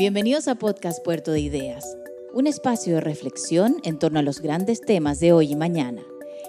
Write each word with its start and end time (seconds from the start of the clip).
Bienvenidos 0.00 0.48
a 0.48 0.54
Podcast 0.54 1.04
Puerto 1.04 1.30
de 1.30 1.40
Ideas, 1.40 1.84
un 2.32 2.46
espacio 2.46 2.94
de 2.94 3.00
reflexión 3.02 3.76
en 3.84 3.98
torno 3.98 4.18
a 4.18 4.22
los 4.22 4.40
grandes 4.40 4.80
temas 4.80 5.20
de 5.20 5.34
hoy 5.34 5.52
y 5.52 5.56
mañana. 5.56 6.00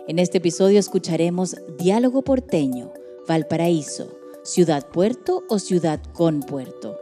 En 0.08 0.20
este 0.20 0.38
episodio 0.38 0.80
escucharemos 0.80 1.58
Diálogo 1.78 2.22
porteño, 2.22 2.94
Valparaíso, 3.28 4.18
Ciudad 4.46 4.88
Puerto 4.88 5.44
o 5.50 5.60
Ciudad 5.60 6.02
con 6.14 6.40
Puerto. 6.40 6.98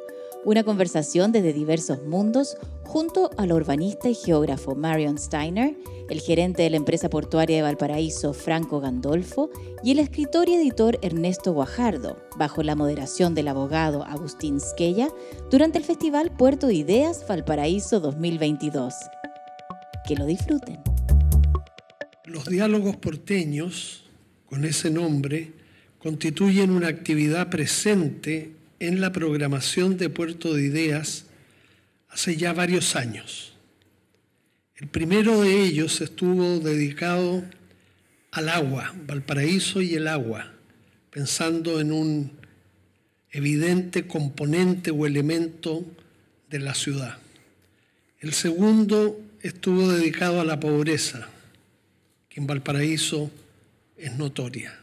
Una 0.45 0.63
conversación 0.63 1.33
desde 1.33 1.51
diversos 1.51 2.01
mundos 2.03 2.55
junto 2.85 3.29
al 3.37 3.51
urbanista 3.51 4.07
y 4.07 4.15
geógrafo 4.15 4.73
Marion 4.73 5.17
Steiner, 5.17 5.75
el 6.09 6.21
gerente 6.21 6.63
de 6.63 6.69
la 6.69 6.77
empresa 6.77 7.09
portuaria 7.09 7.57
de 7.57 7.61
Valparaíso 7.61 8.33
Franco 8.33 8.79
Gandolfo 8.79 9.49
y 9.83 9.91
el 9.91 9.99
escritor 9.99 10.47
y 10.47 10.55
editor 10.55 10.97
Ernesto 11.01 11.51
Guajardo, 11.51 12.25
bajo 12.37 12.63
la 12.63 12.75
moderación 12.75 13.35
del 13.35 13.49
abogado 13.49 14.05
Agustín 14.05 14.61
Squella, 14.61 15.09
durante 15.51 15.77
el 15.77 15.83
Festival 15.83 16.31
Puerto 16.31 16.67
de 16.67 16.75
Ideas 16.75 17.25
Valparaíso 17.27 17.99
2022. 17.99 18.93
Que 20.07 20.15
lo 20.15 20.25
disfruten. 20.25 20.79
Los 22.23 22.45
diálogos 22.45 22.95
porteños, 22.95 24.05
con 24.45 24.63
ese 24.63 24.89
nombre, 24.89 25.51
constituyen 25.99 26.71
una 26.71 26.87
actividad 26.87 27.49
presente 27.49 28.58
en 28.79 29.01
la 29.01 29.11
programación 29.11 29.97
de 29.97 30.09
Puerto 30.09 30.53
de 30.53 30.63
Ideas 30.63 31.25
hace 32.09 32.37
ya 32.37 32.53
varios 32.53 32.95
años. 32.95 33.53
El 34.75 34.87
primero 34.87 35.41
de 35.41 35.63
ellos 35.63 35.99
estuvo 36.01 36.59
dedicado 36.59 37.43
al 38.31 38.49
agua, 38.49 38.95
Valparaíso 39.05 39.81
y 39.81 39.95
el 39.95 40.07
agua, 40.07 40.53
pensando 41.11 41.81
en 41.81 41.91
un 41.91 42.31
evidente 43.31 44.07
componente 44.07 44.91
o 44.91 45.05
elemento 45.05 45.85
de 46.49 46.59
la 46.59 46.73
ciudad. 46.73 47.17
El 48.19 48.33
segundo 48.33 49.19
estuvo 49.41 49.91
dedicado 49.91 50.39
a 50.39 50.45
la 50.45 50.59
pobreza, 50.59 51.27
que 52.29 52.39
en 52.39 52.47
Valparaíso 52.47 53.29
es 53.97 54.15
notoria. 54.15 54.79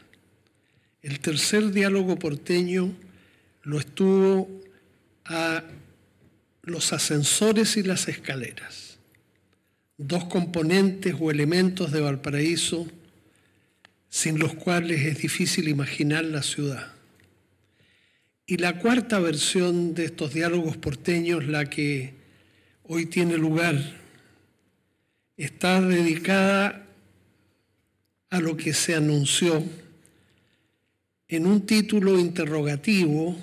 El 1.01 1.19
tercer 1.19 1.71
diálogo 1.71 2.19
porteño 2.19 2.93
lo 3.67 3.79
estuvo 3.79 4.49
a 5.25 5.61
los 6.63 6.93
ascensores 6.93 7.75
y 7.75 7.83
las 7.83 8.07
escaleras, 8.07 8.97
dos 9.97 10.23
componentes 10.23 11.13
o 11.19 11.31
elementos 11.31 11.91
de 11.91 11.99
Valparaíso 11.99 12.87
sin 14.07 14.39
los 14.39 14.53
cuales 14.53 15.01
es 15.01 15.17
difícil 15.17 15.67
imaginar 15.67 16.23
la 16.23 16.43
ciudad. 16.43 16.93
Y 18.45 18.55
la 18.55 18.79
cuarta 18.79 19.19
versión 19.19 19.93
de 19.93 20.05
estos 20.05 20.33
diálogos 20.33 20.77
porteños, 20.77 21.45
la 21.45 21.69
que 21.69 22.13
hoy 22.83 23.05
tiene 23.07 23.35
lugar, 23.35 23.75
está 25.35 25.81
dedicada 25.81 26.85
a 28.29 28.39
lo 28.39 28.55
que 28.55 28.73
se 28.73 28.95
anunció 28.95 29.61
en 31.27 31.45
un 31.45 31.65
título 31.65 32.17
interrogativo 32.17 33.35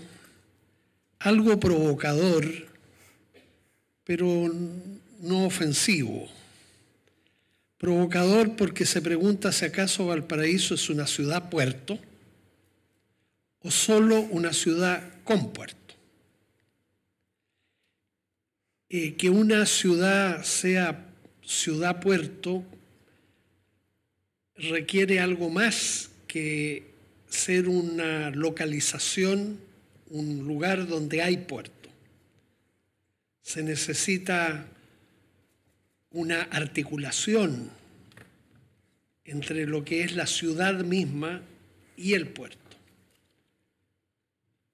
algo 1.25 1.59
provocador, 1.59 2.45
pero 4.05 4.53
no 5.21 5.47
ofensivo. 5.47 6.29
Provocador 7.79 8.57
porque 8.57 8.85
se 8.85 9.01
pregunta 9.01 9.51
si 9.51 9.65
acaso 9.65 10.07
Valparaíso 10.07 10.75
es 10.75 10.91
una 10.91 11.07
ciudad 11.07 11.49
puerto 11.49 11.99
o 13.61 13.71
solo 13.71 14.21
una 14.21 14.53
ciudad 14.53 15.03
con 15.25 15.51
puerto. 15.53 15.95
Eh, 18.91 19.15
que 19.15 19.31
una 19.31 19.65
ciudad 19.65 20.45
sea 20.45 21.07
ciudad 21.43 22.01
puerto 22.01 22.63
requiere 24.57 25.21
algo 25.21 25.49
más 25.49 26.11
que 26.27 26.91
ser 27.29 27.69
una 27.69 28.31
localización 28.31 29.64
un 30.15 30.47
lugar 30.47 30.87
donde 30.87 31.23
hay 31.23 31.39
puerto. 31.39 31.89
Se 33.43 33.65
necesita 33.65 34.65
una 36.13 36.43
articulación 36.43 37.69
entre 39.25 39.67
lo 39.67 39.85
que 39.85 40.05
es 40.05 40.15
la 40.15 40.29
ciudad 40.29 40.85
misma 40.85 41.43
y 41.97 42.15
el 42.15 42.29
puerto. 42.29 42.59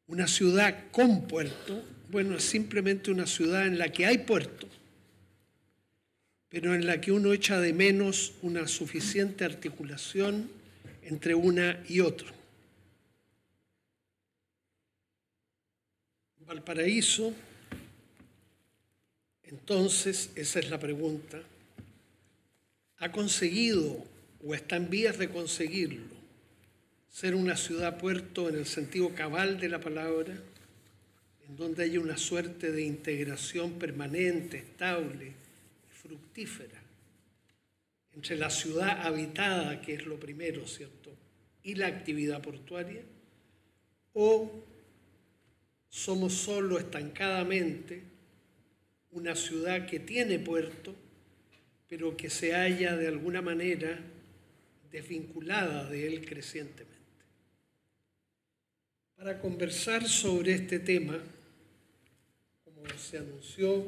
Una 0.09 0.27
ciudad 0.27 0.91
con 0.91 1.27
puerto, 1.27 1.84
bueno, 2.11 2.37
es 2.37 2.45
simplemente 2.45 3.11
una 3.11 3.27
ciudad 3.27 3.67
en 3.67 3.79
la 3.79 3.91
que 3.91 4.05
hay 4.05 4.19
puerto, 4.19 4.69
pero 6.50 6.75
en 6.75 6.84
la 6.84 7.00
que 7.00 7.12
uno 7.12 7.33
echa 7.33 7.59
de 7.61 7.73
menos 7.73 8.34
una 8.43 8.69
suficiente 8.69 9.47
articulación 9.47 10.50
entre 11.03 11.34
una 11.34 11.83
y 11.89 12.00
otra. 12.00 12.40
Valparaíso, 16.50 17.33
entonces, 19.44 20.33
esa 20.34 20.59
es 20.59 20.69
la 20.69 20.81
pregunta, 20.81 21.41
ha 22.99 23.12
conseguido 23.12 24.05
o 24.44 24.53
está 24.53 24.75
en 24.75 24.91
vías 24.91 25.16
de 25.16 25.31
conseguirlo 25.31 26.16
ser 27.09 27.37
una 27.37 27.56
ciudad-puerto 27.56 28.49
en 28.49 28.56
el 28.56 28.66
sentido 28.66 29.15
cabal 29.15 29.61
de 29.61 29.69
la 29.69 29.78
palabra, 29.78 30.37
en 31.49 31.56
donde 31.56 31.84
haya 31.84 32.00
una 32.00 32.16
suerte 32.16 32.72
de 32.72 32.82
integración 32.82 33.75
permanente, 33.78 34.56
estable 34.59 35.27
y 35.28 35.94
fructífera 35.94 36.82
entre 38.12 38.34
la 38.34 38.50
ciudad 38.50 39.06
habitada, 39.06 39.81
que 39.81 39.94
es 39.94 40.05
lo 40.05 40.19
primero, 40.19 40.67
¿cierto?, 40.67 41.12
y 41.62 41.77
la 41.77 41.87
actividad 41.87 42.43
portuaria, 42.43 43.03
o 44.15 44.65
somos 45.91 46.33
solo 46.34 46.78
estancadamente 46.78 48.03
una 49.11 49.34
ciudad 49.34 49.87
que 49.87 49.99
tiene 49.99 50.39
puerto, 50.39 50.95
pero 51.89 52.17
que 52.17 52.31
se 52.31 52.55
halla 52.55 52.97
de 52.97 53.09
alguna 53.09 53.43
manera 53.43 53.99
desvinculada 54.93 55.91
de 55.91 56.06
él 56.06 56.25
crecientemente. 56.25 56.89
Para 59.17 59.41
conversar 59.41 60.09
sobre 60.09 60.55
este 60.55 60.79
tema, 60.79 61.19
como 62.65 62.87
se 62.97 63.19
anunció, 63.19 63.84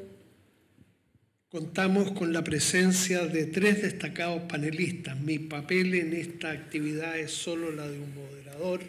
contamos 1.49 2.11
con 2.13 2.33
la 2.33 2.43
presencia 2.43 3.27
de 3.27 3.47
tres 3.47 3.83
destacados 3.83 4.43
panelistas. 4.43 5.19
Mi 5.21 5.39
papel 5.39 5.95
en 5.95 6.13
esta 6.15 6.51
actividad 6.51 7.19
es 7.19 7.31
solo 7.31 7.71
la 7.71 7.89
de 7.89 7.99
un 8.01 8.13
moderador, 8.15 8.81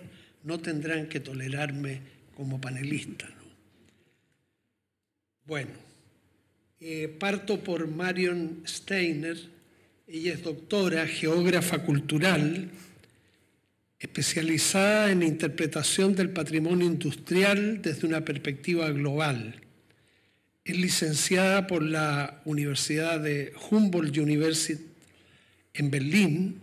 no 0.44 0.60
tendrán 0.60 1.08
que 1.08 1.20
tolerarme 1.20 2.02
como 2.44 2.60
panelista. 2.60 3.26
Bueno, 5.46 5.72
eh, 6.82 7.08
parto 7.08 7.64
por 7.64 7.88
Marion 7.88 8.64
Steiner. 8.68 9.38
Ella 10.06 10.34
es 10.34 10.44
doctora, 10.44 11.08
geógrafa 11.08 11.80
cultural, 11.86 12.70
especializada 13.98 15.10
en 15.10 15.24
interpretación 15.24 16.16
del 16.16 16.32
patrimonio 16.32 16.86
industrial 16.86 17.82
desde 17.82 18.08
una 18.08 18.26
perspectiva 18.26 18.92
global. 18.92 19.62
Es 20.66 20.78
licenciada 20.78 21.66
por 21.66 21.82
la 21.82 22.42
Universidad 22.44 23.22
de 23.22 23.54
Humboldt 23.72 24.18
University 24.18 24.84
en 25.76 25.90
Berlín 25.90 26.60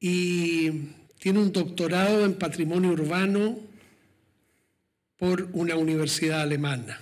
y 0.00 0.70
tiene 1.18 1.40
un 1.40 1.52
doctorado 1.52 2.24
en 2.24 2.32
patrimonio 2.32 2.92
urbano 2.92 3.71
por 5.22 5.48
una 5.52 5.76
universidad 5.76 6.40
alemana. 6.40 6.98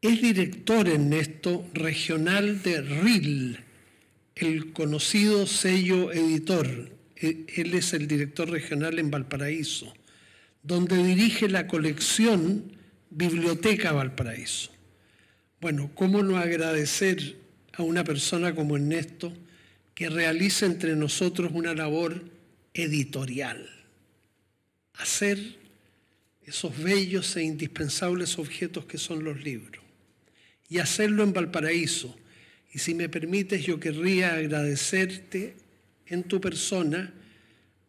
Es 0.00 0.22
director 0.22 0.88
en 0.88 1.12
esto 1.12 1.66
regional 1.74 2.62
de 2.62 2.82
RIL, 2.82 3.58
el 4.36 4.72
conocido 4.72 5.44
sello 5.48 6.12
editor. 6.12 6.97
E, 7.20 7.46
él 7.56 7.74
es 7.74 7.92
el 7.92 8.06
director 8.06 8.48
regional 8.48 8.98
en 8.98 9.10
Valparaíso, 9.10 9.92
donde 10.62 11.02
dirige 11.02 11.48
la 11.48 11.66
colección 11.66 12.76
Biblioteca 13.10 13.92
Valparaíso. 13.92 14.70
Bueno, 15.60 15.90
¿cómo 15.94 16.22
no 16.22 16.36
agradecer 16.36 17.36
a 17.72 17.82
una 17.82 18.04
persona 18.04 18.54
como 18.54 18.76
Ernesto 18.76 19.32
que 19.94 20.08
realiza 20.08 20.66
entre 20.66 20.94
nosotros 20.94 21.50
una 21.52 21.74
labor 21.74 22.22
editorial? 22.74 23.68
Hacer 24.94 25.38
esos 26.44 26.76
bellos 26.82 27.36
e 27.36 27.42
indispensables 27.42 28.38
objetos 28.38 28.84
que 28.84 28.98
son 28.98 29.24
los 29.24 29.42
libros. 29.42 29.84
Y 30.68 30.78
hacerlo 30.78 31.22
en 31.22 31.32
Valparaíso. 31.32 32.16
Y 32.72 32.78
si 32.78 32.94
me 32.94 33.08
permites, 33.08 33.64
yo 33.64 33.80
querría 33.80 34.34
agradecerte 34.34 35.56
en 36.08 36.24
tu 36.24 36.40
persona 36.40 37.12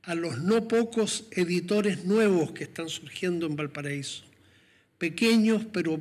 a 0.04 0.16
los 0.16 0.39
no 0.39 0.68
pocos 0.68 1.25
editores 1.31 2.06
nuevos 2.06 2.51
que 2.51 2.63
están 2.63 2.89
surgiendo 2.89 3.45
en 3.45 3.56
Valparaíso. 3.56 4.24
Pequeños, 4.98 5.66
pero 5.71 6.00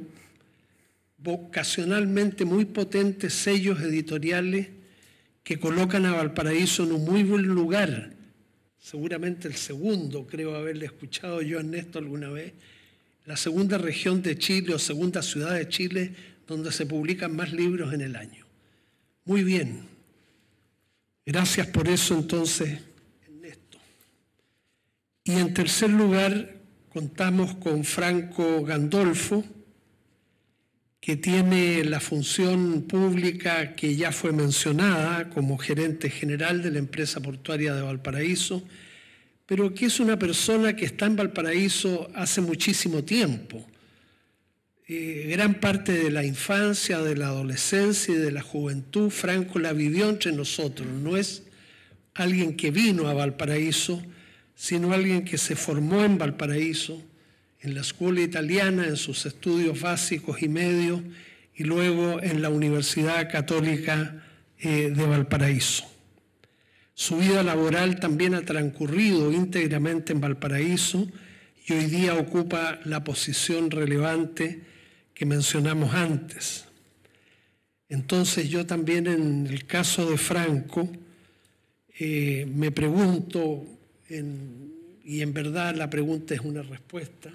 vocacionalmente 1.19 2.45
muy 2.45 2.65
potentes 2.65 3.35
sellos 3.35 3.81
editoriales 3.81 4.69
que 5.43 5.59
colocan 5.59 6.07
a 6.07 6.13
Valparaíso 6.13 6.85
en 6.85 6.93
un 6.93 7.05
muy 7.05 7.23
buen 7.23 7.43
lugar 7.43 8.19
seguramente 8.89 9.49
el 9.49 9.57
segundo, 9.57 10.27
creo 10.27 10.55
haberle 10.55 10.87
escuchado 10.87 11.43
yo 11.43 11.59
a 11.59 11.61
Ernesto 11.61 11.99
alguna 11.99 12.31
vez, 12.31 12.55
la 13.27 13.37
segunda 13.37 13.77
región 13.77 14.23
de 14.23 14.39
Chile 14.39 14.73
o 14.75 14.79
segunda 14.79 15.21
ciudad 15.21 15.55
de 15.55 15.69
Chile 15.69 16.15
donde 16.47 16.73
se 16.73 16.87
publican 16.87 17.37
más 17.37 17.53
libros 17.53 17.93
en 17.93 18.01
el 18.01 18.17
año. 18.17 18.47
Muy 19.27 19.45
bien. 19.45 19.98
Gracias 21.29 21.67
por 21.67 21.87
eso 21.89 22.15
entonces, 22.15 22.79
Ernesto. 23.23 23.77
Y 25.25 25.33
en 25.33 25.53
tercer 25.53 25.91
lugar, 25.91 26.57
contamos 26.89 27.57
con 27.57 27.85
Franco 27.85 28.65
Gandolfo, 28.65 29.45
que 30.99 31.17
tiene 31.17 31.85
la 31.85 32.01
función 32.01 32.87
pública 32.89 33.77
que 33.77 33.95
ya 33.95 34.11
fue 34.11 34.33
mencionada 34.33 35.29
como 35.29 35.59
gerente 35.59 36.09
general 36.09 36.63
de 36.63 36.71
la 36.71 36.79
empresa 36.79 37.21
portuaria 37.21 37.75
de 37.75 37.83
Valparaíso, 37.83 38.67
pero 39.45 39.75
que 39.75 39.85
es 39.85 40.01
una 40.01 40.19
persona 40.19 40.75
que 40.75 40.87
está 40.87 41.05
en 41.05 41.17
Valparaíso 41.17 42.11
hace 42.15 42.41
muchísimo 42.41 43.05
tiempo. 43.05 43.68
Eh, 44.91 45.27
gran 45.29 45.61
parte 45.61 45.93
de 45.93 46.11
la 46.11 46.25
infancia, 46.25 47.01
de 47.01 47.15
la 47.15 47.27
adolescencia 47.27 48.15
y 48.15 48.17
de 48.17 48.33
la 48.33 48.41
juventud, 48.41 49.11
Franco 49.11 49.59
la 49.59 49.75
vivió 49.75 50.09
entre 50.09 50.33
nosotros. 50.33 50.89
No 50.89 51.19
es 51.19 51.43
alguien 52.15 52.57
que 52.57 52.71
vino 52.71 53.07
a 53.07 53.13
Valparaíso, 53.13 54.03
sino 54.55 54.95
alguien 54.95 55.27
que 55.27 55.37
se 55.37 55.57
formó 55.57 56.05
en 56.05 56.17
Valparaíso, 56.17 57.03
en 57.61 57.75
la 57.75 57.83
escuela 57.83 58.23
italiana, 58.23 58.87
en 58.87 58.97
sus 58.97 59.27
estudios 59.27 59.79
básicos 59.79 60.41
y 60.41 60.49
medios, 60.49 61.03
y 61.55 61.65
luego 61.65 62.23
en 62.23 62.41
la 62.41 62.49
Universidad 62.49 63.31
Católica 63.31 64.25
eh, 64.59 64.91
de 64.91 65.07
Valparaíso. 65.07 65.85
Su 66.95 67.19
vida 67.19 67.43
laboral 67.43 68.01
también 68.01 68.35
ha 68.35 68.41
transcurrido 68.41 69.33
íntegramente 69.33 70.15
en 70.15 70.23
Valparaíso 70.23 71.07
y 71.67 71.75
hoy 71.75 71.85
día 71.85 72.15
ocupa 72.15 72.81
la 72.87 73.05
posición 73.05 73.71
relevante 73.71 74.78
que 75.19 75.27
mencionamos 75.27 75.93
antes. 75.95 76.65
Entonces 77.89 78.49
yo 78.49 78.65
también 78.65 79.09
en 79.09 79.49
el 79.49 79.67
caso 79.67 80.09
de 80.09 80.17
Franco 80.17 80.89
eh, 81.99 82.47
me 82.55 82.71
pregunto, 82.71 83.67
y 84.09 85.21
en 85.21 85.33
verdad 85.33 85.75
la 85.75 85.91
pregunta 85.91 86.35
es 86.35 86.41
una 86.41 86.63
respuesta, 86.63 87.33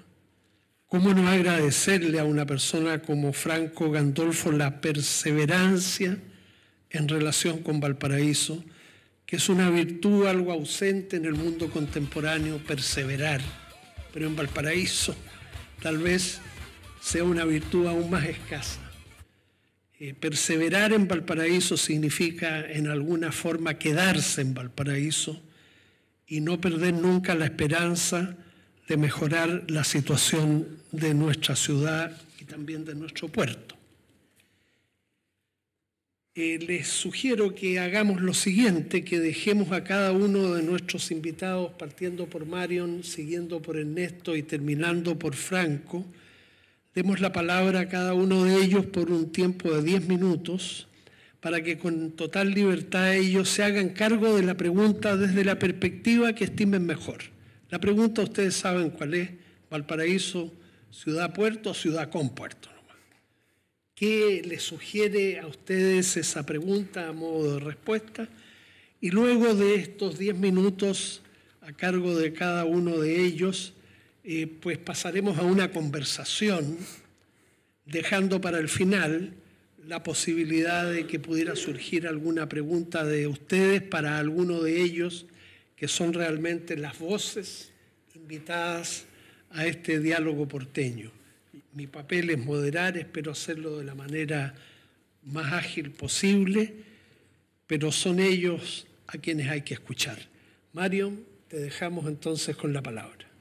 ¿Cómo 0.86 1.12
no 1.12 1.26
agradecerle 1.26 2.20
a 2.20 2.24
una 2.24 2.46
persona 2.46 3.02
como 3.02 3.32
Franco 3.32 3.90
Gandolfo 3.90 4.52
la 4.52 4.80
perseverancia 4.80 6.16
en 6.90 7.08
relación 7.08 7.64
con 7.64 7.80
Valparaíso, 7.80 8.64
que 9.26 9.36
es 9.36 9.48
una 9.48 9.70
virtud 9.70 10.28
algo 10.28 10.52
ausente 10.52 11.16
en 11.16 11.24
el 11.24 11.34
mundo 11.34 11.68
contemporáneo, 11.68 12.58
perseverar, 12.58 13.40
pero 14.12 14.28
en 14.28 14.36
Valparaíso 14.36 15.16
tal 15.82 15.98
vez 15.98 16.40
sea 17.04 17.22
una 17.22 17.44
virtud 17.44 17.86
aún 17.86 18.08
más 18.08 18.24
escasa. 18.24 18.80
Eh, 20.00 20.14
perseverar 20.14 20.94
en 20.94 21.06
Valparaíso 21.06 21.76
significa 21.76 22.66
en 22.66 22.86
alguna 22.86 23.30
forma 23.30 23.78
quedarse 23.78 24.40
en 24.40 24.54
Valparaíso 24.54 25.38
y 26.26 26.40
no 26.40 26.58
perder 26.62 26.94
nunca 26.94 27.34
la 27.34 27.44
esperanza 27.44 28.34
de 28.88 28.96
mejorar 28.96 29.64
la 29.68 29.84
situación 29.84 30.66
de 30.92 31.12
nuestra 31.12 31.56
ciudad 31.56 32.18
y 32.40 32.44
también 32.44 32.86
de 32.86 32.94
nuestro 32.94 33.28
puerto. 33.28 33.76
Eh, 36.34 36.58
les 36.66 36.88
sugiero 36.88 37.54
que 37.54 37.80
hagamos 37.80 38.22
lo 38.22 38.32
siguiente, 38.32 39.04
que 39.04 39.20
dejemos 39.20 39.72
a 39.72 39.84
cada 39.84 40.12
uno 40.12 40.54
de 40.54 40.62
nuestros 40.62 41.10
invitados, 41.10 41.70
partiendo 41.78 42.26
por 42.26 42.46
Marion, 42.46 43.04
siguiendo 43.04 43.60
por 43.60 43.76
Ernesto 43.76 44.34
y 44.34 44.42
terminando 44.42 45.18
por 45.18 45.34
Franco, 45.34 46.06
demos 46.94 47.20
la 47.20 47.32
palabra 47.32 47.80
a 47.80 47.88
cada 47.88 48.14
uno 48.14 48.44
de 48.44 48.62
ellos 48.62 48.86
por 48.86 49.10
un 49.10 49.32
tiempo 49.32 49.72
de 49.72 49.82
10 49.82 50.08
minutos 50.08 50.86
para 51.40 51.62
que 51.62 51.76
con 51.76 52.12
total 52.12 52.52
libertad 52.52 53.14
ellos 53.14 53.48
se 53.48 53.64
hagan 53.64 53.90
cargo 53.90 54.36
de 54.36 54.44
la 54.44 54.56
pregunta 54.56 55.16
desde 55.16 55.44
la 55.44 55.58
perspectiva 55.58 56.34
que 56.34 56.44
estimen 56.44 56.86
mejor. 56.86 57.18
La 57.68 57.80
pregunta 57.80 58.22
ustedes 58.22 58.54
saben 58.54 58.90
cuál 58.90 59.14
es, 59.14 59.30
Valparaíso, 59.70 60.52
ciudad 60.90 61.34
puerto 61.34 61.74
ciudad 61.74 62.08
con 62.08 62.34
puerto. 62.34 62.68
¿Qué 63.94 64.42
les 64.44 64.62
sugiere 64.62 65.38
a 65.38 65.46
ustedes 65.46 66.16
esa 66.16 66.44
pregunta 66.46 67.08
a 67.08 67.12
modo 67.12 67.54
de 67.54 67.60
respuesta? 67.60 68.28
Y 69.00 69.10
luego 69.10 69.54
de 69.54 69.76
estos 69.76 70.18
diez 70.18 70.36
minutos 70.36 71.22
a 71.60 71.72
cargo 71.72 72.16
de 72.16 72.32
cada 72.32 72.64
uno 72.64 72.98
de 72.98 73.24
ellos, 73.24 73.72
eh, 74.24 74.46
pues 74.46 74.78
pasaremos 74.78 75.38
a 75.38 75.42
una 75.42 75.70
conversación, 75.70 76.78
dejando 77.84 78.40
para 78.40 78.58
el 78.58 78.70
final 78.70 79.34
la 79.86 80.02
posibilidad 80.02 80.90
de 80.90 81.06
que 81.06 81.20
pudiera 81.20 81.54
surgir 81.56 82.08
alguna 82.08 82.48
pregunta 82.48 83.04
de 83.04 83.26
ustedes 83.26 83.82
para 83.82 84.18
alguno 84.18 84.62
de 84.62 84.80
ellos 84.80 85.26
que 85.76 85.88
son 85.88 86.14
realmente 86.14 86.76
las 86.78 86.98
voces 86.98 87.70
invitadas 88.14 89.04
a 89.50 89.66
este 89.66 90.00
diálogo 90.00 90.48
porteño. 90.48 91.10
Mi 91.74 91.86
papel 91.86 92.30
es 92.30 92.38
moderar, 92.38 92.96
espero 92.96 93.32
hacerlo 93.32 93.78
de 93.78 93.84
la 93.84 93.94
manera 93.94 94.54
más 95.24 95.52
ágil 95.52 95.90
posible, 95.90 96.72
pero 97.66 97.92
son 97.92 98.20
ellos 98.20 98.86
a 99.06 99.18
quienes 99.18 99.50
hay 99.50 99.62
que 99.62 99.74
escuchar. 99.74 100.18
Mario, 100.72 101.12
te 101.48 101.58
dejamos 101.58 102.06
entonces 102.06 102.56
con 102.56 102.72
la 102.72 102.82
palabra. 102.82 103.33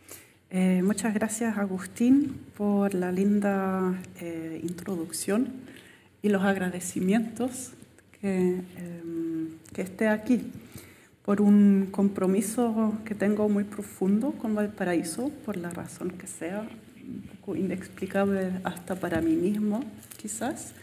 Eh, 0.56 0.84
muchas 0.84 1.16
gracias 1.16 1.58
Agustín 1.58 2.38
por 2.56 2.94
la 2.94 3.12
linda 3.12 4.00
eh, 4.22 4.62
introducción 4.62 5.48
y 6.22 6.30
los 6.30 6.44
agradecimientos 6.44 7.72
que, 8.22 8.62
em, 8.78 9.58
que 9.74 9.82
esté 9.82 10.10
aquí 10.10 10.52
por 11.26 11.42
un 11.42 11.88
compromiso 11.90 12.94
que 13.04 13.16
tengo 13.16 13.50
muy 13.50 13.64
profundo 13.64 14.34
con 14.34 14.54
Valparaíso, 14.54 15.32
por 15.44 15.58
la 15.58 15.72
razón 15.72 16.12
que 16.12 16.28
sea, 16.28 16.70
un 17.02 17.24
poco 17.36 17.56
inexplicable 17.56 18.52
hasta 18.64 18.94
para 18.94 19.22
mí 19.22 19.36
mismo, 19.36 19.84
quizás. 20.22 20.76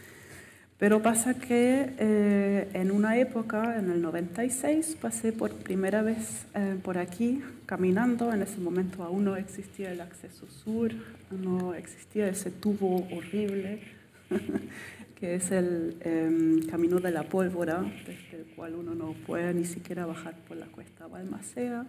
Pero 0.81 1.03
pasa 1.03 1.35
que 1.35 1.93
eh, 1.99 2.71
en 2.73 2.91
una 2.91 3.19
época, 3.19 3.79
en 3.79 3.91
el 3.91 4.01
96, 4.01 4.97
pasé 4.99 5.31
por 5.31 5.53
primera 5.53 6.01
vez 6.01 6.47
eh, 6.55 6.75
por 6.83 6.97
aquí 6.97 7.43
caminando. 7.67 8.33
En 8.33 8.41
ese 8.41 8.59
momento 8.61 9.05
aún 9.05 9.25
no 9.25 9.37
existía 9.37 9.93
el 9.93 10.01
acceso 10.01 10.47
sur, 10.49 10.91
no 11.31 11.75
existía 11.75 12.29
ese 12.29 12.51
tubo 12.51 13.07
horrible 13.15 13.83
que 15.21 15.35
es 15.35 15.51
el 15.51 15.99
em, 16.01 16.63
camino 16.67 16.99
de 16.99 17.11
la 17.11 17.25
pólvora, 17.25 17.83
desde 18.07 18.39
el 18.39 18.47
cual 18.57 18.75
uno 18.75 18.95
no 18.95 19.13
puede 19.27 19.53
ni 19.53 19.67
siquiera 19.67 20.07
bajar 20.07 20.35
por 20.49 20.57
la 20.57 20.65
cuesta 20.65 21.07
Balmaceda. 21.07 21.87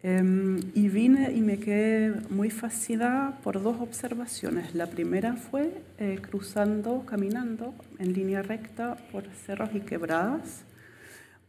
Em, 0.00 0.60
y 0.74 0.88
vine 0.88 1.32
y 1.32 1.40
me 1.40 1.58
quedé 1.58 2.12
muy 2.30 2.50
fascinada 2.50 3.40
por 3.42 3.60
dos 3.60 3.80
observaciones. 3.80 4.72
La 4.74 4.86
primera 4.86 5.34
fue 5.34 5.82
eh, 5.98 6.20
cruzando, 6.20 7.04
caminando 7.04 7.74
en 7.98 8.12
línea 8.12 8.42
recta 8.42 8.96
por 9.10 9.24
cerros 9.44 9.70
y 9.74 9.80
quebradas, 9.80 10.62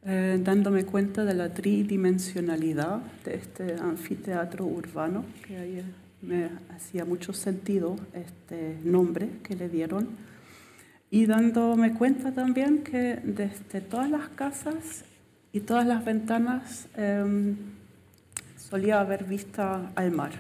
eh, 0.04 0.40
dándome 0.44 0.84
cuenta 0.86 1.26
de 1.26 1.36
la 1.36 1.54
tridimensionalidad 1.54 3.02
de 3.24 3.36
este 3.36 3.76
anfiteatro 3.76 4.66
urbano, 4.66 5.26
que 5.46 5.58
ahí 5.58 5.84
me 6.24 6.50
hacía 6.76 7.06
mucho 7.06 7.34
sentido 7.34 7.98
este 8.14 8.78
nombre 8.84 9.30
que 9.44 9.56
le 9.56 9.70
dieron 9.70 10.08
y 11.12 11.28
dándome 11.28 11.94
cuenta 11.94 12.34
también 12.34 12.84
que 12.84 13.20
desde 13.24 13.82
todas 13.82 14.10
las 14.10 14.30
casas 14.30 15.06
y 15.54 15.60
todas 15.62 15.86
las 15.86 16.04
ventanas 16.04 16.88
em, 16.96 17.56
solía 18.70 19.00
haber 19.00 19.24
vista 19.24 19.92
al 19.96 20.12
mar, 20.12 20.32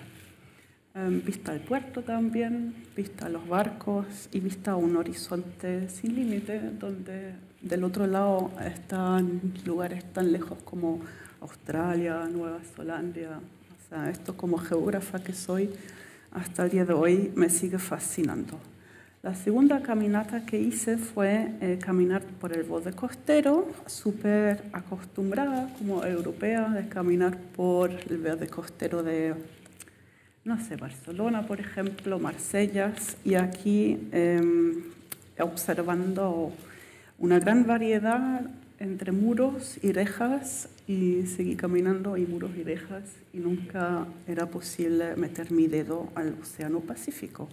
em, 0.94 1.22
vista 1.24 1.52
al 1.52 1.62
puerto 1.62 2.04
también, 2.04 2.76
vista 2.96 3.26
a 3.26 3.30
los 3.30 3.48
barcos 3.48 4.30
y 4.32 4.40
vista 4.40 4.72
a 4.72 4.76
un 4.76 4.96
horizonte 4.98 5.90
sin 5.90 6.16
límite 6.16 6.60
donde 6.80 7.34
del 7.62 7.84
otro 7.84 8.08
lado 8.08 8.52
están 8.64 9.54
lugares 9.66 10.04
tan 10.14 10.32
lejos 10.32 10.58
como 10.64 11.02
Australia, 11.42 12.28
Nueva 12.32 12.60
Zelanda. 12.76 13.40
O 13.40 13.90
sea, 13.90 14.10
esto 14.10 14.38
como 14.38 14.58
geógrafa 14.58 15.20
que 15.20 15.34
soy, 15.34 15.70
hasta 16.32 16.66
el 16.66 16.70
día 16.70 16.86
de 16.86 16.94
hoy 16.94 17.32
me 17.36 17.50
sigue 17.50 17.80
fascinando. 17.80 18.60
La 19.22 19.36
segunda 19.36 19.82
caminata 19.82 20.46
que 20.46 20.58
hice 20.58 20.98
fue 20.98 21.52
eh, 21.60 21.78
caminar 21.78 22.24
por 22.24 22.54
el 22.54 22.64
borde 22.64 22.94
costero, 22.94 23.68
súper 23.86 24.64
acostumbrada 24.72 25.70
como 25.78 26.06
europea 26.06 26.70
de 26.70 26.88
caminar 26.88 27.38
por 27.38 27.92
el 27.92 28.18
verde 28.18 28.48
costero 28.48 29.04
de, 29.04 29.36
no 30.46 30.58
sé, 30.64 30.78
Barcelona, 30.78 31.46
por 31.46 31.60
ejemplo, 31.60 32.18
Marsella, 32.18 32.94
y 33.26 33.36
aquí 33.36 34.08
em, 34.14 34.84
observando 35.38 36.54
una 37.18 37.40
gran 37.40 37.68
variedad 37.68 38.44
entre 38.80 39.12
muros 39.12 39.84
y 39.84 39.92
rejas 39.92 40.70
y 40.88 41.26
seguí 41.26 41.58
caminando 41.58 42.16
y 42.16 42.26
muros 42.26 42.52
y 42.56 42.64
rejas 42.64 43.04
y 43.34 43.40
nunca 43.40 44.08
era 44.30 44.46
posible 44.46 45.18
meter 45.18 45.52
mi 45.52 45.68
dedo 45.68 46.08
al 46.16 46.38
Océano 46.42 46.80
Pacífico. 46.80 47.50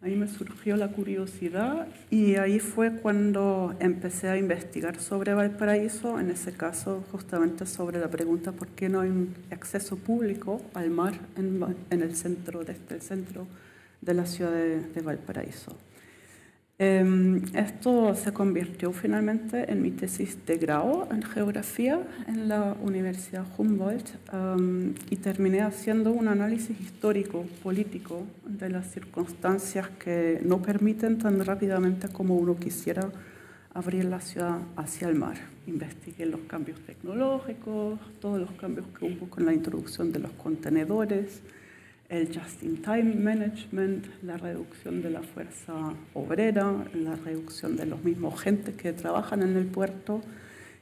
Ahí 0.00 0.14
me 0.14 0.28
surgió 0.28 0.76
la 0.76 0.88
curiosidad 0.88 1.88
y 2.08 2.36
ahí 2.36 2.60
fue 2.60 2.92
cuando 2.92 3.74
empecé 3.80 4.28
a 4.28 4.36
investigar 4.36 5.00
sobre 5.00 5.34
Valparaíso, 5.34 6.20
en 6.20 6.30
ese 6.30 6.52
caso 6.52 7.04
justamente 7.10 7.66
sobre 7.66 7.98
la 7.98 8.08
pregunta 8.08 8.52
por 8.52 8.68
qué 8.68 8.88
no 8.88 9.00
hay 9.00 9.08
un 9.08 9.34
acceso 9.50 9.96
público 9.96 10.62
al 10.74 10.90
mar 10.90 11.14
en, 11.36 12.02
el 12.02 12.14
centro, 12.14 12.60
desde 12.60 12.94
el 12.94 13.02
centro 13.02 13.48
de 14.00 14.14
la 14.14 14.24
ciudad 14.24 14.52
de 14.52 15.00
Valparaíso. 15.02 15.76
Em, 16.80 17.42
esto 17.54 18.14
se 18.14 18.32
convirtió 18.32 18.92
finalmente 18.92 19.68
en 19.68 19.82
mi 19.82 19.90
tesis 19.90 20.38
de 20.46 20.58
grado 20.58 21.08
en 21.10 21.24
geografía 21.24 22.00
en 22.28 22.48
la 22.48 22.76
Universidad 22.80 23.44
Humboldt 23.56 24.08
em, 24.32 24.94
y 25.10 25.16
terminé 25.16 25.62
haciendo 25.62 26.12
un 26.12 26.28
análisis 26.28 26.80
histórico, 26.80 27.44
político 27.64 28.22
de 28.46 28.68
las 28.68 28.92
circunstancias 28.92 29.88
que 29.98 30.40
no 30.44 30.62
permiten 30.62 31.18
tan 31.18 31.44
rápidamente 31.44 32.10
como 32.10 32.36
uno 32.36 32.56
quisiera 32.56 33.10
abrir 33.74 34.04
la 34.04 34.20
ciudad 34.20 34.58
hacia 34.76 35.08
el 35.08 35.16
mar. 35.16 35.36
Investigué 35.66 36.26
los 36.26 36.42
cambios 36.42 36.78
tecnológicos, 36.86 37.98
todos 38.20 38.38
los 38.38 38.52
cambios 38.52 38.86
que 38.96 39.04
hubo 39.04 39.28
con 39.28 39.44
la 39.44 39.52
introducción 39.52 40.12
de 40.12 40.20
los 40.20 40.30
contenedores, 40.30 41.42
el 42.08 42.28
just-in-time 42.28 43.14
management, 43.16 44.06
la 44.22 44.38
reducción 44.38 45.02
de 45.02 45.10
la 45.10 45.22
fuerza 45.22 45.74
obrera, 46.14 46.72
la 46.94 47.16
reducción 47.16 47.76
de 47.76 47.84
los 47.84 48.02
mismos 48.02 48.40
gentes 48.40 48.74
que 48.76 48.92
trabajan 48.92 49.42
en 49.42 49.56
el 49.56 49.66
puerto. 49.66 50.22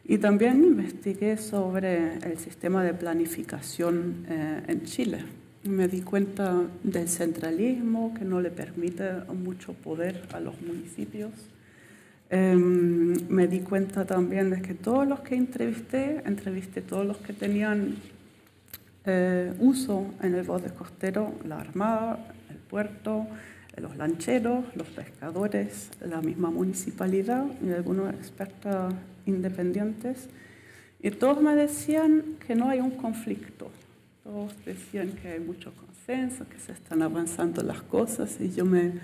Y 0.04 0.18
también 0.18 0.62
investigué 0.62 1.36
sobre 1.36 2.18
el 2.18 2.38
sistema 2.38 2.84
de 2.84 2.94
planificación 2.94 4.24
eh, 4.28 4.62
en 4.68 4.84
Chile. 4.84 5.18
Me 5.64 5.88
di 5.88 6.02
cuenta 6.02 6.62
del 6.84 7.08
centralismo 7.08 8.14
que 8.14 8.24
no 8.24 8.40
le 8.40 8.52
permite 8.52 9.10
mucho 9.34 9.72
poder 9.72 10.22
a 10.32 10.38
los 10.38 10.60
municipios. 10.62 11.32
Em, 12.30 13.14
me 13.28 13.48
di 13.48 13.60
cuenta 13.60 14.04
también 14.04 14.50
de 14.50 14.62
que 14.62 14.74
todos 14.74 15.08
los 15.08 15.20
que 15.20 15.34
entrevisté, 15.34 16.22
entrevisté 16.24 16.82
todos 16.82 17.04
los 17.04 17.16
que 17.18 17.32
tenían 17.32 17.96
eh, 19.06 19.54
uso 19.60 20.06
en 20.22 20.34
el 20.34 20.42
borde 20.42 20.70
costero 20.70 21.32
la 21.44 21.60
armada, 21.60 22.34
el 22.50 22.56
puerto, 22.56 23.26
los 23.76 23.96
lancheros, 23.96 24.64
los 24.74 24.88
pescadores, 24.88 25.90
la 26.00 26.20
misma 26.20 26.50
municipalidad 26.50 27.46
y 27.62 27.70
algunos 27.70 28.12
expertos 28.14 28.94
independientes. 29.26 30.28
Y 31.00 31.10
todos 31.10 31.42
me 31.42 31.54
decían 31.54 32.36
que 32.46 32.54
no 32.54 32.68
hay 32.68 32.80
un 32.80 32.92
conflicto. 32.92 33.70
Todos 34.24 34.54
decían 34.64 35.12
que 35.12 35.28
hay 35.28 35.40
mucho 35.40 35.72
consenso, 35.74 36.48
que 36.48 36.58
se 36.58 36.72
están 36.72 37.02
avanzando 37.02 37.62
las 37.62 37.82
cosas 37.82 38.40
y 38.40 38.50
yo 38.50 38.64
me, 38.64 38.94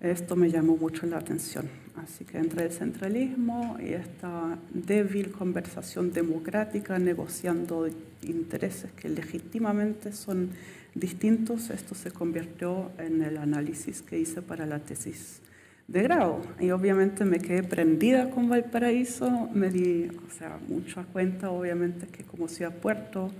esto 0.00 0.36
me 0.36 0.50
llamó 0.50 0.76
mucho 0.76 1.04
la 1.06 1.18
atención. 1.18 1.81
Así 1.96 2.24
que 2.24 2.38
entre 2.38 2.64
el 2.64 2.72
centralismo 2.72 3.76
y 3.78 3.92
esta 3.92 4.58
débil 4.72 5.30
conversación 5.30 6.12
democrática 6.12 6.98
negociando 6.98 7.86
intereses 8.22 8.90
que 8.92 9.08
legítimamente 9.08 10.12
son 10.12 10.50
distintos, 10.94 11.70
esto 11.70 11.94
se 11.94 12.10
convirtió 12.10 12.90
en 12.98 13.22
el 13.22 13.36
análisis 13.36 14.02
que 14.02 14.18
hice 14.18 14.40
para 14.42 14.64
la 14.66 14.78
tesis 14.78 15.40
de 15.88 16.02
grado. 16.02 16.40
Y 16.58 16.70
obviamente 16.70 17.24
me 17.24 17.38
quedé 17.38 17.62
prendida 17.62 18.30
con 18.30 18.48
Valparaíso, 18.48 19.48
me 19.52 19.70
di 19.70 20.08
o 20.26 20.30
sea, 20.30 20.58
mucha 20.68 21.04
cuenta 21.04 21.50
obviamente 21.50 22.06
que 22.06 22.24
como 22.24 22.48
ciudad 22.48 22.74
puerto, 22.74 23.30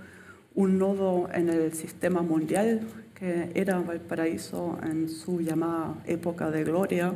un 0.55 0.77
nodo 0.77 1.29
en 1.33 1.49
el 1.49 1.73
sistema 1.73 2.21
mundial 2.21 2.81
que 3.15 3.51
era 3.55 3.79
Valparaíso 3.79 4.77
en 4.83 5.09
su 5.09 5.41
llamada 5.41 5.95
época 6.05 6.51
de 6.51 6.63
gloria, 6.63 7.13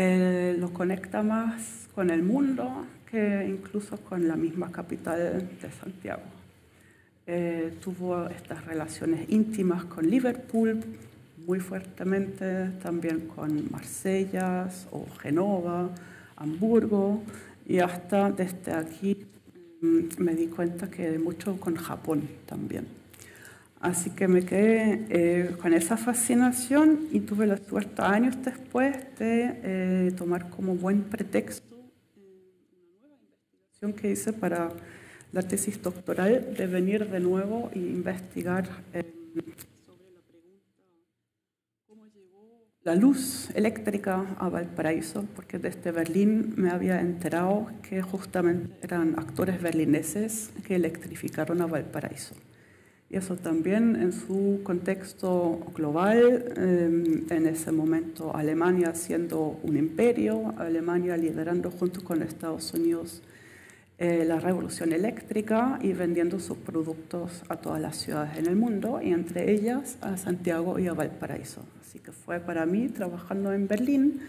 eh, 0.00 0.54
lo 0.56 0.72
conecta 0.72 1.24
más 1.24 1.88
con 1.92 2.10
el 2.10 2.22
mundo 2.22 2.86
que 3.10 3.44
incluso 3.48 3.96
con 3.96 4.28
la 4.28 4.36
misma 4.36 4.70
capital 4.70 5.48
de 5.60 5.72
Santiago. 5.72 6.22
Eh, 7.26 7.74
tuvo 7.82 8.28
estas 8.28 8.64
relaciones 8.64 9.28
íntimas 9.28 9.86
con 9.86 10.08
Liverpool 10.08 10.84
muy 11.44 11.58
fuertemente, 11.58 12.70
también 12.80 13.26
con 13.26 13.72
Marsella 13.72 14.68
o 14.92 15.04
Genova, 15.20 15.90
Hamburgo 16.36 17.24
y 17.66 17.80
hasta 17.80 18.30
desde 18.30 18.74
aquí 18.74 19.26
mm, 19.82 20.22
me 20.22 20.36
di 20.36 20.46
cuenta 20.46 20.88
que 20.88 21.18
mucho 21.18 21.58
con 21.58 21.74
Japón 21.74 22.22
también. 22.46 22.97
Así 23.80 24.10
que 24.10 24.26
me 24.26 24.44
quedé 24.44 25.06
eh, 25.08 25.56
con 25.62 25.72
esa 25.72 25.96
fascinación 25.96 27.08
y 27.12 27.20
tuve 27.20 27.46
la 27.46 27.58
suerte 27.58 28.02
años 28.02 28.36
después 28.44 28.96
de 29.18 29.60
eh, 29.62 30.12
tomar 30.16 30.50
como 30.50 30.74
buen 30.74 31.04
pretexto 31.04 31.76
una 31.76 31.86
nueva 33.00 33.14
investigación 33.22 33.92
que 33.92 34.10
hice 34.10 34.32
para 34.32 34.70
la 35.30 35.42
tesis 35.42 35.80
doctoral 35.80 36.54
de 36.56 36.66
venir 36.66 37.08
de 37.08 37.20
nuevo 37.20 37.70
e 37.72 37.78
investigar 37.78 38.68
eh, 38.94 39.04
sobre 39.86 40.10
la 40.10 40.22
pregunta 40.22 40.74
cómo 41.86 42.06
llegó 42.06 42.66
la 42.82 42.96
luz 42.96 43.50
eléctrica 43.54 44.26
a 44.38 44.48
Valparaíso, 44.48 45.24
porque 45.36 45.60
desde 45.60 45.92
Berlín 45.92 46.54
me 46.56 46.70
había 46.70 47.00
enterado 47.00 47.68
que 47.88 48.02
justamente 48.02 48.74
eran 48.82 49.14
actores 49.20 49.62
berlineses 49.62 50.50
que 50.66 50.74
electrificaron 50.74 51.62
a 51.62 51.66
Valparaíso. 51.66 52.34
Y 53.10 53.16
eso 53.16 53.36
también 53.36 53.96
en 53.96 54.12
su 54.12 54.60
contexto 54.62 55.60
global, 55.74 56.52
em, 56.56 57.24
en 57.30 57.46
ese 57.46 57.72
momento 57.72 58.36
Alemania 58.36 58.94
siendo 58.94 59.58
un 59.62 59.78
imperio, 59.78 60.54
Alemania 60.58 61.16
liderando 61.16 61.70
junto 61.70 62.04
con 62.04 62.22
Estados 62.22 62.74
Unidos 62.74 63.22
eh, 64.00 64.24
la 64.24 64.38
revolución 64.38 64.92
eléctrica 64.92 65.78
y 65.82 65.92
vendiendo 65.92 66.38
sus 66.38 66.58
productos 66.58 67.42
a 67.48 67.56
todas 67.56 67.80
las 67.80 67.96
ciudades 67.96 68.38
en 68.38 68.46
el 68.46 68.54
mundo, 68.54 69.00
y 69.02 69.12
entre 69.12 69.50
ellas 69.50 69.96
a 70.02 70.16
Santiago 70.16 70.78
y 70.78 70.86
a 70.86 70.92
Valparaíso. 70.92 71.64
Así 71.80 71.98
que 71.98 72.12
fue 72.12 72.38
para 72.38 72.64
mí 72.64 72.88
trabajando 72.90 73.52
en 73.52 73.66
Berlín, 73.66 74.20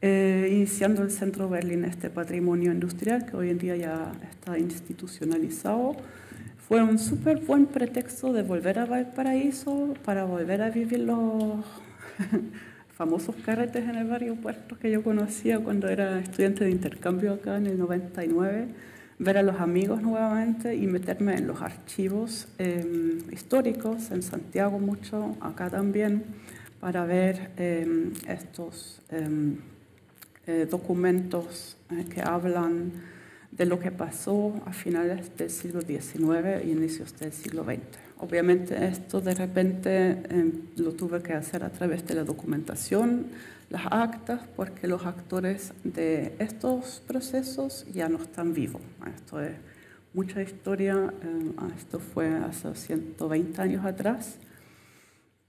eh, 0.00 0.48
iniciando 0.50 1.02
el 1.02 1.10
Centro 1.10 1.48
Berlín, 1.48 1.84
este 1.84 2.08
patrimonio 2.08 2.72
industrial 2.72 3.26
que 3.26 3.36
hoy 3.36 3.50
en 3.50 3.58
día 3.58 3.76
ya 3.76 4.12
está 4.30 4.58
institucionalizado 4.58 5.96
fue 6.72 6.82
un 6.82 6.98
súper 6.98 7.40
buen 7.40 7.66
pretexto 7.66 8.32
de 8.32 8.42
volver 8.42 8.78
a 8.78 8.86
Valparaíso 8.86 9.92
para 10.06 10.24
volver 10.24 10.62
a 10.62 10.70
vivir 10.70 11.00
los 11.00 11.62
famosos 12.96 13.36
carretes 13.44 13.86
en 13.86 13.96
el 13.96 14.06
barrio 14.06 14.36
Puerto 14.36 14.78
que 14.78 14.90
yo 14.90 15.02
conocía 15.02 15.58
cuando 15.58 15.88
era 15.88 16.18
estudiante 16.20 16.64
de 16.64 16.70
intercambio 16.70 17.34
acá 17.34 17.58
en 17.58 17.66
el 17.66 17.78
99, 17.78 18.68
ver 19.18 19.36
a 19.36 19.42
los 19.42 19.60
amigos 19.60 20.00
nuevamente 20.00 20.74
y 20.74 20.86
meterme 20.86 21.34
en 21.34 21.46
los 21.46 21.60
archivos 21.60 22.48
em, 22.56 23.18
históricos, 23.30 24.10
en 24.10 24.22
Santiago 24.22 24.78
mucho, 24.78 25.36
acá 25.42 25.68
también, 25.68 26.24
para 26.80 27.04
ver 27.04 27.50
em, 27.58 28.14
estos 28.26 29.02
em, 29.10 29.56
eh, 30.46 30.66
documentos 30.70 31.76
eh, 31.90 32.06
que 32.08 32.22
hablan 32.22 33.11
de 33.52 33.66
lo 33.66 33.78
que 33.78 33.90
pasó 33.90 34.60
a 34.66 34.72
finales 34.72 35.36
del 35.36 35.50
siglo 35.50 35.82
XIX 35.82 36.64
y 36.64 36.70
inicios 36.70 37.16
del 37.18 37.32
siglo 37.32 37.64
XX. 37.64 37.80
Obviamente 38.18 38.86
esto 38.86 39.20
de 39.20 39.34
repente 39.34 40.22
em, 40.30 40.52
lo 40.76 40.92
tuve 40.92 41.22
que 41.22 41.34
hacer 41.34 41.62
a 41.62 41.70
través 41.70 42.06
de 42.06 42.14
la 42.14 42.24
documentación, 42.24 43.26
las 43.68 43.82
actas, 43.90 44.40
porque 44.56 44.86
los 44.86 45.04
actores 45.04 45.72
de 45.84 46.34
estos 46.38 47.02
procesos 47.06 47.86
ya 47.92 48.08
no 48.08 48.18
están 48.18 48.54
vivos. 48.54 48.80
Esto 49.14 49.40
es 49.40 49.52
mucha 50.14 50.40
historia, 50.40 51.12
em, 51.22 51.52
esto 51.76 51.98
fue 51.98 52.28
hace 52.28 52.74
120 52.74 53.60
años 53.60 53.84
atrás. 53.84 54.38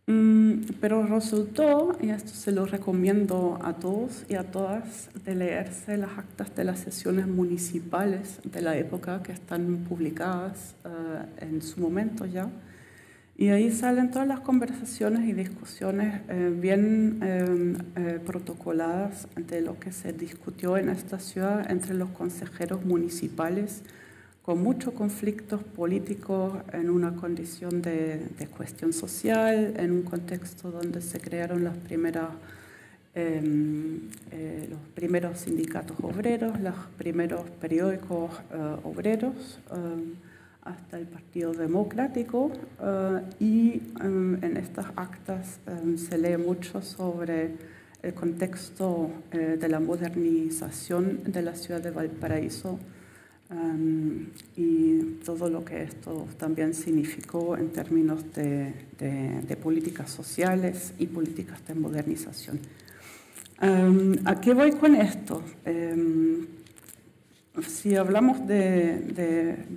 Mm, 0.05 0.63
pero 0.81 1.05
resultó, 1.05 1.97
y 2.01 2.09
esto 2.09 2.33
se 2.33 2.51
lo 2.51 2.65
recomiendo 2.65 3.57
a 3.63 3.73
todos 3.73 4.25
y 4.27 4.35
a 4.35 4.43
todas, 4.43 5.09
de 5.23 5.33
leerse 5.33 5.95
las 5.95 6.17
actas 6.17 6.53
de 6.55 6.65
las 6.65 6.79
sesiones 6.79 7.25
municipales 7.27 8.41
de 8.43 8.61
la 8.61 8.75
época 8.75 9.23
que 9.23 9.31
están 9.31 9.85
publicadas 9.87 10.75
eh, 10.83 11.45
en 11.45 11.61
su 11.61 11.79
momento 11.79 12.25
ya. 12.25 12.49
Y 13.37 13.47
ahí 13.49 13.71
salen 13.71 14.11
todas 14.11 14.27
las 14.27 14.41
conversaciones 14.41 15.27
y 15.27 15.33
discusiones 15.33 16.21
eh, 16.27 16.53
bien 16.53 17.19
eh, 17.23 18.19
protocoladas 18.25 19.27
de 19.37 19.61
lo 19.61 19.79
que 19.79 19.91
se 19.93 20.11
discutió 20.11 20.77
en 20.77 20.89
esta 20.89 21.17
ciudad 21.17 21.71
entre 21.71 21.93
los 21.93 22.09
consejeros 22.09 22.85
municipales 22.85 23.83
con 24.43 24.61
muchos 24.61 24.93
conflictos 24.93 25.63
políticos 25.63 26.53
en 26.73 26.89
una 26.89 27.15
condición 27.15 27.81
de, 27.81 28.27
cuestión 28.55 28.91
social, 28.91 29.73
en 29.77 29.91
un 29.91 30.01
contexto 30.01 30.69
donde 30.69 31.01
se 31.01 31.19
crearon 31.21 31.63
las 31.63 31.77
primeras, 31.77 32.27
em, 33.15 34.09
eh, 34.31 34.67
los 34.69 34.79
primeros 34.95 35.39
sindicatos 35.39 35.95
obreros, 36.01 36.59
los 36.59 36.75
primeros 36.97 37.49
periódicos 37.61 38.31
eh, 38.51 38.75
obreros, 38.83 39.59
em, 39.71 40.15
hasta 40.63 40.97
el 40.99 41.07
Partido 41.07 41.53
Democrático, 41.53 42.51
eh, 42.81 43.21
y 43.39 43.81
em, 44.01 44.43
en 44.43 44.57
estas 44.57 44.87
actas 44.97 45.59
se 45.95 46.17
lee 46.17 46.35
mucho 46.35 46.81
sobre 46.81 47.51
el 48.01 48.13
contexto 48.13 49.09
de 49.31 49.69
la 49.69 49.79
modernización 49.79 51.31
de 51.31 51.41
la 51.41 51.55
ciudad 51.55 51.81
de 51.81 51.91
Valparaíso 51.91 52.77
y 54.55 54.99
todo 55.25 55.49
lo 55.49 55.63
que 55.63 55.83
esto 55.83 56.27
también 56.37 56.73
significó 56.73 57.57
en 57.57 57.69
términos 57.69 58.23
de, 58.33 58.73
de, 58.99 59.55
políticas 59.55 60.11
sociales 60.11 60.93
y 60.97 61.07
políticas 61.07 61.65
de 61.67 61.75
modernización. 61.75 62.59
¿A 64.25 64.41
qué 64.41 64.53
voy 64.53 64.71
con 64.71 64.95
esto? 64.95 65.41
si 67.67 67.95
hablamos 67.95 68.45
de, 68.47 69.67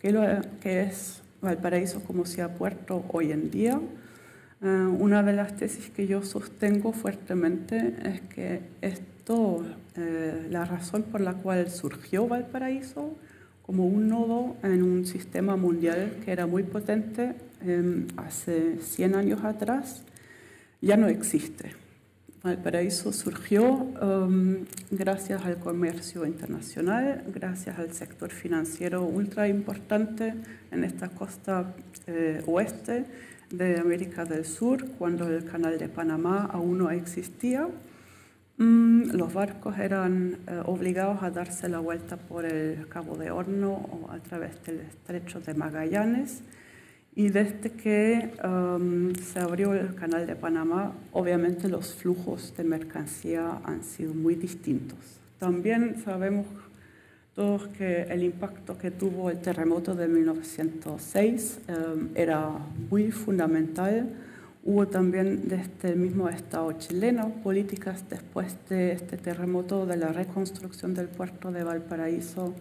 qué, 0.00 0.80
es 0.82 1.22
Valparaíso 1.40 2.00
como 2.00 2.26
sea 2.26 2.54
puerto 2.54 3.04
hoy 3.12 3.32
en 3.32 3.50
día, 3.50 3.80
una 4.60 5.22
de 5.22 5.32
las 5.34 5.56
tesis 5.56 5.90
que 5.90 6.06
yo 6.06 6.22
sostengo 6.22 6.92
fuertemente 6.92 7.94
es 8.04 8.20
que 8.22 8.60
eh, 9.26 10.48
la 10.50 10.64
razón 10.64 11.04
por 11.04 11.20
la 11.20 11.34
cual 11.34 11.70
surgió 11.70 12.28
Valparaíso 12.28 13.16
como 13.62 13.86
un 13.86 14.08
nodo 14.08 14.56
en 14.62 14.82
un 14.82 15.06
sistema 15.06 15.56
mundial 15.56 16.16
que 16.24 16.32
era 16.32 16.46
muy 16.46 16.62
potente 16.64 17.34
em, 17.62 18.06
hace 18.16 18.78
100 18.82 19.14
años 19.14 19.44
atrás, 19.44 20.02
ya 20.82 20.98
no 20.98 21.08
existe. 21.08 21.72
Valparaíso 22.42 23.10
surgió 23.10 23.88
em, 24.02 24.66
gracias 24.90 25.42
al 25.46 25.56
comercio 25.56 26.26
internacional, 26.26 27.24
gracias 27.32 27.78
al 27.78 27.92
sector 27.94 28.30
financiero 28.30 29.04
ultra 29.04 29.48
importante 29.48 30.34
en 30.70 30.84
esta 30.84 31.08
costa 31.08 31.74
eh, 32.06 32.42
oeste 32.46 33.06
de 33.50 33.78
América 33.78 34.26
del 34.26 34.44
Sur, 34.44 34.86
cuando 34.98 35.26
el 35.26 35.44
canal 35.46 35.78
de 35.78 35.88
Panamá 35.88 36.50
aún 36.52 36.76
no 36.76 36.90
existía 36.90 37.68
los 38.56 39.34
barcos 39.34 39.78
eran 39.78 40.38
eh, 40.46 40.62
obligados 40.64 41.22
a 41.22 41.30
darse 41.30 41.68
la 41.68 41.80
vuelta 41.80 42.16
por 42.16 42.44
el 42.44 42.86
Cabo 42.88 43.16
de 43.16 43.30
Horno 43.30 43.72
o 43.72 44.10
a 44.10 44.18
través 44.20 44.62
del 44.64 44.80
estrecho 44.80 45.40
de 45.40 45.54
Magallanes. 45.54 46.42
Y 47.16 47.28
desde 47.28 47.70
que 47.70 48.32
um, 48.44 49.14
se 49.14 49.38
abrió 49.38 49.72
el 49.72 49.94
canal 49.94 50.26
de 50.26 50.34
Panamá, 50.34 50.92
obviamente 51.12 51.68
los 51.68 51.94
flujos 51.94 52.56
de 52.56 52.64
mercancía 52.64 53.60
han 53.64 53.84
sido 53.84 54.14
muy 54.14 54.34
distintos. 54.34 54.98
También 55.38 56.02
sabemos 56.04 56.46
todos 57.36 57.68
que 57.68 58.02
el 58.02 58.24
impacto 58.24 58.78
que 58.78 58.90
tuvo 58.90 59.30
el 59.30 59.40
terremoto 59.40 59.94
de 59.94 60.08
1906 60.08 61.60
um, 61.68 62.08
era 62.14 62.50
muy 62.90 63.12
fundamental 63.12 64.08
Hubo 64.66 64.88
también 64.88 65.46
desde 65.46 65.90
el 65.90 65.96
mismo 65.96 66.26
Estado 66.30 66.72
chileno 66.72 67.28
políticas 67.42 68.02
después 68.08 68.56
de 68.70 68.92
este 68.92 69.18
terremoto 69.18 69.84
de 69.84 69.98
la 69.98 70.08
reconstrucción 70.08 70.94
del 70.94 71.08
puerto 71.08 71.52
de 71.52 71.62
Valparaíso, 71.62 72.54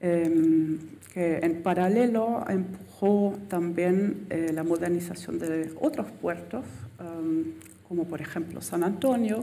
em, 0.00 0.78
que 1.14 1.38
en 1.38 1.62
paralelo 1.62 2.44
empujó 2.46 3.38
también 3.48 4.26
eh, 4.28 4.50
la 4.52 4.64
modernización 4.64 5.38
de 5.38 5.72
otros 5.80 6.10
puertos, 6.10 6.66
em, 6.98 7.54
como 7.88 8.04
por 8.04 8.20
ejemplo 8.20 8.60
San 8.60 8.84
Antonio. 8.84 9.42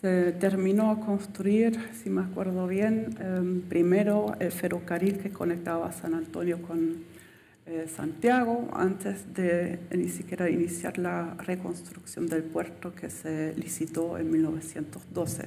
Se 0.00 0.32
terminó 0.32 0.90
a 0.90 1.00
construir, 1.00 1.78
si 2.02 2.08
me 2.08 2.22
acuerdo 2.22 2.66
bien, 2.66 3.14
em, 3.20 3.60
primero 3.60 4.32
el 4.40 4.52
ferrocarril 4.52 5.18
que 5.18 5.28
conectaba 5.28 5.92
San 5.92 6.14
Antonio 6.14 6.62
con 6.62 7.09
eh, 7.70 7.86
Santiago 7.86 8.68
antes 8.72 9.32
de 9.32 9.78
ni 9.92 10.08
siquiera 10.08 10.50
iniciar 10.50 10.98
la 10.98 11.34
reconstrucción 11.34 12.26
del 12.26 12.42
puerto 12.42 12.92
que 12.92 13.08
se 13.08 13.54
licitó 13.54 14.18
en 14.18 14.28
1912. 14.28 15.44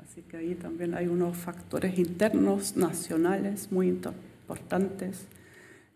Así 0.00 0.22
que 0.22 0.36
ahí 0.36 0.54
también 0.54 0.94
hay 0.94 1.08
unos 1.08 1.36
factores 1.36 1.98
internos 1.98 2.76
nacionales 2.76 3.72
muy 3.72 3.88
importantes 3.88 5.26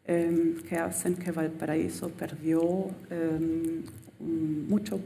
em, 0.04 0.56
que 0.62 0.78
hacen 0.78 1.14
que 1.14 1.30
Valparaíso 1.30 2.08
perdió 2.08 2.90
em, 3.10 3.84
mucho 4.68 4.98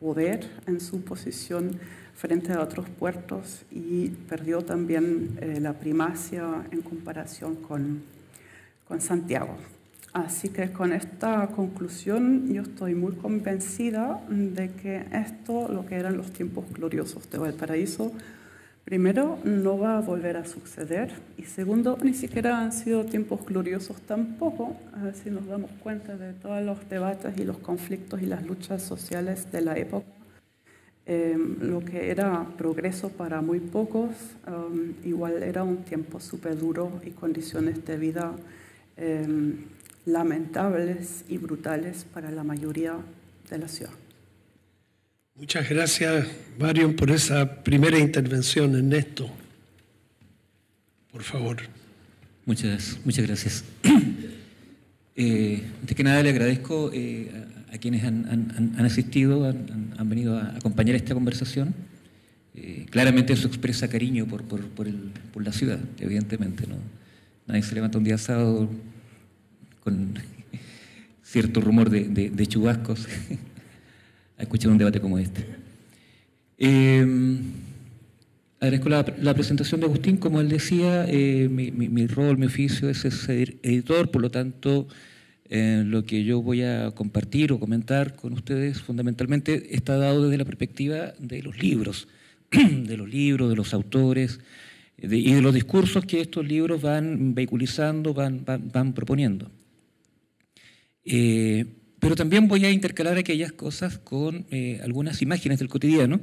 poder 0.00 0.48
en 0.66 0.80
su 0.80 1.02
posición 1.02 1.78
frente 2.14 2.54
a 2.54 2.62
otros 2.62 2.88
puertos 2.88 3.66
y 3.70 4.08
perdió 4.08 4.62
también 4.62 5.36
eh, 5.42 5.60
la 5.60 5.74
primacia 5.74 6.64
en 6.70 6.80
comparación 6.80 7.56
con, 7.56 8.02
con 8.88 9.02
Santiago. 9.02 9.75
Así 10.16 10.48
que 10.48 10.72
con 10.72 10.94
esta 10.94 11.46
conclusión 11.48 12.50
yo 12.50 12.62
estoy 12.62 12.94
muy 12.94 13.12
convencida 13.16 14.18
de 14.30 14.70
que 14.70 15.04
esto, 15.12 15.68
lo 15.68 15.84
que 15.84 15.96
eran 15.96 16.16
los 16.16 16.32
tiempos 16.32 16.64
gloriosos 16.72 17.28
de 17.28 17.36
Valparaíso, 17.36 18.14
primero 18.86 19.38
no 19.44 19.78
va 19.78 19.98
a 19.98 20.00
volver 20.00 20.38
a 20.38 20.46
suceder 20.46 21.12
y 21.36 21.42
segundo 21.42 21.98
ni 22.02 22.14
siquiera 22.14 22.62
han 22.62 22.72
sido 22.72 23.04
tiempos 23.04 23.44
gloriosos 23.44 24.00
tampoco, 24.06 24.74
si 25.22 25.28
nos 25.28 25.46
damos 25.48 25.70
cuenta 25.82 26.16
de 26.16 26.32
todos 26.32 26.64
los 26.64 26.88
debates 26.88 27.36
y 27.36 27.44
los 27.44 27.58
conflictos 27.58 28.22
y 28.22 28.24
las 28.24 28.42
luchas 28.42 28.80
sociales 28.80 29.52
de 29.52 29.60
la 29.60 29.76
época. 29.76 30.06
Em, 31.04 31.58
lo 31.60 31.84
que 31.84 32.10
era 32.10 32.46
progreso 32.56 33.10
para 33.10 33.42
muy 33.42 33.60
pocos, 33.60 34.12
em, 34.46 34.94
igual 35.04 35.42
era 35.42 35.62
un 35.62 35.84
tiempo 35.84 36.20
súper 36.20 36.58
duro 36.58 37.02
y 37.04 37.10
condiciones 37.10 37.84
de 37.84 37.98
vida 37.98 38.32
em, 38.96 39.75
lamentables 40.06 41.24
y 41.28 41.36
brutales 41.36 42.06
para 42.14 42.30
la 42.30 42.44
mayoría 42.44 42.96
de 43.50 43.58
la 43.58 43.68
ciudad. 43.68 43.92
Muchas 45.34 45.68
gracias, 45.68 46.26
Marion, 46.58 46.94
por 46.94 47.10
esa 47.10 47.62
primera 47.62 47.98
intervención, 47.98 48.74
Ernesto. 48.74 49.28
Por 51.12 51.22
favor. 51.22 51.58
Muchas, 52.46 52.98
muchas 53.04 53.26
gracias. 53.26 53.64
Eh, 55.18 55.62
antes 55.80 55.96
que 55.96 56.04
nada, 56.04 56.22
le 56.22 56.28
agradezco 56.28 56.90
eh, 56.92 57.30
a, 57.72 57.78
quienes 57.78 58.04
han, 58.04 58.76
asistido, 58.80 59.46
han, 59.46 60.10
venido 60.10 60.36
a 60.36 60.54
acompañar 60.54 60.94
esta 60.94 61.14
conversación. 61.14 61.74
Eh, 62.54 62.84
claramente 62.90 63.32
eso 63.32 63.48
expresa 63.48 63.88
cariño 63.88 64.26
por, 64.26 65.42
la 65.42 65.52
ciudad, 65.52 65.78
evidentemente. 66.00 66.66
¿no? 66.66 66.76
Nadie 67.46 67.62
se 67.62 67.74
levanta 67.74 67.96
un 67.96 68.04
día 68.04 68.18
sábado 68.18 68.68
con 69.86 70.14
cierto 71.22 71.60
rumor 71.60 71.90
de, 71.90 72.46
chubascos 72.48 73.06
a 74.36 74.42
escuchar 74.42 74.72
un 74.72 74.78
debate 74.78 75.00
como 75.00 75.16
este. 75.16 75.46
Agradezco 78.58 78.88
la, 78.88 79.34
presentación 79.34 79.78
de 79.80 79.86
Agustín. 79.86 80.16
Como 80.16 80.40
él 80.40 80.48
decía, 80.48 81.06
eh, 81.06 81.48
mi, 81.48 82.06
rol, 82.08 82.36
mi 82.36 82.46
oficio 82.46 82.88
es 82.88 82.98
ser 82.98 83.54
editor, 83.62 84.10
por 84.10 84.22
lo 84.22 84.30
tanto, 84.32 84.88
eh, 85.48 85.84
lo 85.86 86.04
que 86.04 86.24
yo 86.24 86.42
voy 86.42 86.62
a 86.62 86.90
compartir 86.90 87.52
o 87.52 87.60
comentar 87.60 88.16
con 88.16 88.32
ustedes 88.32 88.80
fundamentalmente 88.80 89.76
está 89.76 89.96
dado 89.98 90.24
desde 90.24 90.38
la 90.38 90.44
perspectiva 90.44 91.14
de 91.20 91.42
los 91.42 91.62
libros, 91.62 92.08
de 92.50 92.96
los 92.96 93.08
libros, 93.08 93.50
de 93.50 93.54
los 93.54 93.72
autores 93.72 94.40
y 94.98 95.32
de 95.32 95.42
los 95.42 95.54
discursos 95.54 96.04
que 96.04 96.20
estos 96.20 96.44
libros 96.44 96.82
van 96.82 97.36
vehiculizando, 97.36 98.14
van, 98.14 98.44
van, 98.44 98.94
proponiendo. 98.94 99.48
Eh, 101.06 101.64
pero 101.98 102.14
también 102.14 102.48
voy 102.48 102.66
a 102.66 102.70
intercalar 102.70 103.16
aquellas 103.16 103.52
cosas 103.52 103.98
con 103.98 104.46
algunas 104.82 105.22
imágenes 105.22 105.58
del 105.58 105.68
cotidiano 105.68 106.20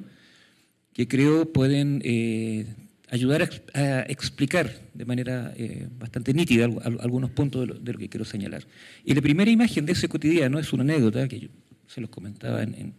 que 0.94 1.08
creo 1.08 1.52
pueden 1.52 2.02
eh, 2.06 2.66
ayudar 3.10 3.50
a, 3.74 4.02
explicar 4.02 4.72
de 4.94 5.06
manera 5.06 5.54
eh, 5.58 5.88
bastante 6.00 6.34
nítida 6.34 6.66
algunos 6.66 7.32
puntos 7.32 7.68
de 7.84 7.94
lo, 7.94 8.00
que 8.00 8.10
quiero 8.10 8.26
señalar. 8.26 8.66
Y 9.04 9.14
la 9.14 9.22
primera 9.22 9.52
imagen 9.52 9.86
de 9.86 9.94
ese 9.94 10.08
cotidiano 10.08 10.60
es 10.60 10.72
una 10.72 10.84
anécdota 10.84 11.28
que 11.28 11.40
yo 11.40 11.50
se 11.88 12.02
los 12.02 12.10
comentaba 12.10 12.64
en, 12.64 12.94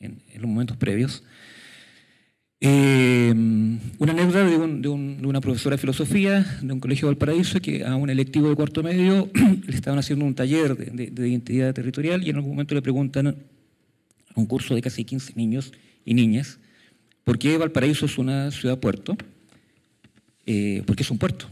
los 0.00 0.48
momentos 0.48 0.76
previos. 0.76 1.24
Eh, 2.60 3.32
una 3.98 4.12
anécdota 4.12 4.44
de, 4.44 4.88
una 4.88 5.40
profesora 5.40 5.76
de 5.76 5.80
filosofía 5.80 6.44
de 6.60 6.72
un 6.72 6.80
colegio 6.80 7.06
de 7.06 7.14
Valparaíso 7.14 7.60
que 7.60 7.84
a 7.84 7.94
un 7.94 8.10
electivo 8.10 8.48
de 8.48 8.56
cuarto 8.56 8.82
medio 8.82 9.30
le 9.66 9.76
estaban 9.76 9.98
haciendo 9.98 10.24
un 10.24 10.34
taller 10.34 10.76
de, 10.76 11.10
de 11.10 11.28
identidad 11.28 11.72
territorial 11.72 12.26
y 12.26 12.30
en 12.30 12.36
algún 12.36 12.50
momento 12.52 12.74
le 12.74 12.82
preguntan 12.82 13.28
a 13.28 13.34
un 14.34 14.46
curso 14.46 14.74
de 14.74 14.82
casi 14.82 15.04
15 15.04 15.34
niños 15.36 15.72
y 16.04 16.14
niñas 16.14 16.58
¿Por 17.28 17.38
qué 17.38 17.58
Valparaíso 17.58 18.06
es 18.06 18.16
una 18.16 18.50
ciudad-puerto? 18.50 19.14
Eh, 20.46 20.82
porque 20.86 21.02
es 21.02 21.10
un 21.10 21.18
puerto. 21.18 21.44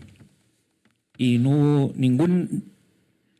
Y 1.19 1.37
no 1.37 1.51
hubo 1.51 1.93
ningún 1.95 2.73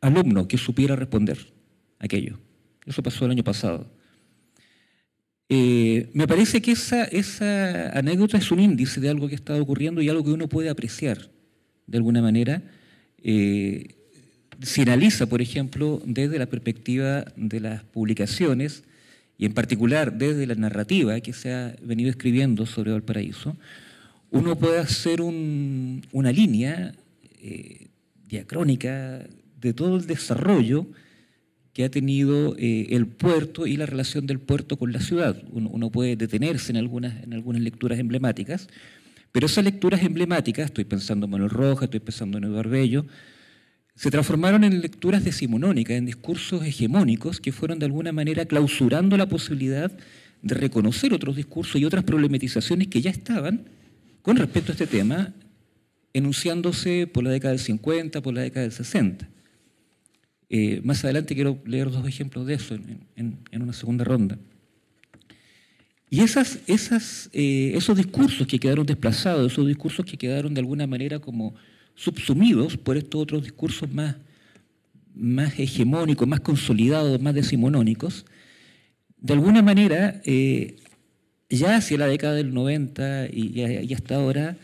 alumno 0.01 0.47
que 0.47 0.59
supiera 0.59 0.95
responder 0.95 1.51
aquello. 1.97 2.37
Eso 2.85 3.01
pasó 3.01 3.25
el 3.25 3.31
año 3.31 3.43
pasado. 3.43 3.89
Eh, 5.49 6.09
me 6.13 6.27
parece 6.27 6.61
que 6.61 6.71
esa, 6.71 7.07
anécdota 7.97 8.37
es 8.37 8.51
un 8.51 8.59
índice 8.59 8.99
de 8.99 9.09
algo 9.09 9.29
que 9.29 9.35
está 9.35 9.55
ocurriendo 9.61 10.01
y 10.01 10.09
algo 10.09 10.23
que 10.23 10.31
uno 10.31 10.49
puede 10.49 10.69
apreciar 10.69 11.29
de 11.85 11.97
alguna 11.97 12.21
manera. 12.21 12.61
Eh, 13.23 13.95
se 14.61 14.81
analiza, 14.81 15.27
por 15.27 15.41
ejemplo, 15.41 16.01
desde 16.05 16.39
la 16.39 16.47
perspectiva 16.47 17.25
de 17.35 17.59
las 17.59 17.83
publicaciones 17.83 18.83
y 19.37 19.45
en 19.45 19.53
particular 19.53 20.17
desde 20.17 20.47
la 20.47 20.55
narrativa 20.55 21.19
que 21.21 21.31
se 21.31 21.53
ha 21.53 21.75
venido 21.81 22.09
escribiendo 22.09 22.65
sobre 22.65 22.91
Valparaíso, 22.91 23.55
uno 24.31 24.57
puede 24.57 24.79
hacer 24.79 25.21
una 25.21 26.31
línea 26.31 26.93
eh, 27.41 27.87
diacrónica 28.27 29.25
de 29.61 29.73
todo 29.73 29.97
el 29.97 30.07
desarrollo 30.07 30.87
que 31.77 31.83
ha 31.83 31.91
tenido 31.91 32.55
eh, 32.57 32.87
el 32.89 33.05
puerto 33.05 33.67
y 33.67 33.77
la 33.77 33.85
relación 33.85 34.25
del 34.25 34.39
puerto 34.39 34.77
con 34.77 34.91
la 34.91 34.99
ciudad. 34.99 35.43
Uno, 35.51 35.91
puede 35.91 36.15
detenerse 36.15 36.71
en 36.71 36.77
algunas, 36.77 37.23
en 37.23 37.35
algunas 37.35 37.61
lecturas 37.61 37.99
emblemáticas, 37.99 38.67
pero 39.31 39.45
esas 39.45 39.63
lecturas 39.63 40.01
emblemáticas, 40.01 40.65
estoy 40.65 40.85
pensando 40.85 41.25
en 41.25 41.33
Manuel 41.33 41.51
Rojas, 41.51 41.83
estoy 41.83 41.99
pensando 41.99 42.39
en 42.39 42.45
Eduardo 42.45 42.71
Bello, 42.71 43.05
se 43.93 44.09
transformaron 44.09 44.63
en 44.63 44.81
lecturas 44.81 45.23
decimonónicas, 45.23 45.97
en 45.97 46.07
discursos 46.07 46.65
hegemónicos 46.65 47.39
que 47.39 47.51
fueron 47.51 47.77
de 47.77 47.85
alguna 47.85 48.11
manera 48.11 48.45
clausurando 48.45 49.15
la 49.15 49.29
posibilidad 49.29 49.95
de 50.41 50.55
reconocer 50.55 51.13
otros 51.13 51.35
discursos 51.35 51.79
y 51.79 51.85
otras 51.85 52.03
problematizaciones 52.05 52.87
que 52.87 53.03
ya 53.03 53.11
estaban 53.11 53.65
con 54.23 54.37
respecto 54.37 54.71
a 54.71 54.73
este 54.73 54.87
tema, 54.87 55.31
enunciándose 56.11 57.05
por 57.05 57.23
la 57.23 57.29
década 57.29 57.51
del 57.51 57.61
50, 57.61 58.23
por 58.23 58.33
la 58.33 58.41
década 58.41 58.63
del 58.63 58.71
60. 58.71 59.36
Eh, 60.49 60.81
más 60.83 61.03
adelante 61.03 61.35
quiero 61.35 61.61
leer 61.65 61.91
dos 61.91 62.07
ejemplos 62.07 62.45
de 62.45 62.53
eso 62.53 62.75
en, 63.15 63.39
una 63.51 63.73
segunda 63.73 64.03
ronda. 64.03 64.37
Y 66.09 66.21
esas, 66.21 66.59
eh, 67.33 67.73
esos 67.75 67.97
discursos 67.97 68.47
que 68.47 68.59
quedaron 68.59 68.85
desplazados, 68.85 69.51
esos 69.51 69.67
discursos 69.67 70.05
que 70.05 70.17
quedaron 70.17 70.53
de 70.53 70.61
alguna 70.61 70.87
manera 70.87 71.19
como 71.19 71.53
subsumidos 71.95 72.77
por 72.77 72.95
estos 72.95 73.21
otros 73.21 73.43
discursos 73.43 73.91
más, 73.91 74.15
más 75.13 75.59
hegemónicos, 75.59 76.27
más 76.27 76.39
consolidados, 76.39 77.21
más 77.21 77.33
decimonónicos, 77.33 78.25
de 79.19 79.33
alguna 79.33 79.61
manera, 79.61 80.21
eh, 80.25 80.75
ya 81.49 81.77
hacia 81.77 81.97
la 81.97 82.07
década 82.07 82.35
del 82.35 82.53
90 82.53 83.27
y, 83.31 83.93
hasta 83.93 84.15
ahora, 84.15 84.57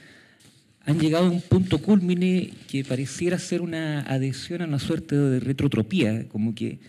han 0.86 1.00
llegado 1.00 1.28
a 1.28 1.30
un 1.30 1.42
punto 1.42 1.78
culmine 1.80 2.52
que 2.68 2.84
pareciera 2.84 3.40
ser 3.40 3.62
una 3.62 4.02
adhesión 4.02 4.62
a 4.62 4.66
una 4.66 4.80
suerte 4.80 5.16
de 5.16 5.40
retrotropía, 5.40 6.28
como 6.28 6.54
que 6.54 6.80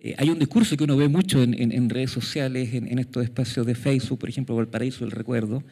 eh, 0.00 0.14
hay 0.18 0.30
un 0.30 0.38
discurso 0.38 0.76
que 0.76 0.84
uno 0.84 0.96
ve 0.96 1.08
mucho 1.08 1.42
en, 1.42 1.90
redes 1.90 2.10
sociales, 2.10 2.74
en, 2.74 2.98
estos 2.98 3.24
espacios 3.24 3.66
de 3.66 3.74
Facebook, 3.74 4.18
por 4.18 4.28
ejemplo, 4.28 4.54
Valparaíso 4.54 5.04
del 5.04 5.10
Recuerdo, 5.10 5.64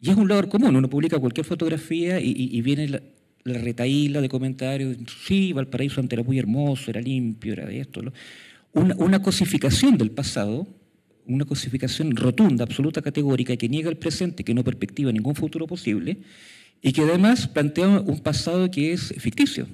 y 0.00 0.10
es 0.10 0.16
un 0.16 0.28
logro 0.28 0.48
común, 0.48 0.74
uno 0.74 0.88
publica 0.88 1.18
cualquier 1.18 1.44
fotografía 1.44 2.20
y, 2.20 2.32
y 2.34 2.62
viene 2.62 2.88
la, 2.88 3.02
la 3.44 3.58
retaíla 3.58 4.20
de 4.20 4.28
comentarios, 4.28 4.96
sí, 5.24 5.52
Valparaíso 5.52 6.00
antes 6.00 6.18
era 6.18 6.26
muy 6.26 6.38
hermoso, 6.38 6.90
era 6.90 7.00
limpio, 7.00 7.52
era 7.52 7.70
esto. 7.70 8.02
Una, 8.72 9.22
cosificación 9.22 9.96
del 9.96 10.10
pasado, 10.10 10.66
una 11.26 11.44
cosificación 11.44 12.14
rotunda, 12.14 12.64
absoluta, 12.64 13.02
categórica, 13.02 13.56
que 13.56 13.68
niega 13.68 13.90
el 13.90 13.96
presente, 13.96 14.44
que 14.44 14.54
no 14.54 14.62
perspectiva 14.62 15.10
ningún 15.12 15.34
futuro 15.34 15.66
posible, 15.66 16.18
y 16.82 16.92
que 16.92 17.02
además 17.02 17.46
plantea 17.46 17.88
un 17.88 18.20
pasado 18.20 18.70
que 18.70 18.92
es 18.92 19.14
ficticio 19.18 19.66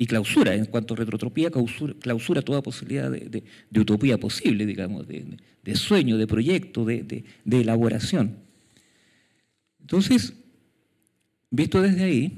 y 0.00 0.06
clausura, 0.06 0.54
en 0.54 0.64
cuanto 0.66 0.94
a 0.94 0.96
retrotropía, 0.96 1.50
clausura, 1.50 2.40
toda 2.42 2.62
posibilidad 2.62 3.10
de, 3.10 3.42
utopía 3.80 4.16
posible, 4.16 4.64
digamos, 4.64 5.06
de, 5.08 5.74
sueño, 5.74 6.16
de 6.16 6.26
proyecto, 6.28 6.84
de, 6.84 7.24
elaboración. 7.50 8.36
Entonces, 9.80 10.34
visto 11.50 11.82
desde 11.82 12.04
ahí, 12.04 12.32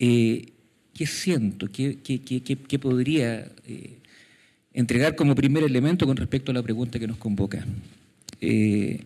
eh, 0.00 0.46
¿qué 0.92 1.06
siento? 1.06 1.68
¿Qué, 1.70 2.78
podría 2.80 3.52
eh, 3.66 3.98
entregar 4.72 5.14
como 5.14 5.36
primer 5.36 5.62
elemento 5.62 6.06
con 6.06 6.16
respecto 6.16 6.50
a 6.50 6.54
la 6.54 6.62
pregunta 6.62 6.98
que 6.98 7.06
nos 7.06 7.18
convoca? 7.18 7.64
Eh, 8.40 9.04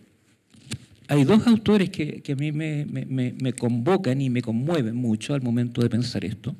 hay 1.07 1.23
dos 1.23 1.45
autores 1.47 1.89
que, 1.89 2.23
a 2.31 2.35
mí 2.35 2.51
me, 2.51 3.53
convocan 3.53 4.21
y 4.21 4.29
me 4.29 4.41
conmueven 4.41 4.95
mucho 4.95 5.33
al 5.33 5.41
momento 5.41 5.81
de 5.81 5.89
pensar 5.89 6.25
esto. 6.25 6.55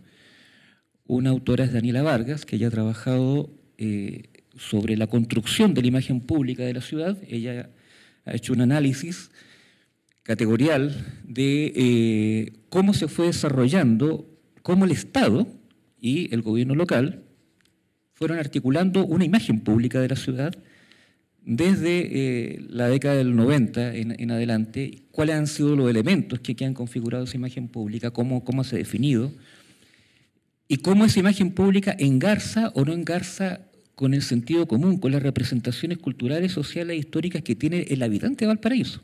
Una 1.07 1.31
autora 1.31 1.65
es 1.65 1.73
Daniela 1.73 2.03
Vargas, 2.03 2.45
que 2.45 2.57
ya 2.57 2.67
ha 2.67 2.71
trabajado 2.71 3.49
sobre 4.57 4.97
la 4.97 5.07
construcción 5.07 5.73
de 5.73 5.81
la 5.81 5.87
imagen 5.87 6.21
pública 6.21 6.63
de 6.63 6.73
la 6.73 6.81
ciudad. 6.81 7.17
Ella 7.27 7.69
ha 8.25 8.33
hecho 8.33 8.53
un 8.53 8.61
análisis 8.61 9.31
categorial 10.23 11.05
de 11.23 11.71
eh, 11.75 12.53
cómo 12.69 12.93
se 12.93 13.07
fue 13.07 13.27
desarrollando, 13.27 14.27
cómo 14.63 14.85
el 14.85 14.91
Estado 14.91 15.47
y 15.99 16.33
el 16.33 16.41
gobierno 16.41 16.75
local 16.75 17.23
fueron 18.13 18.39
articulando 18.39 19.05
una 19.05 19.25
imagen 19.25 19.59
pública 19.59 19.99
de 19.99 20.09
la 20.09 20.15
ciudad 20.15 20.55
desde 21.45 22.55
eh, 22.55 22.65
la 22.69 22.87
década 22.87 23.15
del 23.15 23.35
90 23.35 23.95
en, 23.95 24.31
adelante, 24.31 25.03
cuáles 25.11 25.35
han 25.35 25.47
sido 25.47 25.75
los 25.75 25.89
elementos 25.89 26.39
que, 26.39 26.65
han 26.65 26.73
configurado 26.73 27.23
esa 27.23 27.37
imagen 27.37 27.67
pública, 27.67 28.09
cómo, 28.11 28.43
cómo 28.43 28.63
se 28.63 28.75
ha 28.75 28.79
definido, 28.79 29.31
y 30.67 30.77
cómo 30.77 31.05
esa 31.05 31.19
imagen 31.19 31.51
pública 31.51 31.95
engarza 31.99 32.71
o 32.73 32.83
no 32.83 32.93
engarza 32.93 33.61
con 33.93 34.15
el 34.15 34.23
sentido 34.23 34.67
común, 34.67 34.97
con 34.97 35.11
las 35.11 35.21
representaciones 35.21 35.99
culturales, 35.99 36.51
sociales 36.51 36.95
e 36.95 36.99
históricas 36.99 37.43
que 37.43 37.55
tiene 37.55 37.85
el 37.89 38.01
habitante 38.01 38.45
de 38.45 38.47
Valparaíso. 38.47 39.01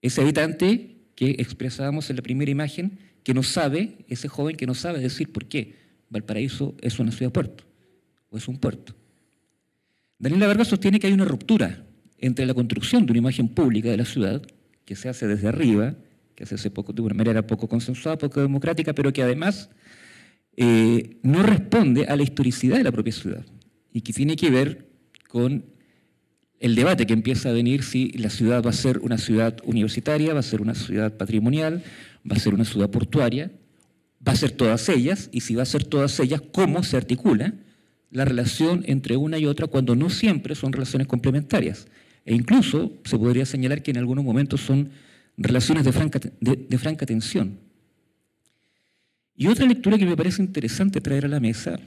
Ese 0.00 0.20
habitante 0.20 0.96
que 1.16 1.30
expresábamos 1.38 2.08
en 2.10 2.16
la 2.16 2.22
primera 2.22 2.50
imagen, 2.50 2.98
que 3.24 3.34
no 3.34 3.42
sabe, 3.42 3.98
ese 4.08 4.28
joven 4.28 4.56
que 4.56 4.66
no 4.66 4.74
sabe 4.74 5.00
decir 5.00 5.32
por 5.32 5.46
qué 5.46 5.74
Valparaíso 6.10 6.76
es 6.80 6.98
una 7.00 7.10
ciudad-puerto 7.10 7.64
o 8.30 8.38
es 8.38 8.46
un 8.46 8.58
puerto. 8.58 8.94
Daniela 10.22 10.46
Vargas 10.46 10.68
sostiene 10.68 11.00
que 11.00 11.08
hay 11.08 11.12
una 11.12 11.24
ruptura 11.24 11.84
entre 12.16 12.46
la 12.46 12.54
construcción 12.54 13.04
de 13.04 13.10
una 13.10 13.18
imagen 13.18 13.48
pública 13.48 13.90
de 13.90 13.96
la 13.96 14.04
ciudad, 14.04 14.40
que 14.84 14.94
se 14.94 15.08
hace 15.08 15.26
desde 15.26 15.48
arriba, 15.48 15.96
que 16.36 16.46
se 16.46 16.54
hace 16.54 16.70
poco, 16.70 16.92
de 16.92 17.02
una 17.02 17.14
manera 17.14 17.44
poco 17.44 17.68
consensuada, 17.68 18.18
poco 18.18 18.40
democrática, 18.40 18.92
pero 18.92 19.12
que 19.12 19.24
además 19.24 19.68
eh, 20.56 21.16
no 21.24 21.42
responde 21.42 22.04
a 22.06 22.14
la 22.14 22.22
historicidad 22.22 22.76
de 22.76 22.84
la 22.84 22.92
propia 22.92 23.12
ciudad. 23.12 23.44
Y 23.92 24.02
que 24.02 24.12
tiene 24.12 24.36
que 24.36 24.48
ver 24.50 24.86
con 25.28 25.64
el 26.60 26.76
debate 26.76 27.04
que 27.04 27.14
empieza 27.14 27.48
a 27.48 27.52
venir 27.52 27.82
si 27.82 28.12
la 28.12 28.30
ciudad 28.30 28.62
va 28.62 28.70
a 28.70 28.74
ser 28.74 28.98
una 29.00 29.18
ciudad 29.18 29.56
universitaria, 29.64 30.34
va 30.34 30.38
a 30.38 30.44
ser 30.44 30.62
una 30.62 30.76
ciudad 30.76 31.16
patrimonial, 31.16 31.82
va 32.30 32.36
a 32.36 32.38
ser 32.38 32.54
una 32.54 32.64
ciudad 32.64 32.90
portuaria, 32.90 33.50
va 34.24 34.30
a 34.30 34.36
ser 34.36 34.52
todas 34.52 34.88
ellas, 34.88 35.30
y 35.32 35.40
si 35.40 35.56
va 35.56 35.64
a 35.64 35.66
ser 35.66 35.82
todas 35.82 36.20
ellas, 36.20 36.42
cómo 36.52 36.84
se 36.84 36.96
articula 36.96 37.54
la 38.12 38.26
relación 38.26 38.84
entre 38.86 39.16
una 39.16 39.38
y 39.38 39.46
otra 39.46 39.66
cuando 39.66 39.96
no 39.96 40.10
siempre 40.10 40.54
son 40.54 40.72
relaciones 40.72 41.08
complementarias. 41.08 41.88
E 42.24 42.34
incluso 42.34 42.92
se 43.04 43.18
podría 43.18 43.46
señalar 43.46 43.82
que 43.82 43.90
en 43.90 43.96
algunos 43.96 44.24
momentos 44.24 44.60
son 44.60 44.90
relaciones 45.36 45.84
de 45.84 45.92
franca, 45.92 46.20
de, 46.40 46.78
franca 46.78 47.06
tensión. 47.06 47.58
Y 49.34 49.46
otra 49.46 49.66
lectura 49.66 49.98
que 49.98 50.04
me 50.04 50.16
parece 50.16 50.42
interesante 50.42 51.00
traer 51.00 51.24
a 51.24 51.28
la 51.28 51.40
mesa 51.40 51.80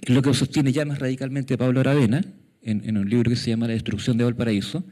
es 0.00 0.14
lo 0.14 0.22
que 0.22 0.32
sostiene 0.32 0.72
ya 0.72 0.86
más 0.86 0.98
radicalmente 0.98 1.58
Pablo 1.58 1.80
Aravena 1.80 2.24
en, 2.62 2.96
un 2.96 3.08
libro 3.08 3.30
que 3.30 3.36
se 3.36 3.50
llama 3.50 3.68
La 3.68 3.74
destrucción 3.74 4.16
de 4.16 4.24
Valparaíso. 4.24 4.82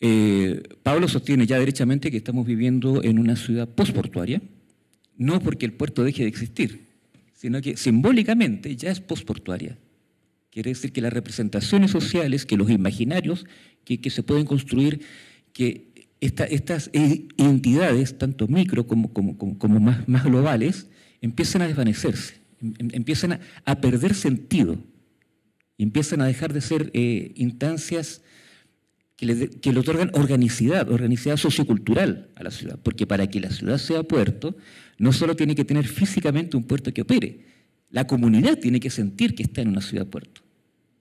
Eh, 0.00 0.60
Pablo 0.82 1.06
sostiene 1.06 1.46
ya 1.46 1.58
derechamente 1.58 2.10
que 2.10 2.16
estamos 2.16 2.44
viviendo 2.44 3.02
en 3.04 3.18
una 3.18 3.36
ciudad 3.36 3.68
postportuaria, 3.68 4.42
no 5.16 5.40
porque 5.40 5.66
el 5.66 5.72
puerto 5.72 6.02
deje 6.02 6.24
de 6.24 6.28
existir, 6.28 6.89
sino 7.40 7.62
que 7.62 7.78
simbólicamente 7.78 8.76
ya 8.76 8.90
es 8.90 9.00
postportuaria. 9.00 9.78
Quiere 10.50 10.72
decir 10.72 10.92
que 10.92 11.00
las 11.00 11.10
representaciones 11.10 11.90
sociales, 11.90 12.44
que 12.44 12.58
los 12.58 12.68
imaginarios 12.68 13.46
que, 13.82 14.10
se 14.10 14.22
pueden 14.22 14.44
construir, 14.44 15.00
que 15.54 16.10
estas 16.20 16.90
entidades, 16.92 18.18
tanto 18.18 18.46
micro 18.46 18.86
como, 18.86 19.10
como, 19.14 19.80
más, 19.80 20.06
más, 20.06 20.24
globales, 20.24 20.88
empiezan 21.22 21.62
a 21.62 21.68
desvanecerse, 21.68 22.34
em, 22.60 22.74
em, 22.78 22.88
empiezan 22.92 23.40
a, 23.64 23.80
perder 23.80 24.14
sentido, 24.14 24.76
empiezan 25.78 26.20
a 26.20 26.26
dejar 26.26 26.52
de 26.52 26.60
ser 26.60 26.90
eh, 26.92 27.32
instancias 27.36 28.20
que 29.20 29.26
le, 29.26 29.50
que 29.50 29.70
le, 29.70 29.80
otorgan 29.80 30.10
organicidad, 30.14 30.90
organicidad 30.90 31.36
sociocultural 31.36 32.30
a 32.36 32.42
la 32.42 32.50
ciudad, 32.50 32.78
porque 32.82 33.06
para 33.06 33.26
que 33.26 33.38
la 33.38 33.50
ciudad 33.50 33.76
sea 33.76 34.02
puerto, 34.02 34.56
no 34.96 35.12
solo 35.12 35.36
tiene 35.36 35.54
que 35.54 35.66
tener 35.66 35.86
físicamente 35.86 36.56
un 36.56 36.64
puerto 36.64 36.90
que 36.94 37.02
opere, 37.02 37.40
la 37.90 38.06
comunidad 38.06 38.58
tiene 38.58 38.80
que 38.80 38.88
sentir 38.88 39.34
que 39.34 39.42
está 39.42 39.60
en 39.60 39.68
una 39.68 39.82
ciudad-puerto. 39.82 40.40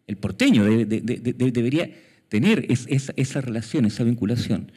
El 0.05 0.17
porteño 0.17 0.65
debería 0.65 1.89
tener 2.27 2.67
esa, 2.67 3.39
relación, 3.39 3.85
esa 3.85 4.03
vinculación. 4.03 4.69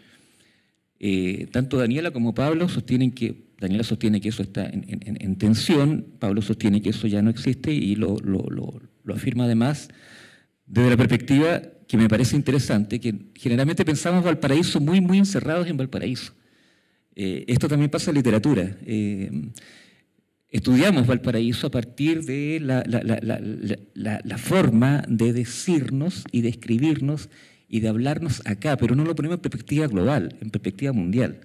Eh, 1.01 1.49
tanto 1.51 1.79
Daniela 1.79 2.13
como 2.13 2.35
Pablo 2.35 2.69
sostienen 2.69 3.11
que, 3.11 3.47
Daniela 3.59 3.83
sostiene 3.83 4.21
que 4.21 4.29
eso 4.29 4.45
está 4.45 4.67
en, 4.67 5.37
tensión, 5.37 6.07
Pablo 6.21 6.43
sostiene 6.43 6.81
que 6.81 6.91
eso 6.91 7.09
ya 7.09 7.23
no 7.23 7.31
existe 7.31 7.73
y 7.73 7.97
lo, 7.97 8.19
afirma 9.13 9.47
además 9.47 9.89
desde 10.67 10.91
la 10.91 10.97
perspectiva 10.97 11.61
que 11.93 11.99
me 11.99 12.09
parece 12.09 12.37
interesante, 12.37 12.99
que 12.99 13.15
generalmente 13.35 13.85
pensamos 13.85 14.25
Valparaíso 14.25 14.81
muy, 14.81 15.03
muy 15.03 15.19
encerrados 15.19 15.69
en 15.69 15.77
Valparaíso. 15.77 16.33
Eh, 17.15 17.45
esto 17.47 17.69
también 17.69 17.91
pasa 17.91 18.11
en 18.11 18.15
literatura. 18.15 18.79
Eh, 18.87 19.31
estudiamos 20.49 21.07
Valparaíso 21.07 21.67
a 21.67 21.71
partir 21.71 22.25
de 22.25 22.61
la, 22.61 24.39
forma 24.39 25.05
de 25.07 25.35
decirnos 25.35 26.25
y 26.33 26.41
de 26.41 26.49
escribirnos 26.49 27.29
y 27.69 27.81
de 27.81 27.89
hablarnos 27.89 28.41
acá, 28.47 28.79
pero 28.79 28.95
no 28.95 29.05
lo 29.05 29.15
ponemos 29.15 29.37
en 29.37 29.43
perspectiva 29.43 29.87
global, 29.87 30.35
en 30.41 30.49
perspectiva 30.49 30.95
mundial. 30.95 31.41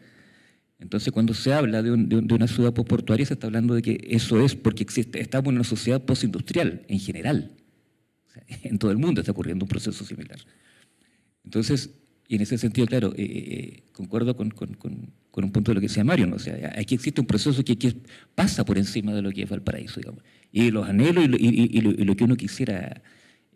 Entonces, 0.80 1.12
cuando 1.12 1.34
se 1.34 1.52
habla 1.52 1.84
de, 1.84 1.92
una 1.92 2.48
ciudad 2.48 2.74
postportuaria, 2.74 3.26
se 3.26 3.34
está 3.34 3.48
hablando 3.48 3.74
de 3.74 3.82
que 3.82 4.00
eso 4.12 4.40
es 4.40 4.56
porque 4.56 4.84
existe, 4.84 5.20
estamos 5.20 5.50
en 5.50 5.56
una 5.56 5.66
sociedad 5.66 6.02
postindustrial 6.06 6.84
en 6.88 7.00
general. 7.02 7.52
en 8.64 8.78
todo 8.78 8.92
el 8.92 8.98
mundo 8.98 9.22
está 9.22 9.32
ocurriendo 9.32 9.66
un 9.66 9.70
proceso 9.70 10.06
similar. 10.06 10.40
Entonces, 11.44 11.92
y 12.28 12.36
en 12.36 12.42
ese 12.42 12.58
sentido, 12.58 12.86
claro, 12.88 13.14
eh, 13.16 13.24
eh, 13.24 13.84
concuerdo 13.94 14.36
con, 14.36 14.54
un 14.58 15.52
punto 15.52 15.72
de 15.72 15.76
lo 15.76 15.82
que 15.82 15.88
decía 15.88 16.04
Mario, 16.04 16.28
¿no? 16.28 16.36
o 16.36 16.40
sea, 16.40 16.74
aquí 16.78 16.94
existe 16.96 17.22
un 17.22 17.28
proceso 17.28 17.64
que, 17.64 17.96
pasa 18.36 18.66
por 18.66 18.78
encima 18.78 19.14
de 19.14 19.22
lo 19.22 19.32
que 19.32 19.44
es 19.44 19.50
Valparaíso, 19.50 20.02
digamos, 20.02 20.24
y 20.52 20.72
los 20.72 20.88
anhelos 20.88 21.26
y 21.40 21.82
lo, 21.82 22.16
que 22.16 22.24
uno 22.24 22.36
quisiera 22.36 23.02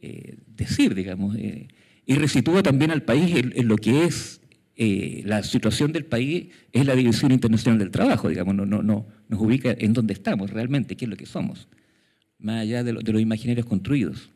eh, 0.01 0.37
decir, 0.47 0.95
digamos, 0.95 1.35
y 1.37 2.15
resitúa 2.15 2.63
también 2.63 2.91
al 2.91 3.03
país 3.03 3.35
en, 3.35 3.67
lo 3.67 3.75
que 3.75 4.05
es 4.05 4.41
la 4.77 5.43
situación 5.43 5.91
del 5.91 6.05
país, 6.05 6.47
es 6.71 6.85
la 6.85 6.95
División 6.95 7.31
Internacional 7.31 7.77
del 7.77 7.91
Trabajo, 7.91 8.29
digamos, 8.29 8.55
no, 8.55 8.65
no, 8.65 8.81
no, 8.81 9.05
nos 9.27 9.41
ubica 9.41 9.75
en 9.77 9.91
dónde 9.91 10.13
estamos 10.13 10.49
realmente, 10.49 10.95
qué 10.95 11.05
es 11.05 11.09
lo 11.09 11.17
que 11.17 11.25
somos, 11.25 11.67
más 12.39 12.61
allá 12.61 12.83
de, 12.83 12.93
de 12.93 13.11
los 13.11 13.21
imaginarios 13.21 13.65
construidos. 13.65 14.29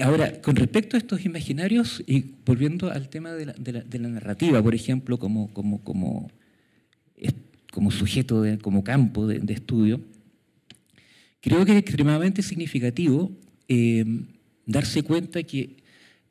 Ahora, 0.00 0.40
con 0.42 0.56
respecto 0.56 0.96
a 0.96 0.98
estos 0.98 1.24
imaginarios, 1.24 2.02
y 2.06 2.34
volviendo 2.44 2.90
al 2.90 3.08
tema 3.08 3.32
de 3.32 3.46
la, 4.00 4.08
narrativa, 4.08 4.60
por 4.60 4.74
ejemplo, 4.74 5.18
como, 5.18 6.30
sujeto, 7.90 8.42
de, 8.42 8.58
como 8.58 8.82
campo 8.82 9.28
de, 9.28 9.52
estudio, 9.52 10.00
creo 11.40 11.64
que 11.64 11.72
es 11.72 11.78
extremadamente 11.78 12.42
significativo 12.42 13.30
eh, 13.68 14.04
darse 14.66 15.04
cuenta 15.04 15.44
que 15.44 15.76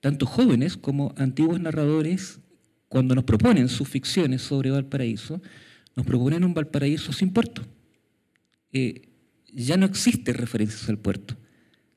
tanto 0.01 0.25
jóvenes 0.25 0.75
como 0.75 1.13
antiguos 1.15 1.61
narradores, 1.61 2.39
cuando 2.89 3.15
nos 3.15 3.23
proponen 3.23 3.69
sus 3.69 3.87
ficciones 3.87 4.41
sobre 4.41 4.71
Valparaíso, 4.71 5.41
nos 5.95 6.05
proponen 6.05 6.43
un 6.43 6.53
Valparaíso 6.53 7.13
sin 7.13 7.31
puerto. 7.31 7.65
Eh, 8.73 9.07
ya 9.53 9.77
no 9.77 9.85
existen 9.85 10.35
referencias 10.35 10.89
al 10.89 10.97
puerto. 10.97 11.37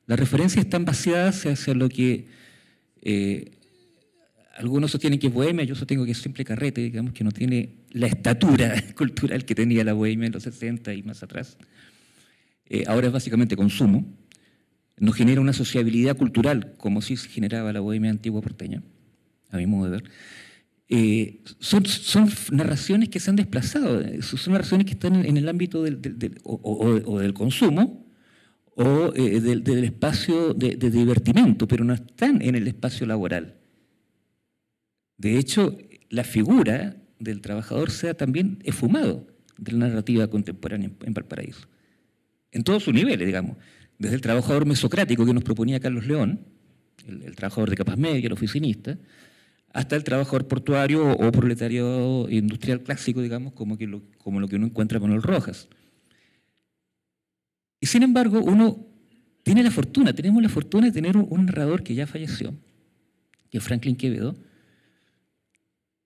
Las 0.07 0.17
referencias 0.17 0.63
están 0.63 0.85
vaciadas 0.85 1.45
hacia 1.45 1.73
lo 1.73 1.89
que 1.89 2.27
eh, 3.01 3.51
algunos 4.55 4.89
sostienen 4.89 5.19
que 5.19 5.27
es 5.27 5.33
bohemia, 5.33 5.65
yo 5.65 5.75
sostengo 5.75 6.05
que 6.05 6.11
es 6.11 6.17
simple 6.17 6.45
carrete, 6.45 6.81
digamos 6.81 7.11
que 7.11 7.25
no 7.25 7.31
tiene 7.31 7.75
la 7.91 8.07
estatura 8.07 8.81
cultural 8.95 9.43
que 9.43 9.53
tenía 9.53 9.83
la 9.83 9.91
bohemia 9.91 10.27
en 10.27 10.31
los 10.31 10.43
60 10.43 10.93
y 10.93 11.03
más 11.03 11.23
atrás. 11.23 11.57
Eh, 12.69 12.85
ahora 12.87 13.07
es 13.07 13.13
básicamente 13.13 13.57
consumo. 13.57 14.05
No 14.97 15.11
genera 15.11 15.41
una 15.41 15.53
sociabilidad 15.53 16.15
cultural 16.15 16.73
como 16.77 17.01
sí 17.01 17.17
se 17.17 17.27
generaba 17.27 17.71
la 17.73 17.81
bohemia 17.81 18.09
antigua 18.09 18.41
porteña, 18.41 18.81
a 19.51 19.57
mi 19.57 19.67
modo 19.67 19.85
de 19.85 19.91
ver. 19.91 20.03
Eh, 20.89 21.41
son, 21.59 21.83
narraciones 22.51 23.09
que 23.09 23.19
se 23.19 23.29
han 23.29 23.35
desplazado, 23.35 24.01
son 24.21 24.53
narraciones 24.53 24.85
que 24.85 24.93
están 24.93 25.25
en, 25.25 25.35
el 25.35 25.49
ámbito 25.49 25.83
del, 25.83 25.99
o 26.43 27.19
del 27.19 27.33
consumo 27.33 28.06
o 28.77 29.11
eh, 29.15 29.41
del, 29.41 29.83
espacio 29.83 30.53
de, 30.53 30.75
divertimento, 30.75 31.67
pero 31.67 31.83
no 31.83 31.95
están 31.95 32.43
en 32.43 32.53
el 32.53 32.67
espacio 32.67 33.07
laboral. 33.07 33.55
De 35.17 35.39
hecho, 35.39 35.75
la 36.09 36.23
figura 36.23 36.95
del 37.17 37.41
trabajador 37.41 37.89
sea 37.89 38.13
también 38.13 38.59
esfumado 38.63 39.25
de 39.57 39.71
la 39.71 39.87
narrativa 39.87 40.27
contemporánea 40.27 40.91
en, 41.03 41.13
Valparaíso. 41.13 41.67
En 42.51 42.63
todos 42.63 42.83
sus 42.83 42.93
niveles, 42.93 43.25
digamos. 43.25 43.57
Desde 43.97 44.13
el 44.13 44.21
trabajador 44.21 44.67
mesocrático 44.67 45.25
que 45.25 45.33
nos 45.33 45.43
proponía 45.43 45.79
Carlos 45.79 46.05
León, 46.05 46.41
el, 47.07 47.35
trabajador 47.35 47.71
de 47.71 47.77
capas 47.77 47.97
medias, 47.97 48.23
el 48.23 48.33
oficinista, 48.33 48.99
hasta 49.73 49.95
el 49.95 50.03
trabajador 50.03 50.47
portuario 50.47 51.13
o 51.13 51.31
proletario 51.31 52.29
industrial 52.29 52.83
clásico, 52.83 53.23
digamos, 53.23 53.53
como, 53.53 53.75
que 53.75 53.89
como 54.19 54.39
lo 54.39 54.47
que 54.47 54.57
uno 54.57 54.67
encuentra 54.67 54.99
con 54.99 55.11
el 55.13 55.23
Rojas. 55.23 55.67
Y 57.79 57.85
sin 57.85 58.03
embargo, 58.03 58.41
uno 58.41 58.85
tiene 59.43 59.63
la 59.63 59.71
fortuna, 59.71 60.13
tenemos 60.13 60.41
la 60.41 60.49
fortuna 60.49 60.87
de 60.87 60.91
tener 60.91 61.15
un, 61.15 61.45
narrador 61.45 61.83
que 61.83 61.95
ya 61.95 62.07
falleció, 62.07 62.53
que 63.49 63.59
es 63.59 63.63
Franklin 63.63 63.95
Quevedo, 63.95 64.35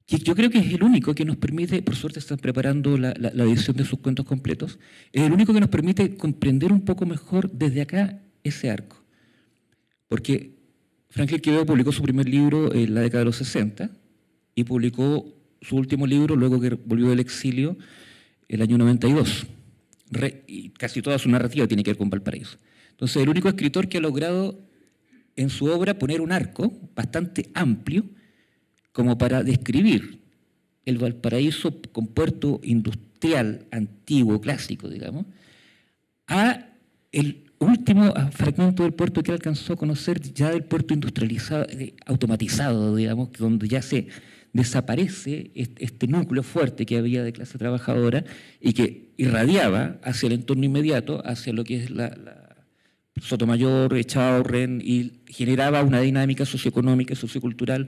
que 0.06 0.18
yo 0.18 0.36
creo 0.36 0.50
que 0.50 0.60
es 0.60 0.74
el 0.74 0.84
único 0.84 1.16
que 1.16 1.26
nos 1.26 1.38
permite, 1.38 1.82
por 1.82 1.96
suerte 1.96 2.20
están 2.20 2.38
preparando 2.38 2.98
la, 2.98 3.12
edición 3.12 3.78
de 3.78 3.86
sus 3.86 4.00
cuentos 4.00 4.26
completos, 4.26 4.78
es 5.12 5.24
el 5.24 5.32
único 5.32 5.54
que 5.54 5.60
nos 5.60 5.70
permite 5.70 6.18
comprender 6.18 6.72
un 6.72 6.82
poco 6.82 7.06
mejor 7.06 7.50
desde 7.52 7.82
acá 7.82 8.22
ese 8.44 8.70
arco. 8.70 9.02
Porque 10.08 10.60
Franklin 11.10 11.40
Quevedo 11.40 11.66
publicó 11.66 11.92
su 11.92 12.04
primer 12.04 12.28
libro 12.28 12.74
en 12.76 12.94
la 12.94 13.02
década 13.02 13.20
de 13.20 13.26
los 13.26 13.38
60 13.38 13.90
y 14.54 14.64
publicó 14.66 15.26
su 15.62 15.78
último 15.78 16.06
libro 16.06 16.36
luego 16.36 16.60
que 16.60 16.70
volvió 16.70 17.10
del 17.10 17.22
exilio 17.22 17.78
el 18.50 18.62
año 18.62 18.78
92 18.78 19.48
y 20.48 20.70
casi 20.70 21.02
toda 21.02 21.18
su 21.20 21.30
narrativa 21.30 21.68
tiene 21.68 21.84
que 21.84 21.92
ver 21.92 21.98
con 21.98 22.10
Valparaíso. 22.10 22.58
Entonces, 22.92 23.22
el 23.22 23.30
único 23.30 23.50
escritor 23.50 23.88
que 23.88 23.98
ha 23.98 24.02
logrado 24.02 24.60
en 25.36 25.50
su 25.50 25.66
obra 25.66 25.98
poner 25.98 26.22
un 26.22 26.32
arco 26.32 26.72
bastante 26.96 27.50
amplio 27.54 28.06
como 28.92 29.18
para 29.18 29.44
describir 29.44 30.20
el 30.86 30.98
Valparaíso 30.98 31.82
con 31.92 32.08
puerto 32.08 32.60
industrial 32.64 33.66
antiguo, 33.72 34.42
clásico, 34.42 34.90
digamos, 34.90 35.26
a 36.28 36.68
el 37.12 37.52
último 37.60 38.14
fragmento 38.32 38.84
del 38.84 38.94
puerto 38.94 39.22
que 39.22 39.32
alcanzó 39.32 39.74
a 39.74 39.76
conocer 39.76 40.20
ya 40.34 40.50
del 40.50 40.64
puerto 40.64 40.94
industrializado, 40.94 41.66
eh, 41.70 41.94
automatizado, 42.06 42.96
digamos, 42.96 43.32
donde 43.38 43.68
ya 43.68 43.82
se 43.82 44.08
desaparece 44.54 45.52
este 45.56 46.08
núcleo 46.08 46.44
fuerte 46.44 46.86
que 46.86 46.98
había 46.98 47.24
de 47.24 47.34
clase 47.34 47.58
trabajadora 47.58 48.24
y 48.60 48.74
que 48.74 49.12
irradiaba 49.18 50.00
hacia 50.04 50.28
el 50.28 50.34
entorno 50.34 50.66
inmediato, 50.66 51.22
hacia 51.26 51.54
lo 51.54 51.64
que 51.64 51.78
es 51.78 51.90
la, 51.90 52.10
la 52.10 52.42
Sotomayor, 53.22 53.96
Echaurren, 53.96 54.82
y 54.84 55.22
generaba 55.28 55.84
una 55.84 56.02
dinámica 56.02 56.46
socioeconómica 56.46 57.14
y 57.14 57.16
sociocultural 57.16 57.88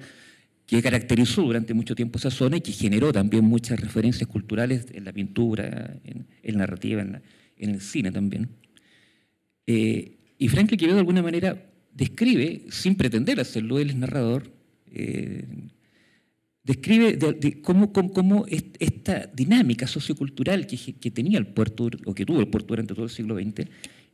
que 0.65 0.82
caracterizó 0.82 1.41
durante 1.41 1.73
mucho 1.73 1.95
tiempo 1.95 2.17
esa 2.17 2.32
zona 2.32 2.58
y 2.58 2.62
que 2.62 2.71
generó 2.71 3.12
también 3.12 3.43
muchas 3.43 3.80
referencias 3.80 4.28
culturales 4.28 4.88
en 4.93 5.06
la 5.06 5.12
pintura, 5.12 5.99
en, 6.04 6.28
la 6.43 6.60
narrativa, 6.60 7.02
en, 7.02 7.21
el 7.58 7.82
cine 7.82 8.12
también. 8.12 8.49
Eh, 9.65 10.17
y 10.38 10.47
Franklin 10.47 10.78
Quevedo 10.78 10.95
de 10.95 11.02
alguna 11.02 11.21
manera 11.21 11.65
describe, 11.93 12.65
sin 12.69 12.95
pretender 12.95 13.39
hacerlo, 13.39 13.80
él 13.80 13.89
es 13.89 13.95
narrador, 13.95 14.52
eh, 14.91 15.45
describe 16.63 17.17
de, 17.17 17.62
cómo, 17.62 18.45
esta 18.47 19.28
dinámica 19.34 19.86
sociocultural 19.86 20.65
que, 20.65 21.12
tenía 21.12 21.38
el 21.38 21.47
puerto, 21.47 21.89
o 22.06 22.13
que 22.13 22.26
tuvo 22.26 22.39
el 22.39 22.47
puerto 22.47 22.69
durante 22.69 22.93
todo 22.93 23.06
el 23.06 23.12
siglo 23.12 23.36
XX, 23.36 23.67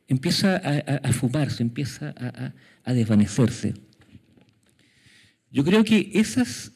empieza 0.07 0.57
a, 0.57 1.13
fumarse, 1.13 1.61
empieza 1.61 2.13
a, 2.17 2.53
a, 2.83 2.93
desvanecerse. 2.93 3.75
Yo 5.51 5.63
creo 5.63 5.83
que 5.83 6.11
esas 6.13 6.71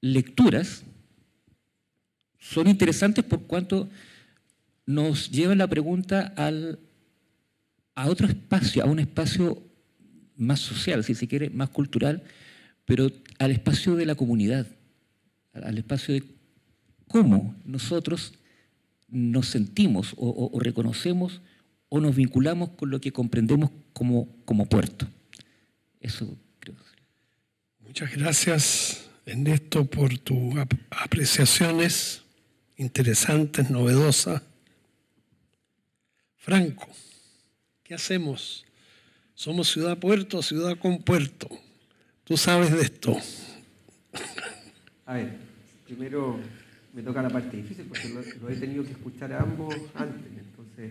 lecturas 0.00 0.84
son 2.38 2.68
interesantes 2.68 3.24
por 3.24 3.42
cuanto 3.46 3.88
nos 4.84 5.30
llevan 5.30 5.58
la 5.58 5.66
pregunta 5.66 6.32
al, 6.36 6.78
a 7.96 8.08
otro 8.08 8.28
espacio, 8.28 8.84
a 8.84 8.86
un 8.86 9.00
espacio 9.00 9.60
más 10.36 10.60
social, 10.60 11.02
si 11.02 11.14
se 11.14 11.26
quiere, 11.26 11.50
más 11.50 11.70
cultural, 11.70 12.22
pero 12.84 13.10
al 13.38 13.50
espacio 13.50 13.94
de 13.96 14.06
la 14.06 14.14
comunidad, 14.14 14.66
al 15.52 15.78
espacio 15.78 16.14
de 16.14 16.22
cómo 17.08 17.54
nosotros 17.64 18.34
nos 19.08 19.48
sentimos 19.48 20.14
o, 20.16 20.58
reconocemos 20.60 21.40
o 21.88 22.00
nos 22.00 22.16
vinculamos 22.16 22.70
con 22.70 22.90
lo 22.90 23.00
que 23.00 23.12
comprendemos 23.12 23.70
como, 23.92 24.28
como 24.44 24.66
puerto. 24.66 25.06
Eso 26.00 26.36
creo. 26.58 26.76
Muchas 27.80 28.12
gracias, 28.14 29.08
Ernesto, 29.24 29.84
por 29.84 30.18
tus 30.18 30.54
apreciaciones 30.90 32.22
interesantes, 32.76 33.70
novedosas. 33.70 34.42
Franco, 36.36 36.88
¿qué 37.82 37.94
hacemos? 37.94 38.64
¿Somos 39.34 39.68
ciudad-puerto 39.68 40.38
o 40.38 40.42
ciudad 40.42 40.78
con 40.78 40.98
puerto? 41.02 41.48
Tú 42.26 42.36
sabes 42.36 42.72
de 42.72 42.82
esto. 42.82 43.16
A 45.04 45.14
ver, 45.14 45.30
primero 45.84 46.36
me 46.92 47.00
toca 47.00 47.22
la 47.22 47.30
parte 47.30 47.56
difícil 47.56 47.84
porque 47.84 48.08
lo, 48.08 48.50
he 48.50 48.56
tenido 48.56 48.82
que 48.82 48.90
escuchar 48.90 49.32
a 49.32 49.42
ambos 49.42 49.72
antes. 49.94 50.32
Entonces 50.36 50.90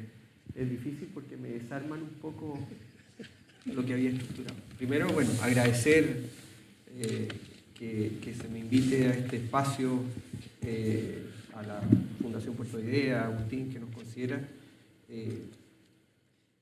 es 0.56 0.70
difícil 0.70 1.10
porque 1.14 1.36
me 1.36 1.50
desarman 1.50 2.04
un 2.04 2.10
poco 2.22 2.58
lo 3.66 3.86
que 3.86 3.94
había 3.96 4.12
estructurado. 4.12 4.56
Primero, 4.78 5.10
bueno, 5.10 5.30
agradecer 5.42 6.22
eh, 7.00 7.28
que, 7.78 8.34
se 8.42 8.48
me 8.48 8.60
invite 8.60 9.08
a 9.08 9.12
este 9.12 9.36
espacio, 9.36 10.04
eh, 10.62 11.22
a 11.54 11.64
la 11.64 11.82
Fundación 12.22 12.56
Puerto 12.56 12.78
de 12.78 12.84
Idea, 12.86 13.24
a 13.24 13.26
Agustín, 13.26 13.74
que 13.74 13.80
nos 13.82 13.90
considera. 13.94 14.40
Eh, 15.10 15.42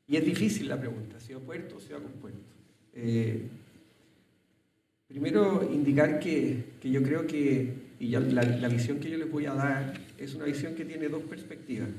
y 0.08 0.16
es 0.16 0.26
difícil 0.26 0.68
la 0.68 0.80
pregunta, 0.80 1.20
¿ciudad 1.20 1.42
puerto 1.42 1.78
o 1.78 1.80
ciudad 1.80 2.02
con 2.02 2.14
puerto? 2.14 2.40
Primero, 5.13 5.69
indicar 5.71 6.19
que, 6.19 6.63
yo 6.82 7.04
creo 7.04 7.28
que, 7.28 7.71
y 7.99 8.08
la, 8.08 8.67
visión 8.67 8.99
que 8.99 9.12
yo 9.12 9.19
les 9.19 9.32
voy 9.32 9.45
a 9.45 9.54
dar, 9.54 9.93
es 10.17 10.34
una 10.34 10.45
visión 10.45 10.73
que 10.73 10.86
tiene 10.86 11.08
dos 11.08 11.21
perspectivas. 11.21 11.89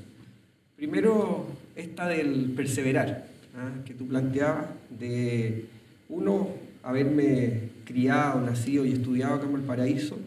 Primero, 0.75 1.47
esta 1.77 2.09
del 2.09 2.51
perseverar, 2.57 3.25
¿ah? 3.55 3.71
que 3.85 3.93
tú 3.93 4.05
planteabas, 4.05 4.65
de 4.89 5.63
uno, 6.09 6.49
haberme 6.83 7.69
criado, 7.85 8.41
nacido 8.41 8.85
y 8.85 8.91
estudiado 8.91 9.35
acá 9.35 9.45
en 9.45 9.53
Valparaíso, 9.53 10.17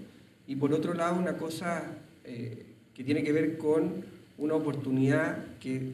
y 0.47 0.57
por 0.57 0.73
otro 0.73 0.95
lado, 0.95 1.21
una 1.21 1.37
cosa 1.37 1.83
eh, 2.25 2.65
que 2.95 3.05
tiene 3.05 3.23
que 3.23 3.33
ver 3.33 3.59
con 3.59 4.03
una 4.39 4.55
oportunidad 4.55 5.45
que, 5.61 5.93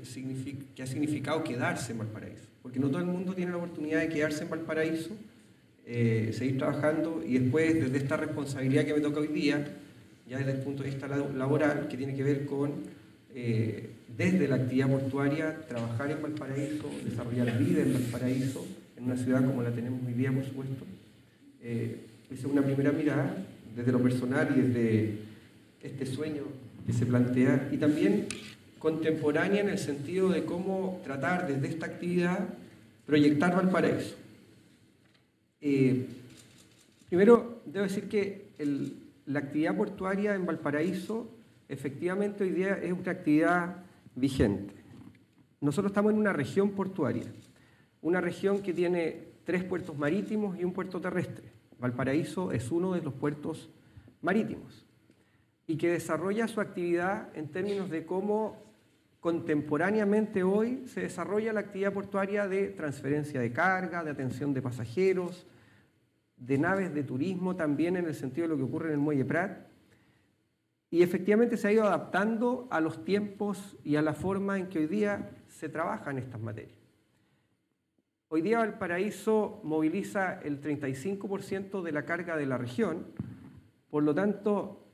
que 0.77 0.83
ha 0.85 0.87
significado 0.87 1.43
quedarse 1.43 1.91
en 1.91 1.99
Valparaíso, 1.99 2.47
porque 2.63 2.79
no 2.79 2.87
todo 2.87 3.01
el 3.01 3.07
mundo 3.07 3.35
tiene 3.35 3.51
la 3.51 3.57
oportunidad 3.57 3.99
de 3.99 4.11
quedarse 4.11 4.45
en 4.45 4.51
Valparaíso, 4.51 5.11
eh, 5.87 6.31
seguir 6.33 6.59
trabajando 6.59 7.23
y 7.27 7.39
después 7.39 7.75
desde 7.75 7.99
esta 7.99 8.17
responsabilidad 8.17 8.87
que 8.87 8.95
me 8.95 9.01
toca 9.01 9.21
hoy 9.21 9.29
día, 9.29 9.67
ya 10.27 10.39
desde 10.39 10.53
el 10.53 10.59
punto 10.59 10.83
de 10.83 10.91
vista 10.91 11.07
laboral, 11.09 11.89
que 11.89 11.97
tiene 11.97 12.15
que 12.15 12.23
ver 12.23 12.47
con, 12.47 12.73
eh, 13.35 13.91
desde 14.17 14.49
la 14.49 14.57
actividad 14.57 14.89
portuaria, 14.89 15.61
trabajar 15.69 16.11
en 16.11 16.23
Valparaíso, 16.23 16.91
desarrollar 17.05 17.59
vida 17.59 17.83
en 17.83 17.93
Valparaíso, 17.93 18.67
en 18.97 19.05
una 19.05 19.17
ciudad 19.17 19.45
como 19.45 19.63
la 19.63 19.73
tenemos 19.73 20.01
hoy 20.07 20.15
día, 20.15 20.33
por 20.33 20.45
supuesto. 20.45 20.85
Eh, 21.63 22.01
esa 22.31 22.47
es 22.47 22.53
una 22.53 22.63
primera 22.63 22.93
mirada, 22.93 23.37
desde 23.77 23.93
lo 23.93 24.01
personal 24.01 24.55
y 24.57 24.61
desde 24.61 25.19
este 25.83 26.07
sueño 26.07 26.45
que 26.87 26.93
se 26.93 27.05
plantea, 27.05 27.69
y 27.73 27.77
también 27.77 28.27
contemporánea 28.79 29.61
en 29.61 29.69
el 29.69 29.79
sentido 29.79 30.31
de 30.31 30.45
cómo 30.45 31.01
tratar 31.05 31.47
desde 31.47 31.69
esta 31.69 31.87
actividad 31.87 32.49
proyectar 33.07 33.55
Valparaíso. 33.55 34.24
Eh, 35.67 36.07
primero, 37.09 37.63
debo 37.65 37.85
decir 37.85 38.07
que 38.07 38.49
la 39.25 39.39
actividad 39.39 39.75
portuaria 39.75 40.35
en 40.35 40.45
Valparaíso 40.45 41.27
efectivamente 41.71 42.45
hoy 42.45 42.51
día 42.51 42.75
es 42.75 42.93
una 42.93 43.13
actividad 43.13 43.77
vigente. 44.15 44.75
Nosotros 45.63 45.91
estamos 45.91 46.13
en 46.13 46.19
una 46.19 46.35
región 46.35 46.73
portuaria, 46.73 47.25
una 48.03 48.21
región 48.21 48.61
que 48.61 48.75
tiene 48.75 49.29
tres 49.45 49.65
puertos 49.65 49.97
marítimos 49.97 50.59
y 50.59 50.65
un 50.65 50.75
puerto 50.75 51.01
terrestre. 51.01 51.51
Valparaíso 51.79 52.53
es 52.53 52.71
uno 52.71 52.93
de 52.93 53.01
los 53.01 53.15
puertos 53.15 53.71
marítimos 54.21 54.85
y 55.67 55.79
que 55.79 55.93
desarrolla 55.93 56.47
su 56.47 56.61
actividad 56.61 57.35
en 57.35 57.49
términos 57.49 57.89
de 57.89 58.05
cómo 58.05 58.63
contemporáneamente 59.21 60.43
hoy 60.43 60.85
se 60.89 61.01
desarrolla 61.01 61.55
la 61.55 61.61
actividad 61.61 61.95
portuaria 61.95 62.47
de 62.49 62.67
transferencia 62.67 63.41
de 63.41 63.51
carga, 63.51 64.05
de 64.05 64.11
atención 64.11 64.53
de 64.53 64.61
pasajeros, 64.61 65.47
de 66.37 66.59
naves 66.59 66.93
de 66.95 67.03
turismo 67.03 67.57
también 67.57 67.97
en 67.97 68.07
el 68.07 68.15
sentido 68.15 68.47
de 68.47 68.55
lo 68.55 68.57
que 68.57 68.65
ocurre 68.65 68.89
en 68.89 68.95
el 68.95 68.99
Muelle 68.99 69.25
Prat. 69.25 69.67
Y 70.91 71.03
efectivamente 71.03 71.57
se 71.57 71.69
ha 71.69 71.73
ido 71.73 71.85
adaptando 71.85 72.69
a 72.71 72.81
los 72.81 73.05
tiempos 73.05 73.77
y 73.85 73.97
a 73.97 74.03
la 74.03 74.15
forma 74.15 74.59
en 74.59 74.69
que 74.69 74.81
hoy 74.81 74.87
día 74.87 75.31
se 75.49 75.69
trabaja 75.69 76.11
estas 76.13 76.41
materias. 76.41 76.85
Hoy 78.29 78.43
día 78.43 78.59
Valparaíso 78.59 79.61
moviliza 79.63 80.41
el 80.43 80.61
35% 80.61 81.83
de 81.83 81.93
la 81.93 82.05
carga 82.05 82.37
de 82.37 82.47
la 82.47 82.59
región, 82.59 83.07
por 83.91 84.03
lo 84.03 84.13
tanto 84.13 84.89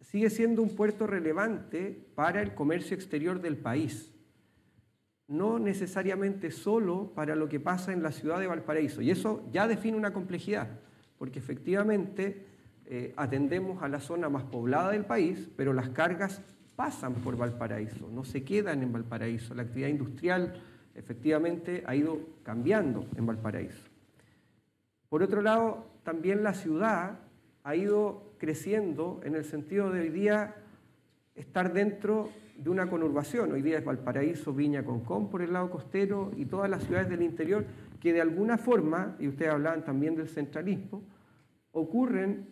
sigue 0.00 0.30
siendo 0.30 0.62
un 0.62 0.76
puerto 0.76 1.06
relevante 1.06 2.06
para 2.14 2.40
el 2.40 2.54
comercio 2.54 2.94
exterior 2.94 3.40
del 3.40 3.56
país, 3.56 4.13
no 5.28 5.58
necesariamente 5.58 6.50
solo 6.50 7.12
para 7.14 7.34
lo 7.34 7.48
que 7.48 7.60
pasa 7.60 7.92
en 7.92 8.02
la 8.02 8.12
ciudad 8.12 8.40
de 8.40 8.46
Valparaíso. 8.46 9.02
Y 9.02 9.10
eso 9.10 9.48
ya 9.52 9.66
define 9.66 9.96
una 9.96 10.12
complejidad 10.12 10.68
porque 11.18 11.38
efectivamente 11.38 12.44
eh, 12.86 13.14
atendemos 13.16 13.82
a 13.82 13.88
la 13.88 14.00
zona 14.00 14.28
más 14.28 14.44
poblada 14.44 14.90
del 14.90 15.04
país, 15.04 15.48
pero 15.56 15.72
las 15.72 15.88
cargas 15.90 16.42
pasan 16.76 17.14
por 17.14 17.36
Valparaíso, 17.36 18.10
no 18.10 18.24
se 18.24 18.44
quedan 18.44 18.82
en 18.82 18.92
Valparaíso. 18.92 19.54
La 19.54 19.62
actividad 19.62 19.88
industrial 19.88 20.60
efectivamente 20.94 21.82
ha 21.86 21.94
ido 21.94 22.18
cambiando 22.42 23.06
en 23.16 23.26
Valparaíso. 23.26 23.88
Por 25.08 25.22
otro 25.22 25.40
lado, 25.40 25.86
también 26.02 26.42
la 26.42 26.54
ciudad 26.54 27.20
ha 27.62 27.76
ido 27.76 28.34
creciendo 28.38 29.20
en 29.24 29.36
el 29.36 29.44
sentido 29.44 29.90
de 29.90 30.00
hoy 30.00 30.08
día 30.10 30.56
estar 31.34 31.72
dentro 31.72 32.28
de 32.56 32.70
una 32.70 32.88
conurbación. 32.88 33.52
Hoy 33.52 33.62
día 33.62 33.78
es 33.78 33.84
Valparaíso, 33.84 34.52
Viña, 34.52 34.84
Concón 34.84 35.30
por 35.30 35.42
el 35.42 35.52
lado 35.52 35.70
costero 35.70 36.30
y 36.36 36.46
todas 36.46 36.70
las 36.70 36.84
ciudades 36.84 37.08
del 37.08 37.22
interior 37.22 37.64
que 38.00 38.12
de 38.12 38.20
alguna 38.20 38.58
forma, 38.58 39.16
y 39.18 39.28
ustedes 39.28 39.52
hablaban 39.52 39.84
también 39.84 40.14
del 40.14 40.28
centralismo, 40.28 41.02
ocurren 41.72 42.48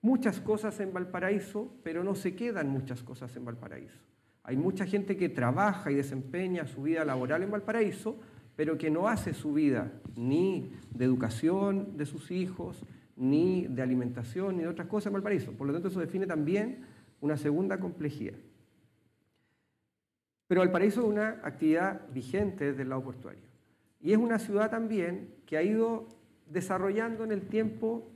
muchas 0.00 0.40
cosas 0.40 0.78
en 0.80 0.92
Valparaíso, 0.92 1.72
pero 1.82 2.04
no 2.04 2.14
se 2.14 2.34
quedan 2.34 2.68
muchas 2.68 3.02
cosas 3.02 3.34
en 3.36 3.44
Valparaíso. 3.44 3.98
Hay 4.44 4.56
mucha 4.56 4.86
gente 4.86 5.16
que 5.16 5.28
trabaja 5.28 5.90
y 5.90 5.96
desempeña 5.96 6.66
su 6.66 6.82
vida 6.82 7.04
laboral 7.04 7.42
en 7.42 7.50
Valparaíso, 7.50 8.16
pero 8.54 8.78
que 8.78 8.90
no 8.90 9.08
hace 9.08 9.34
su 9.34 9.52
vida 9.52 9.92
ni 10.14 10.72
de 10.94 11.04
educación 11.04 11.96
de 11.96 12.06
sus 12.06 12.30
hijos, 12.30 12.82
ni 13.16 13.66
de 13.66 13.82
alimentación, 13.82 14.56
ni 14.56 14.62
de 14.62 14.68
otras 14.68 14.86
cosas 14.88 15.08
en 15.08 15.14
Valparaíso. 15.14 15.52
Por 15.52 15.66
lo 15.66 15.72
tanto, 15.72 15.88
eso 15.88 16.00
define 16.00 16.26
también 16.26 16.84
una 17.20 17.36
segunda 17.36 17.80
complejidad. 17.80 18.36
Pero 20.48 20.60
Valparaíso 20.60 21.00
es 21.00 21.06
una 21.06 21.40
actividad 21.42 22.02
vigente 22.12 22.66
desde 22.66 22.82
el 22.82 22.90
lado 22.90 23.02
portuario. 23.02 23.42
Y 24.00 24.12
es 24.12 24.18
una 24.18 24.38
ciudad 24.38 24.70
también 24.70 25.34
que 25.46 25.56
ha 25.56 25.62
ido 25.62 26.06
desarrollando 26.48 27.24
en 27.24 27.32
el 27.32 27.42
tiempo 27.42 28.08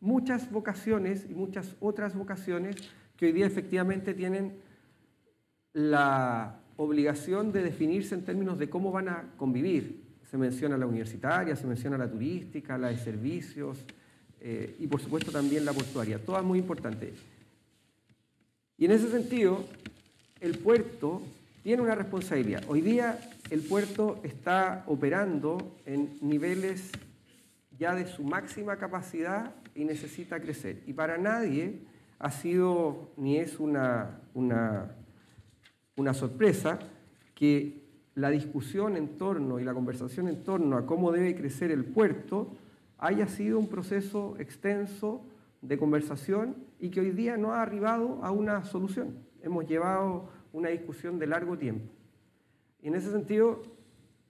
muchas 0.00 0.50
vocaciones 0.50 1.26
y 1.28 1.34
muchas 1.34 1.76
otras 1.80 2.14
vocaciones 2.16 2.76
que 3.16 3.26
hoy 3.26 3.32
día 3.32 3.46
efectivamente 3.46 4.14
tienen 4.14 4.58
la 5.72 6.60
obligación 6.76 7.52
de 7.52 7.62
definirse 7.62 8.14
en 8.14 8.24
términos 8.24 8.58
de 8.58 8.70
cómo 8.70 8.90
van 8.92 9.08
a 9.08 9.32
convivir. 9.36 10.02
Se 10.30 10.38
menciona 10.38 10.76
la 10.76 10.86
universitaria, 10.86 11.56
se 11.56 11.66
menciona 11.66 11.98
la 11.98 12.10
turística, 12.10 12.78
la 12.78 12.88
de 12.88 12.96
servicios 12.96 13.84
eh, 14.40 14.76
y 14.78 14.86
por 14.86 15.00
supuesto 15.00 15.32
también 15.32 15.64
la 15.64 15.72
portuaria, 15.72 16.24
todas 16.24 16.44
muy 16.44 16.58
importantes. 16.58 17.14
Y 18.76 18.84
en 18.84 18.92
ese 18.92 19.10
sentido, 19.10 19.64
el 20.40 20.58
puerto 20.58 21.22
tiene 21.68 21.82
una 21.82 21.94
responsabilidad. 21.94 22.62
Hoy 22.66 22.80
día 22.80 23.18
el 23.50 23.60
puerto 23.60 24.20
está 24.22 24.84
operando 24.86 25.76
en 25.84 26.16
niveles 26.22 26.90
ya 27.78 27.94
de 27.94 28.06
su 28.06 28.24
máxima 28.24 28.78
capacidad 28.78 29.54
y 29.74 29.84
necesita 29.84 30.40
crecer. 30.40 30.82
Y 30.86 30.94
para 30.94 31.18
nadie 31.18 31.80
ha 32.20 32.30
sido 32.30 33.12
ni 33.18 33.36
es 33.36 33.60
una, 33.60 34.18
una, 34.32 34.96
una 35.96 36.14
sorpresa 36.14 36.78
que 37.34 37.84
la 38.14 38.30
discusión 38.30 38.96
en 38.96 39.18
torno 39.18 39.60
y 39.60 39.64
la 39.64 39.74
conversación 39.74 40.26
en 40.28 40.44
torno 40.44 40.74
a 40.78 40.86
cómo 40.86 41.12
debe 41.12 41.36
crecer 41.36 41.70
el 41.70 41.84
puerto 41.84 42.56
haya 42.96 43.28
sido 43.28 43.58
un 43.58 43.68
proceso 43.68 44.36
extenso 44.38 45.22
de 45.60 45.76
conversación 45.76 46.56
y 46.80 46.88
que 46.88 47.00
hoy 47.00 47.10
día 47.10 47.36
no 47.36 47.52
ha 47.52 47.60
arribado 47.60 48.20
a 48.22 48.30
una 48.30 48.64
solución. 48.64 49.18
Hemos 49.42 49.68
llevado 49.68 50.37
una 50.52 50.68
discusión 50.68 51.18
de 51.18 51.26
largo 51.26 51.56
tiempo. 51.58 51.92
Y 52.80 52.88
en 52.88 52.94
ese 52.94 53.10
sentido, 53.10 53.62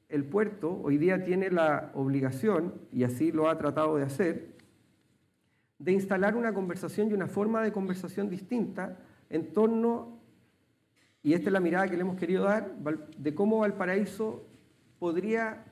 el 0.09 0.25
puerto 0.25 0.81
hoy 0.83 0.99
día 0.99 1.23
tiene 1.23 1.51
la 1.51 1.91
obligación, 1.95 2.75
y 2.93 3.05
así 3.05 3.33
lo 3.33 3.49
ha 3.49 3.59
tratado 3.59 3.97
de 3.97 4.05
hacer, 4.05 4.57
de 5.79 5.93
instalar 5.93 6.37
una 6.37 6.53
conversación 6.53 7.11
y 7.11 7.15
una 7.15 7.29
forma 7.29 7.63
de 7.63 7.73
conversación 7.73 8.29
distinta 8.29 8.99
en 9.31 9.53
torno, 9.53 10.19
y 11.23 11.35
esta 11.35 11.51
es 11.51 11.53
la 11.53 11.61
mirada 11.61 11.89
que 11.89 11.97
le 11.97 12.03
hemos 12.03 12.17
querido 12.17 12.45
dar, 12.45 12.75
de 12.75 13.35
cómo 13.35 13.59
Valparaíso 13.59 14.47
podría 14.99 15.65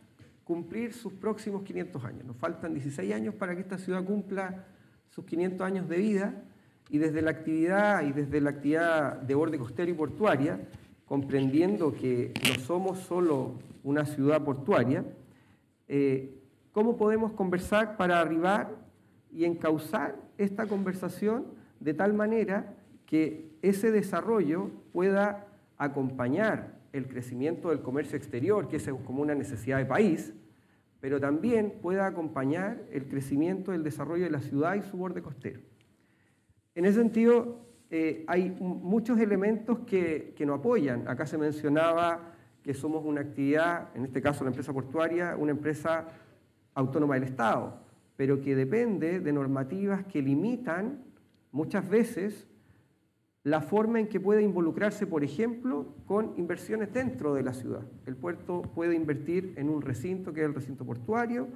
cumplir 0.44 0.92
sus 0.92 1.12
próximos 1.12 1.62
500 1.62 2.04
años. 2.04 2.24
Nos 2.24 2.36
faltan 2.36 2.72
16 2.72 3.12
años 3.12 3.34
para 3.34 3.54
que 3.54 3.62
esta 3.62 3.78
ciudad 3.78 4.04
cumpla 4.04 4.66
sus 5.08 5.24
500 5.24 5.66
años 5.66 5.88
de 5.88 5.96
vida 5.96 6.42
y 6.88 6.98
desde 6.98 7.22
la 7.22 7.30
actividad 7.30 8.02
y 8.06 8.12
desde 8.12 8.40
la 8.40 8.50
actividad 8.50 9.20
de 9.20 9.34
borde 9.34 9.58
costero 9.58 9.90
y 9.90 9.94
portuaria, 9.94 10.60
comprendiendo 11.04 11.92
que 11.92 12.32
no 12.48 12.60
somos 12.60 12.98
solo 13.00 13.54
una 13.82 14.04
ciudad 14.04 14.44
portuaria, 14.44 15.04
eh, 15.88 16.34
¿cómo 16.72 16.96
podemos 16.96 17.32
conversar 17.32 17.96
para 17.96 18.20
arribar 18.20 18.74
y 19.32 19.44
encauzar 19.44 20.16
esta 20.38 20.66
conversación 20.66 21.46
de 21.80 21.94
tal 21.94 22.14
manera 22.14 22.74
que 23.06 23.50
ese 23.62 23.90
desarrollo 23.90 24.70
pueda 24.92 25.46
acompañar 25.78 26.76
el 26.92 27.06
crecimiento 27.06 27.68
del 27.70 27.82
comercio 27.82 28.16
exterior, 28.16 28.68
que 28.68 28.76
es 28.76 28.88
como 29.04 29.22
una 29.22 29.34
necesidad 29.34 29.78
de 29.78 29.86
país, 29.86 30.32
pero 31.00 31.20
también 31.20 31.74
pueda 31.82 32.06
acompañar 32.06 32.82
el 32.90 33.06
crecimiento 33.06 33.72
del 33.72 33.84
desarrollo 33.84 34.24
de 34.24 34.30
la 34.30 34.40
ciudad 34.40 34.74
y 34.74 34.82
su 34.82 34.96
borde 34.96 35.22
costero. 35.22 35.60
En 36.76 36.84
ese 36.84 36.98
sentido, 37.00 37.56
eh, 37.90 38.22
hay 38.28 38.50
muchos 38.60 39.18
elementos 39.18 39.78
que, 39.86 40.34
que 40.36 40.44
nos 40.44 40.60
apoyan. 40.60 41.08
Acá 41.08 41.24
se 41.24 41.38
mencionaba 41.38 42.34
que 42.62 42.74
somos 42.74 43.02
una 43.02 43.22
actividad, 43.22 43.88
en 43.96 44.04
este 44.04 44.20
caso 44.20 44.44
la 44.44 44.50
empresa 44.50 44.74
portuaria, 44.74 45.36
una 45.38 45.52
empresa 45.52 46.06
autónoma 46.74 47.14
del 47.14 47.22
Estado, 47.24 47.80
pero 48.16 48.42
que 48.42 48.54
depende 48.54 49.20
de 49.20 49.32
normativas 49.32 50.04
que 50.04 50.20
limitan 50.20 51.02
muchas 51.50 51.88
veces 51.88 52.46
la 53.42 53.62
forma 53.62 53.98
en 53.98 54.08
que 54.08 54.20
puede 54.20 54.42
involucrarse, 54.42 55.06
por 55.06 55.24
ejemplo, 55.24 55.94
con 56.04 56.34
inversiones 56.36 56.92
dentro 56.92 57.32
de 57.32 57.42
la 57.42 57.54
ciudad. 57.54 57.86
El 58.04 58.16
puerto 58.16 58.60
puede 58.60 58.94
invertir 58.94 59.54
en 59.56 59.70
un 59.70 59.80
recinto 59.80 60.34
que 60.34 60.42
es 60.42 60.46
el 60.46 60.54
recinto 60.54 60.84
portuario, 60.84 61.48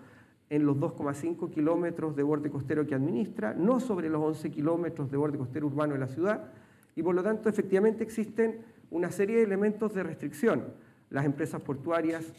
en 0.51 0.67
los 0.67 0.77
2,5 0.77 1.51
kilómetros 1.51 2.15
de 2.15 2.23
borde 2.23 2.51
costero 2.51 2.87
que 2.87 2.95
administra, 2.95 3.55
no 3.55 3.81
sobre 3.81 4.11
los 4.11 4.23
11 4.23 4.51
kilómetros 4.51 5.11
de 5.11 5.17
borde 5.17 5.39
costero 5.39 5.69
urbano 5.69 5.95
de 5.95 6.01
la 6.01 6.09
ciudad, 6.09 6.51
y 6.95 7.03
por 7.03 7.15
lo 7.15 7.23
tanto 7.23 7.49
efectivamente 7.49 8.05
existen 8.05 8.61
una 8.91 9.11
serie 9.11 9.37
de 9.37 9.45
elementos 9.45 9.95
de 9.95 10.03
restricción 10.03 10.65
las 11.11 11.25
empresas 11.25 11.61
portuarias 11.61 12.33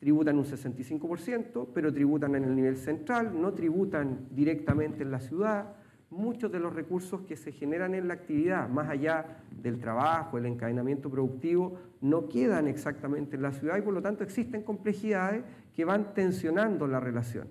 tributan 0.00 0.38
un 0.38 0.44
65%, 0.44 1.68
pero 1.72 1.92
tributan 1.92 2.34
en 2.34 2.44
el 2.44 2.56
nivel 2.56 2.76
central, 2.76 3.40
no 3.40 3.52
tributan 3.52 4.26
directamente 4.30 5.02
en 5.02 5.10
la 5.10 5.20
ciudad. 5.20 5.76
Muchos 6.10 6.50
de 6.50 6.58
los 6.58 6.74
recursos 6.74 7.20
que 7.20 7.36
se 7.36 7.52
generan 7.52 7.94
en 7.94 8.08
la 8.08 8.14
actividad, 8.14 8.68
más 8.68 8.88
allá 8.88 9.42
del 9.62 9.78
trabajo, 9.78 10.38
el 10.38 10.46
encadenamiento 10.46 11.08
productivo, 11.08 11.78
no 12.00 12.28
quedan 12.28 12.66
exactamente 12.66 13.36
en 13.36 13.42
la 13.42 13.52
ciudad 13.52 13.78
y 13.78 13.82
por 13.82 13.94
lo 13.94 14.02
tanto 14.02 14.24
existen 14.24 14.62
complejidades 14.62 15.44
que 15.80 15.84
van 15.86 16.12
tensionando 16.12 16.86
la 16.86 17.00
relación. 17.00 17.48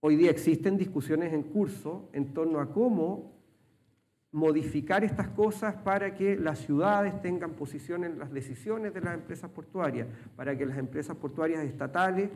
Hoy 0.00 0.16
día 0.16 0.30
existen 0.30 0.78
discusiones 0.78 1.34
en 1.34 1.42
curso 1.42 2.08
en 2.14 2.32
torno 2.32 2.58
a 2.58 2.72
cómo 2.72 3.34
modificar 4.32 5.04
estas 5.04 5.28
cosas 5.28 5.74
para 5.74 6.14
que 6.14 6.38
las 6.38 6.60
ciudades 6.60 7.20
tengan 7.20 7.50
posición 7.50 8.02
en 8.02 8.18
las 8.18 8.32
decisiones 8.32 8.94
de 8.94 9.02
las 9.02 9.12
empresas 9.12 9.50
portuarias, 9.50 10.08
para 10.36 10.56
que 10.56 10.64
las 10.64 10.78
empresas 10.78 11.18
portuarias 11.18 11.62
estatales 11.62 12.30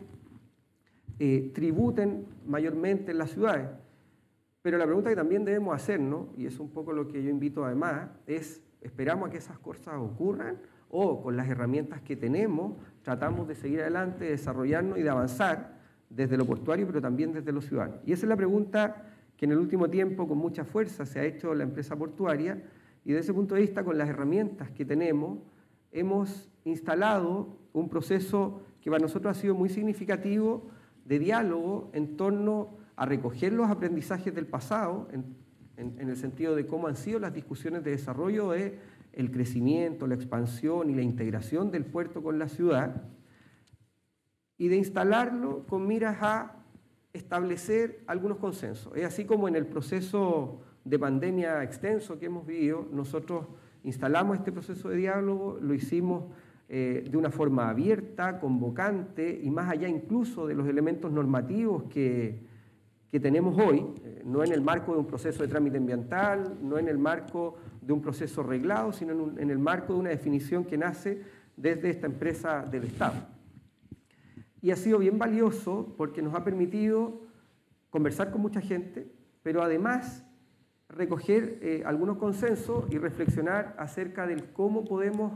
eh, 1.19 1.51
tributen 1.55 2.27
mayormente 2.47 3.13
en 3.13 3.19
las 3.19 3.31
ciudades. 3.31 3.71
Pero 4.61 4.77
la 4.77 4.85
pregunta 4.85 5.09
que 5.09 5.17
también 5.17 5.47
debemos 5.47 5.75
hacernos, 5.75 6.27
y 6.37 6.45
es 6.45 6.61
un 6.61 6.69
poco 6.69 6.93
lo 6.93 7.09
que 7.09 7.23
yo 7.23 7.31
invito 7.31 7.65
además, 7.65 8.11
es, 8.27 8.61
¿esperamos 8.83 9.29
a 9.29 9.33
que 9.33 9.39
esas 9.39 9.59
cosas 9.59 9.95
ocurran? 9.97 10.59
¿O 10.95 11.23
con 11.23 11.37
las 11.39 11.49
herramientas 11.49 12.03
que 12.03 12.17
tenemos 12.17 12.75
tratamos 13.03 13.49
de 13.49 13.55
seguir 13.55 13.81
adelante, 13.81 14.27
de 14.27 14.33
desarrollarnos 14.33 14.99
y 14.99 15.03
de 15.03 15.09
avanzar 15.09 15.81
desde 16.11 16.37
lo 16.37 16.45
portuario, 16.45 16.87
pero 16.87 17.01
también 17.01 17.33
desde 17.33 17.51
lo 17.51 17.63
ciudadano? 17.63 17.97
Y 18.05 18.13
esa 18.13 18.27
es 18.27 18.29
la 18.29 18.37
pregunta 18.37 19.07
que 19.37 19.47
en 19.47 19.53
el 19.53 19.59
último 19.59 19.89
tiempo 19.89 20.29
con 20.29 20.37
mucha 20.37 20.65
fuerza 20.67 21.07
se 21.07 21.19
ha 21.19 21.25
hecho 21.25 21.55
la 21.55 21.65
empresa 21.65 21.97
portuaria 21.97 22.63
y 23.07 23.13
desde 23.13 23.23
ese 23.23 23.33
punto 23.33 23.55
de 23.55 23.63
vista 23.63 23.83
con 23.83 23.97
las 23.97 24.09
herramientas 24.09 24.71
que 24.71 24.85
tenemos 24.85 25.39
hemos 25.93 26.51
instalado 26.65 27.57
un 27.73 27.89
proceso 27.89 28.63
que 28.83 28.91
para 28.91 29.01
nosotros 29.01 29.37
ha 29.37 29.41
sido 29.41 29.55
muy 29.55 29.71
significativo 29.71 30.71
de 31.07 31.19
diálogo 31.19 31.91
en 31.95 32.17
torno 32.17 32.77
a 32.97 33.07
recoger 33.07 33.53
los 33.53 33.71
aprendizajes 33.71 34.35
del 34.35 34.47
pasado, 34.47 35.09
en, 35.11 35.43
el 35.77 36.17
sentido 36.17 36.55
de 36.55 36.67
cómo 36.67 36.87
han 36.87 36.97
sido 36.97 37.19
las 37.19 37.33
discusiones 37.33 37.83
de 37.83 37.93
desarrollo 37.93 38.51
de 38.51 38.79
el 39.13 39.31
crecimiento, 39.31 40.07
la 40.07 40.15
expansión 40.15 40.91
y 40.91 40.95
la 40.95 41.03
integración 41.03 41.71
del 41.71 41.85
puerto 41.85 42.23
con 42.23 42.39
la 42.39 42.49
ciudad, 42.49 43.09
y 44.59 44.69
de 44.69 44.77
instalarlo 44.77 45.67
con 45.67 45.87
miras 45.87 46.19
a 46.21 46.65
establecer 47.13 48.05
algunos 48.07 48.39
consensos. 48.39 48.93
Es 48.97 49.05
así 49.05 49.25
como 49.25 49.49
en 49.49 49.57
el 49.57 49.67
proceso 49.67 50.61
de 50.85 50.99
pandemia 50.99 51.63
extenso 51.63 52.19
que 52.19 52.27
hemos 52.27 52.47
vivido, 52.47 52.89
nosotros 52.93 53.47
instalamos 53.85 54.39
este 54.39 54.53
proceso 54.53 54.89
de 54.89 54.97
diálogo, 54.97 55.59
lo 55.61 55.75
hicimos 55.75 56.25
eh, 56.69 57.05
de 57.11 57.17
una 57.17 57.31
forma 57.31 57.69
abierta, 57.69 58.39
convocante 58.39 59.41
y 59.43 59.51
más 59.51 59.69
allá 59.69 59.89
incluso 59.89 60.47
de 60.47 60.55
los 60.55 60.67
elementos 60.69 61.13
normativos 61.13 61.85
que, 61.85 62.41
que 63.11 63.21
tenemos 63.21 63.59
hoy, 63.59 63.85
eh, 64.05 64.23
no 64.25 64.43
en 64.43 64.53
el 64.53 64.63
marco 64.63 64.93
de 64.93 64.99
un 64.99 65.07
proceso 65.07 65.43
de 65.43 65.49
trámite 65.49 65.77
ambiental, 65.77 66.57
no 66.63 66.79
en 66.79 66.89
el 66.89 66.99
marco 66.99 67.57
de 67.83 67.93
un 67.93 68.01
proceso 68.01 68.43
reglado, 68.43 68.93
sino 68.93 69.33
en 69.37 69.51
el 69.51 69.59
marco 69.59 69.93
de 69.93 70.01
una 70.01 70.11
definición 70.11 70.65
que 70.65 70.79
nace 70.79 71.23
desde 71.57 71.91
esta 71.91 72.07
empresa 72.07 72.63
del 72.63 72.85
Estado. 72.85 73.27
Y 74.63 74.71
ha 74.71 74.77
sido 74.77 74.99
bien 74.99 75.19
valioso 75.19 75.95
porque 75.99 76.23
nos 76.23 76.35
ha 76.35 76.45
permitido 76.45 77.21
conversar 77.91 78.31
con 78.31 78.41
mucha 78.41 78.61
gente, 78.61 79.13
pero 79.43 79.63
además 79.63 80.25
recoger 80.89 81.59
eh, 81.63 81.83
algunos 81.85 82.19
consensos 82.19 82.85
y 82.91 82.99
reflexionar 82.99 83.75
acerca 83.79 84.27
del 84.27 84.53
cómo 84.53 84.85
podemos 84.85 85.33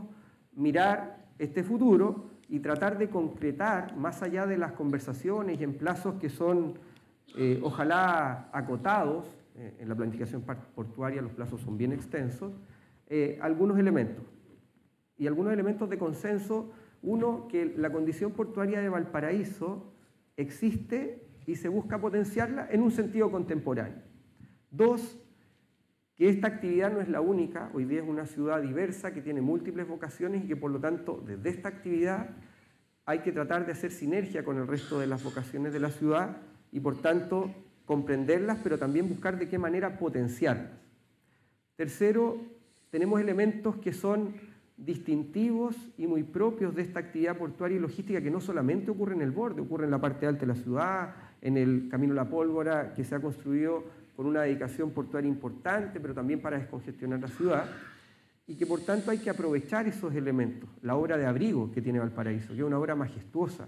mirar 0.53 1.27
este 1.39 1.63
futuro 1.63 2.29
y 2.47 2.59
tratar 2.59 2.97
de 2.97 3.09
concretar, 3.09 3.95
más 3.97 4.23
allá 4.23 4.45
de 4.45 4.57
las 4.57 4.71
conversaciones 4.71 5.59
y 5.59 5.63
en 5.63 5.73
plazos 5.73 6.15
que 6.15 6.29
son 6.29 6.75
eh, 7.35 7.59
ojalá 7.61 8.49
acotados, 8.53 9.25
eh, 9.57 9.75
en 9.79 9.89
la 9.89 9.95
planificación 9.95 10.43
portuaria 10.75 11.21
los 11.21 11.33
plazos 11.33 11.61
son 11.61 11.77
bien 11.77 11.91
extensos, 11.91 12.53
algunos 13.39 13.79
elementos. 13.79 14.25
Y 15.17 15.27
algunos 15.27 15.53
elementos 15.53 15.89
de 15.89 15.97
consenso 15.97 16.71
uno, 17.01 17.47
que 17.47 17.73
la 17.77 17.91
condición 17.91 18.31
portuaria 18.31 18.81
de 18.81 18.89
Valparaíso 18.89 19.93
existe 20.35 21.25
y 21.45 21.55
se 21.55 21.69
busca 21.69 21.99
potenciarla 21.99 22.67
en 22.69 22.81
un 22.81 22.91
sentido 22.91 23.31
contemporáneo. 23.31 24.01
Dos, 24.71 25.17
que 26.15 26.29
esta 26.29 26.47
actividad 26.47 26.91
no 26.91 26.99
es 26.99 27.07
la 27.07 27.21
única, 27.21 27.69
hoy 27.73 27.85
día 27.85 28.01
es 28.01 28.07
una 28.07 28.25
ciudad 28.25 28.61
diversa 28.61 29.13
que 29.13 29.21
tiene 29.21 29.41
múltiples 29.41 29.87
vocaciones 29.87 30.43
y 30.43 30.47
que 30.47 30.55
por 30.55 30.71
lo 30.71 30.79
tanto 30.79 31.23
desde 31.25 31.49
esta 31.49 31.69
actividad 31.69 32.31
hay 33.05 33.19
que 33.19 33.31
tratar 33.31 33.65
de 33.65 33.71
hacer 33.71 33.91
sinergia 33.91 34.43
con 34.43 34.57
el 34.57 34.67
resto 34.67 34.99
de 34.99 35.07
las 35.07 35.23
vocaciones 35.23 35.71
de 35.71 35.79
la 35.79 35.91
ciudad 35.91 36.37
y 36.71 36.79
por 36.79 37.01
tanto 37.01 37.51
comprenderlas, 37.87 38.59
pero 38.61 38.77
también 38.77 39.09
buscar 39.09 39.39
de 39.39 39.47
qué 39.47 39.57
manera 39.57 39.97
potenciarlas. 39.97 40.77
Tercero, 41.77 42.37
tenemos 42.91 43.19
elementos 43.19 43.77
que 43.77 43.93
son 43.93 44.35
distintivos 44.75 45.75
y 45.97 46.05
muy 46.05 46.23
propios 46.23 46.75
de 46.75 46.83
esta 46.83 46.99
actividad 46.99 47.37
portuaria 47.37 47.77
y 47.77 47.79
logística 47.79 48.21
que 48.21 48.29
no 48.29 48.41
solamente 48.41 48.91
ocurre 48.91 49.15
en 49.15 49.21
el 49.21 49.31
borde, 49.31 49.61
ocurre 49.61 49.85
en 49.85 49.91
la 49.91 49.99
parte 49.99 50.27
alta 50.27 50.41
de 50.41 50.47
la 50.47 50.55
ciudad, 50.55 51.15
en 51.41 51.57
el 51.57 51.87
Camino 51.89 52.13
La 52.13 52.29
Pólvora, 52.29 52.93
que 52.93 53.03
se 53.03 53.15
ha 53.15 53.19
construido 53.19 53.83
con 54.15 54.25
una 54.25 54.41
dedicación 54.41 54.91
portuaria 54.91 55.29
importante, 55.29 55.99
pero 55.99 56.13
también 56.13 56.41
para 56.41 56.57
descongestionar 56.57 57.19
la 57.21 57.27
ciudad, 57.27 57.69
y 58.47 58.55
que 58.55 58.65
por 58.65 58.81
tanto 58.81 59.11
hay 59.11 59.19
que 59.19 59.29
aprovechar 59.29 59.87
esos 59.87 60.13
elementos. 60.13 60.69
La 60.81 60.95
obra 60.95 61.17
de 61.17 61.25
abrigo 61.25 61.71
que 61.71 61.81
tiene 61.81 61.99
Valparaíso, 61.99 62.49
que 62.49 62.59
es 62.59 62.65
una 62.65 62.79
obra 62.79 62.95
majestuosa, 62.95 63.67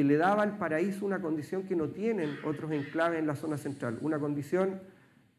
que 0.00 0.04
le 0.04 0.16
da 0.16 0.32
a 0.32 0.34
Valparaíso 0.34 1.04
una 1.04 1.20
condición 1.20 1.64
que 1.64 1.76
no 1.76 1.90
tienen 1.90 2.30
otros 2.46 2.72
enclaves 2.72 3.18
en 3.18 3.26
la 3.26 3.34
zona 3.34 3.58
central, 3.58 3.98
una 4.00 4.18
condición 4.18 4.80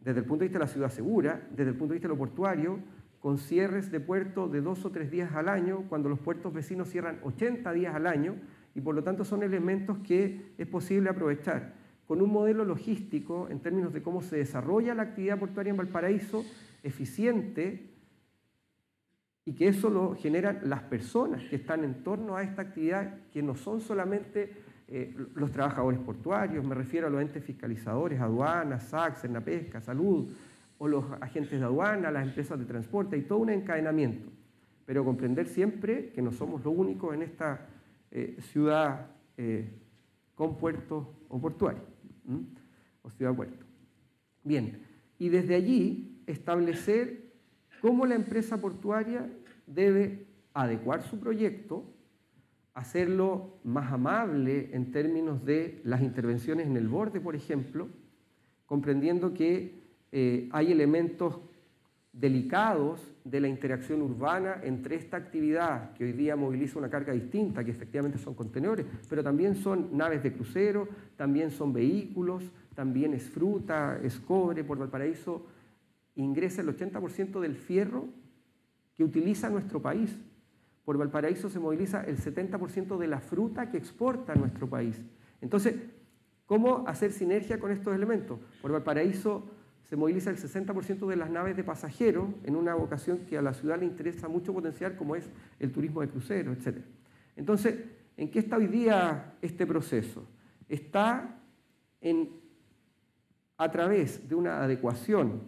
desde 0.02 0.20
el 0.20 0.26
punto 0.28 0.44
de 0.44 0.50
vista 0.50 0.60
de 0.60 0.66
la 0.66 0.72
ciudad 0.72 0.92
segura, 0.92 1.48
desde 1.50 1.72
el 1.72 1.76
punto 1.76 1.94
de 1.94 1.96
vista 1.96 2.08
de 2.08 2.14
lo 2.14 2.20
portuario, 2.20 2.78
con 3.20 3.40
cierres 3.40 3.90
de 3.90 4.00
puerto 4.00 4.48
de 4.48 4.62
dos 4.62 4.86
o 4.86 4.92
tres 4.92 5.10
días 5.10 5.34
al 5.34 5.50
año, 5.50 5.86
cuando 5.90 6.10
los 6.10 6.20
puertos 6.20 6.54
vecinos 6.54 6.90
cierran 6.90 7.18
80 7.24 7.74
días 7.74 7.96
al 7.96 8.06
año, 8.06 8.36
y 8.76 8.82
por 8.82 8.94
lo 8.94 9.04
tanto 9.04 9.26
son 9.26 9.42
elementos 9.42 9.98
que 10.04 10.54
es 10.60 10.68
posible 10.68 11.10
aprovechar. 11.10 11.74
Con 12.06 12.22
un 12.22 12.32
modelo 12.32 12.64
logístico 12.64 13.48
en 13.50 13.62
términos 13.62 13.94
de 13.94 14.04
cómo 14.04 14.22
se 14.22 14.38
desarrolla 14.38 14.94
la 14.94 15.02
actividad 15.02 15.40
portuaria 15.40 15.72
en 15.72 15.78
Valparaíso, 15.78 16.46
eficiente, 16.84 17.91
y 19.46 19.54
que 19.54 19.68
eso 19.68 19.90
lo 19.90 20.16
generan 20.16 20.60
las 20.64 20.82
personas 20.84 21.44
que 21.50 21.56
están 21.56 21.84
en 21.84 22.04
torno 22.04 22.36
a 22.36 22.44
esta 22.44 22.62
actividad, 22.62 23.28
que 23.32 23.42
no 23.42 23.56
son 23.56 23.82
solamente 23.82 24.52
eh, 24.88 25.16
los 25.36 25.52
trabajadores 25.52 26.00
portuarios, 26.00 26.64
me 26.66 26.76
refiero 26.76 27.08
a 27.08 27.10
los 27.10 27.22
entes 27.22 27.44
fiscalizadores, 27.44 28.20
aduanas, 28.20 28.84
SAC, 28.84 29.26
pesca, 29.44 29.82
salud, 29.82 30.32
o 30.78 30.88
los 30.88 31.06
agentes 31.22 31.60
de 31.60 31.66
aduana, 31.66 32.12
las 32.12 32.28
empresas 32.28 32.60
de 32.60 32.66
transporte, 32.66 33.16
hay 33.16 33.22
todo 33.22 33.40
un 33.40 33.52
encadenamiento. 33.52 34.30
Pero 34.86 35.06
comprender 35.06 35.48
siempre 35.48 36.12
que 36.12 36.22
no 36.22 36.32
somos 36.32 36.64
lo 36.64 36.72
único 36.72 37.14
en 37.14 37.22
esta 37.22 37.68
eh, 38.10 38.38
ciudad 38.40 39.08
eh, 39.38 39.72
con 40.36 40.58
puerto 40.58 41.14
o 41.30 41.40
portuario, 41.40 41.84
o 43.04 43.10
ciudad-puerto. 43.12 43.66
Bien, 44.44 44.82
y 45.20 45.30
desde 45.30 45.56
allí 45.56 46.24
establecer 46.26 47.21
cómo 47.82 48.06
la 48.06 48.16
empresa 48.16 48.62
portuaria 48.62 49.28
debe 49.66 50.28
adecuar 50.54 51.02
su 51.04 51.20
proyecto, 51.20 51.84
hacerlo 52.74 53.58
más 53.64 53.92
amable 53.92 54.70
en 54.74 54.92
términos 54.92 55.44
de 55.44 55.82
las 55.84 56.02
intervenciones 56.02 56.68
en 56.68 56.78
el 56.78 56.88
borde, 56.88 57.20
por 57.20 57.36
ejemplo, 57.36 57.90
comprendiendo 58.66 59.34
que 59.34 59.82
eh, 60.12 60.48
hay 60.52 60.72
elementos 60.72 61.40
delicados 62.14 63.02
de 63.24 63.40
la 63.40 63.48
interacción 63.48 64.02
urbana 64.02 64.60
entre 64.64 64.96
esta 64.96 65.18
actividad 65.18 65.94
que 65.94 66.04
hoy 66.06 66.12
día 66.12 66.36
moviliza 66.36 66.80
una 66.80 66.90
carga 66.90 67.14
distinta, 67.14 67.64
que 67.64 67.72
efectivamente 67.72 68.18
son 68.18 68.34
contenedores, 68.34 68.86
pero 69.10 69.24
también 69.24 69.56
son 69.56 69.96
naves 69.96 70.22
de 70.24 70.34
crucero, 70.34 70.88
también 71.16 71.52
son 71.52 71.72
vehículos, 71.72 72.44
también 72.76 73.14
es 73.14 73.30
fruta, 73.30 74.00
es 74.04 74.20
cobre, 74.20 74.64
por 74.64 74.78
Valparaíso 74.78 75.46
ingresa 76.16 76.62
el 76.62 76.68
80% 76.76 77.40
del 77.40 77.56
fierro 77.56 78.08
que 78.96 79.04
utiliza 79.04 79.50
nuestro 79.50 79.82
país. 79.82 80.18
Por 80.86 80.98
Valparaíso 80.98 81.50
se 81.50 81.60
moviliza 81.60 82.04
el 82.04 82.18
70% 82.18 82.98
de 82.98 83.08
la 83.08 83.20
fruta 83.20 83.70
que 83.70 83.78
exporta 83.78 84.36
nuestro 84.36 84.68
país. 84.70 85.00
Entonces, 85.40 85.76
¿cómo 86.46 86.84
hacer 86.88 87.12
sinergia 87.12 87.60
con 87.60 87.72
estos 87.72 87.96
elementos? 87.96 88.40
Por 88.62 88.72
Valparaíso 88.72 89.44
se 89.84 89.96
moviliza 89.96 90.30
el 90.30 90.38
60% 90.38 91.08
de 91.08 91.16
las 91.16 91.30
naves 91.30 91.56
de 91.56 91.64
pasajeros 91.64 92.30
en 92.44 92.56
una 92.56 92.74
vocación 92.76 93.20
que 93.26 93.38
a 93.38 93.42
la 93.42 93.54
ciudad 93.54 93.80
le 93.80 93.86
interesa 93.86 94.28
mucho 94.28 94.54
potenciar, 94.54 94.96
como 94.96 95.16
es 95.16 95.30
el 95.60 95.72
turismo 95.72 96.02
de 96.02 96.10
crucero, 96.10 96.54
etc. 96.54 96.78
Entonces, 97.36 97.76
¿en 98.18 98.32
qué 98.32 98.40
está 98.40 98.58
hoy 98.58 98.68
día 98.68 99.34
este 99.42 99.68
proceso? 99.68 100.26
Está 100.70 101.42
en, 102.00 102.30
a 103.58 103.70
través 103.70 104.28
de 104.28 104.36
una 104.36 104.64
adecuación 104.64 105.42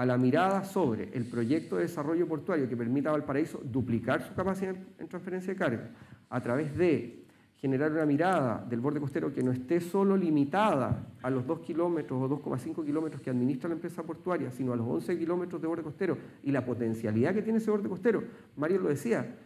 a 0.00 0.06
la 0.06 0.16
mirada 0.16 0.64
sobre 0.64 1.10
el 1.12 1.26
proyecto 1.26 1.76
de 1.76 1.82
desarrollo 1.82 2.26
portuario 2.26 2.66
que 2.66 2.74
permita 2.74 3.10
a 3.10 3.12
Valparaíso 3.12 3.60
duplicar 3.62 4.22
su 4.22 4.32
capacidad 4.32 4.74
en 4.98 5.08
transferencia 5.08 5.52
de 5.52 5.58
carga, 5.58 5.90
a 6.30 6.40
través 6.40 6.74
de 6.74 7.26
generar 7.56 7.92
una 7.92 8.06
mirada 8.06 8.64
del 8.66 8.80
borde 8.80 8.98
costero 8.98 9.30
que 9.30 9.42
no 9.42 9.52
esté 9.52 9.78
solo 9.78 10.16
limitada 10.16 11.06
a 11.20 11.28
los 11.28 11.46
2 11.46 11.60
kilómetros 11.60 12.18
o 12.18 12.30
2,5 12.30 12.82
kilómetros 12.82 13.20
que 13.20 13.28
administra 13.28 13.68
la 13.68 13.74
empresa 13.74 14.02
portuaria, 14.02 14.50
sino 14.50 14.72
a 14.72 14.76
los 14.76 14.88
11 14.88 15.18
kilómetros 15.18 15.60
de 15.60 15.68
borde 15.68 15.82
costero 15.82 16.16
y 16.42 16.50
la 16.50 16.64
potencialidad 16.64 17.34
que 17.34 17.42
tiene 17.42 17.58
ese 17.58 17.70
borde 17.70 17.90
costero. 17.90 18.24
Mario 18.56 18.78
lo 18.78 18.88
decía, 18.88 19.36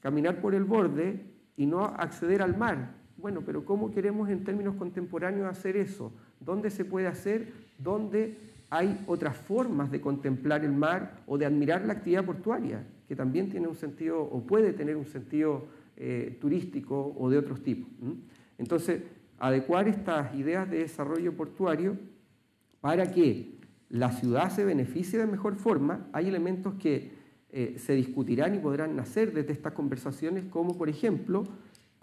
caminar 0.00 0.40
por 0.40 0.54
el 0.54 0.62
borde 0.62 1.24
y 1.56 1.66
no 1.66 1.86
acceder 1.86 2.40
al 2.40 2.56
mar. 2.56 2.94
Bueno, 3.16 3.42
pero 3.44 3.64
¿cómo 3.64 3.90
queremos 3.90 4.28
en 4.28 4.44
términos 4.44 4.76
contemporáneos 4.76 5.48
hacer 5.48 5.76
eso? 5.76 6.12
¿Dónde 6.38 6.70
se 6.70 6.84
puede 6.84 7.08
hacer? 7.08 7.52
¿Dónde 7.78 8.53
hay 8.70 9.04
otras 9.06 9.36
formas 9.36 9.90
de 9.90 10.00
contemplar 10.00 10.64
el 10.64 10.72
mar 10.72 11.22
o 11.26 11.38
de 11.38 11.46
admirar 11.46 11.84
la 11.84 11.94
actividad 11.94 12.24
portuaria, 12.24 12.84
que 13.06 13.14
también 13.14 13.50
tiene 13.50 13.68
un 13.68 13.74
sentido 13.74 14.22
o 14.22 14.42
puede 14.46 14.72
tener 14.72 14.96
un 14.96 15.06
sentido 15.06 15.66
eh, 15.96 16.36
turístico 16.40 17.14
o 17.18 17.30
de 17.30 17.38
otros 17.38 17.62
tipos. 17.62 17.88
Entonces, 18.58 19.02
adecuar 19.38 19.88
estas 19.88 20.34
ideas 20.34 20.70
de 20.70 20.78
desarrollo 20.78 21.36
portuario 21.36 21.96
para 22.80 23.12
que 23.12 23.54
la 23.90 24.10
ciudad 24.10 24.50
se 24.50 24.64
beneficie 24.64 25.18
de 25.18 25.26
mejor 25.26 25.56
forma, 25.56 26.08
hay 26.12 26.28
elementos 26.28 26.74
que 26.74 27.12
eh, 27.50 27.76
se 27.78 27.94
discutirán 27.94 28.54
y 28.56 28.58
podrán 28.58 28.96
nacer 28.96 29.32
desde 29.32 29.52
estas 29.52 29.72
conversaciones, 29.72 30.44
como 30.46 30.76
por 30.76 30.88
ejemplo, 30.88 31.44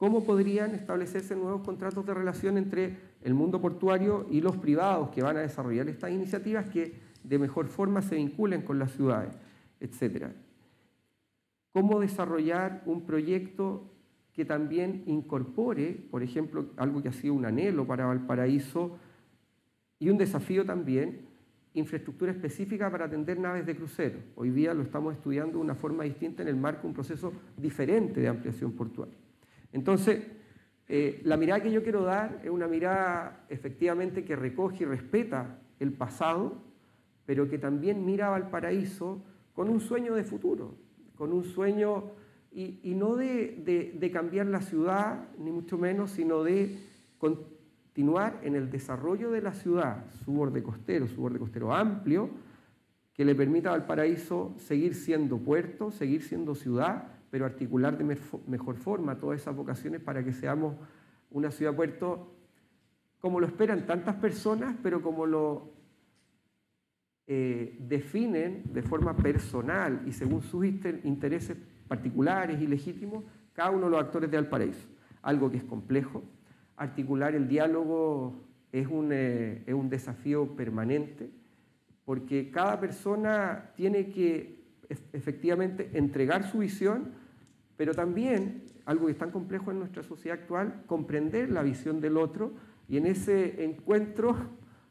cómo 0.01 0.23
podrían 0.23 0.73
establecerse 0.73 1.35
nuevos 1.35 1.61
contratos 1.61 2.03
de 2.07 2.15
relación 2.15 2.57
entre 2.57 2.97
el 3.21 3.35
mundo 3.35 3.61
portuario 3.61 4.25
y 4.31 4.41
los 4.41 4.57
privados 4.57 5.09
que 5.09 5.21
van 5.21 5.37
a 5.37 5.41
desarrollar 5.41 5.87
estas 5.89 6.09
iniciativas 6.09 6.67
que 6.71 6.95
de 7.23 7.37
mejor 7.37 7.67
forma 7.67 8.01
se 8.01 8.15
vinculen 8.15 8.63
con 8.63 8.79
las 8.79 8.93
ciudades, 8.93 9.37
etc. 9.79 10.29
Cómo 11.71 11.99
desarrollar 11.99 12.81
un 12.87 13.05
proyecto 13.05 13.91
que 14.33 14.43
también 14.43 15.03
incorpore, 15.05 16.03
por 16.09 16.23
ejemplo, 16.23 16.71
algo 16.77 17.03
que 17.03 17.09
ha 17.09 17.13
sido 17.13 17.35
un 17.35 17.45
anhelo 17.45 17.85
para 17.85 18.07
Valparaíso 18.07 18.97
y 19.99 20.09
un 20.09 20.17
desafío 20.17 20.65
también, 20.65 21.27
infraestructura 21.75 22.31
específica 22.31 22.89
para 22.89 23.05
atender 23.05 23.39
naves 23.39 23.67
de 23.67 23.75
crucero. 23.75 24.17
Hoy 24.33 24.49
día 24.49 24.73
lo 24.73 24.81
estamos 24.81 25.13
estudiando 25.13 25.59
de 25.59 25.63
una 25.63 25.75
forma 25.75 26.05
distinta 26.05 26.41
en 26.41 26.47
el 26.47 26.55
marco 26.55 26.81
de 26.81 26.87
un 26.87 26.93
proceso 26.95 27.31
diferente 27.55 28.19
de 28.19 28.29
ampliación 28.29 28.71
portuaria. 28.71 29.20
Entonces, 29.73 30.27
eh, 30.87 31.21
la 31.23 31.37
mirada 31.37 31.63
que 31.63 31.71
yo 31.71 31.83
quiero 31.83 32.03
dar 32.03 32.41
es 32.43 32.49
una 32.49 32.67
mirada 32.67 33.45
efectivamente 33.49 34.25
que 34.25 34.35
recoge 34.35 34.83
y 34.83 34.85
respeta 34.85 35.59
el 35.79 35.93
pasado, 35.93 36.61
pero 37.25 37.49
que 37.49 37.57
también 37.57 38.05
mira 38.05 38.27
a 38.27 38.31
Valparaíso 38.31 39.23
con 39.53 39.69
un 39.69 39.79
sueño 39.79 40.15
de 40.15 40.23
futuro, 40.23 40.75
con 41.15 41.31
un 41.31 41.43
sueño, 41.43 42.11
y, 42.53 42.93
no 42.95 43.15
de, 43.15 44.09
cambiar 44.11 44.47
la 44.47 44.61
ciudad, 44.61 45.29
ni 45.37 45.51
mucho 45.51 45.77
menos, 45.77 46.11
sino 46.11 46.43
de 46.43 46.77
continuar 47.17 48.41
en 48.43 48.55
el 48.55 48.69
desarrollo 48.69 49.31
de 49.31 49.41
la 49.41 49.53
ciudad, 49.53 50.03
su 50.25 50.33
borde 50.33 50.61
costero, 50.61 51.07
su 51.07 51.21
borde 51.21 51.39
costero 51.39 51.73
amplio, 51.73 52.29
que 53.13 53.23
le 53.23 53.35
permita 53.35 53.69
a 53.69 53.77
Valparaíso 53.77 54.53
seguir 54.57 54.95
siendo 54.95 55.37
puerto, 55.37 55.91
seguir 55.91 56.23
siendo 56.23 56.55
ciudad, 56.55 57.20
pero 57.31 57.45
articular 57.45 57.97
de 57.97 58.03
mejor 58.47 58.75
forma 58.75 59.17
todas 59.17 59.41
esas 59.41 59.55
vocaciones 59.55 60.01
para 60.01 60.23
que 60.23 60.33
seamos 60.33 60.75
una 61.31 61.49
ciudad-puerto 61.49 62.35
como 63.21 63.39
lo 63.39 63.47
esperan 63.47 63.85
tantas 63.85 64.15
personas, 64.15 64.75
pero 64.83 65.01
como 65.01 65.25
lo 65.25 65.71
eh, 67.27 67.77
definen 67.79 68.63
de 68.73 68.81
forma 68.81 69.15
personal 69.15 70.01
y 70.05 70.11
según 70.11 70.41
sus 70.41 70.65
intereses 70.65 71.55
particulares 71.87 72.59
y 72.59 72.67
legítimos 72.67 73.23
cada 73.53 73.69
uno 73.69 73.85
de 73.85 73.91
los 73.91 74.01
actores 74.01 74.29
de 74.29 74.37
Valparaíso. 74.37 74.89
Algo 75.21 75.51
que 75.51 75.57
es 75.57 75.63
complejo. 75.63 76.23
Articular 76.75 77.35
el 77.35 77.47
diálogo 77.47 78.41
es 78.71 78.87
un, 78.87 79.09
eh, 79.11 79.63
es 79.67 79.73
un 79.73 79.89
desafío 79.89 80.55
permanente 80.55 81.29
porque 82.05 82.49
cada 82.49 82.79
persona 82.79 83.71
tiene 83.75 84.09
que 84.09 84.61
efectivamente 85.13 85.91
entregar 85.93 86.43
su 86.43 86.57
visión 86.57 87.20
pero 87.81 87.95
también, 87.95 88.61
algo 88.85 89.07
que 89.07 89.13
es 89.13 89.17
tan 89.17 89.31
complejo 89.31 89.71
en 89.71 89.79
nuestra 89.79 90.03
sociedad 90.03 90.37
actual, 90.39 90.83
comprender 90.85 91.49
la 91.49 91.63
visión 91.63 91.99
del 91.99 92.15
otro 92.15 92.53
y 92.87 92.97
en 92.97 93.07
ese 93.07 93.63
encuentro 93.63 94.37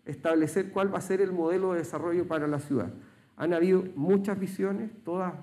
establecer 0.04 0.72
cuál 0.72 0.92
va 0.92 0.98
a 0.98 1.00
ser 1.00 1.20
el 1.20 1.30
modelo 1.30 1.72
de 1.72 1.78
desarrollo 1.78 2.26
para 2.26 2.48
la 2.48 2.58
ciudad. 2.58 2.92
Han 3.36 3.54
habido 3.54 3.84
muchas 3.94 4.40
visiones, 4.40 4.90
todas 5.04 5.34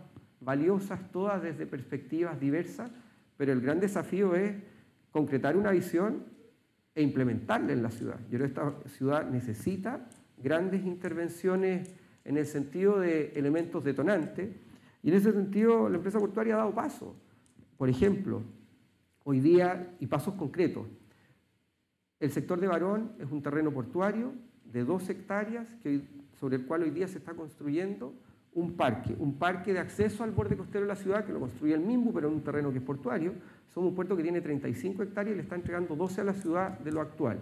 valiosas, 0.41 1.09
todas 1.13 1.41
desde 1.41 1.65
perspectivas 1.65 2.37
diversas, 2.37 2.91
pero 3.37 3.53
el 3.53 3.61
gran 3.61 3.79
desafío 3.79 4.35
es 4.35 4.53
concretar 5.11 5.55
una 5.55 5.71
visión 5.71 6.25
e 6.95 7.01
implementarla 7.01 7.71
en 7.71 7.81
la 7.81 7.91
ciudad. 7.91 8.19
Yo 8.29 8.39
creo 8.39 8.41
que 8.41 8.47
esta 8.47 8.89
ciudad 8.89 9.29
necesita 9.29 10.05
grandes 10.37 10.85
intervenciones 10.85 11.95
en 12.25 12.35
el 12.35 12.45
sentido 12.45 12.99
de 12.99 13.31
elementos 13.37 13.85
detonantes, 13.85 14.49
y 15.01 15.11
en 15.11 15.15
ese 15.15 15.31
sentido 15.31 15.87
la 15.87 15.95
empresa 15.95 16.19
portuaria 16.19 16.55
ha 16.55 16.57
dado 16.57 16.75
pasos. 16.75 17.15
Por 17.77 17.89
ejemplo, 17.89 18.41
hoy 19.23 19.39
día, 19.39 19.95
y 19.99 20.07
pasos 20.07 20.33
concretos, 20.33 20.87
el 22.19 22.31
sector 22.31 22.59
de 22.59 22.67
Barón 22.67 23.11
es 23.19 23.31
un 23.31 23.43
terreno 23.43 23.71
portuario 23.71 24.33
de 24.65 24.83
dos 24.83 25.07
hectáreas 25.09 25.67
que 25.83 26.01
sobre 26.39 26.57
el 26.57 26.65
cual 26.65 26.83
hoy 26.83 26.89
día 26.89 27.07
se 27.07 27.19
está 27.19 27.33
construyendo 27.33 28.13
un 28.53 28.73
parque, 28.73 29.15
un 29.19 29.37
parque 29.37 29.73
de 29.73 29.79
acceso 29.79 30.23
al 30.23 30.31
borde 30.31 30.57
costero 30.57 30.81
de 30.81 30.87
la 30.87 30.95
ciudad 30.95 31.23
que 31.25 31.31
lo 31.31 31.39
construye 31.39 31.75
el 31.75 31.81
MIMBU, 31.81 32.11
pero 32.11 32.27
en 32.27 32.35
un 32.35 32.41
terreno 32.41 32.71
que 32.71 32.79
es 32.79 32.83
portuario. 32.83 33.33
Somos 33.69 33.89
un 33.89 33.95
puerto 33.95 34.17
que 34.17 34.23
tiene 34.23 34.41
35 34.41 35.03
hectáreas 35.03 35.35
y 35.35 35.37
le 35.37 35.43
está 35.43 35.55
entregando 35.55 35.95
12 35.95 36.21
a 36.21 36.23
la 36.23 36.33
ciudad 36.33 36.79
de 36.79 36.91
lo 36.91 37.01
actual. 37.01 37.37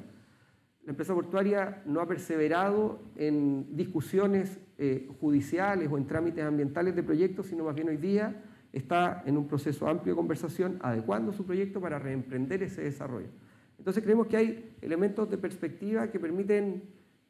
La 0.84 0.92
empresa 0.92 1.14
portuaria 1.14 1.82
no 1.86 2.02
ha 2.02 2.08
perseverado 2.08 3.00
en 3.16 3.76
discusiones 3.76 4.60
eh, 4.78 5.10
judiciales 5.22 5.90
o 5.90 5.98
en 5.98 6.06
trámites 6.06 6.44
ambientales 6.44 6.96
de 6.96 7.04
proyectos, 7.04 7.48
sino 7.48 7.64
más 7.64 7.76
bien 7.76 7.88
hoy 7.88 7.98
día 7.98 8.44
está 8.76 9.23
en 9.26 9.38
un 9.38 9.47
proceso 9.47 9.88
amplio 9.88 10.13
de 10.13 10.17
conversación 10.17 10.80
adecuando 10.82 11.32
su 11.32 11.45
proyecto 11.45 11.80
para 11.80 11.97
reemprender 11.97 12.61
ese 12.61 12.84
desarrollo. 12.84 13.30
Entonces 13.78 14.03
creemos 14.03 14.28
que 14.28 14.38
hay 14.38 14.76
elementos 14.82 15.30
de 15.30 15.38
perspectiva 15.38 16.11
que 16.11 16.19
permiten 16.19 16.84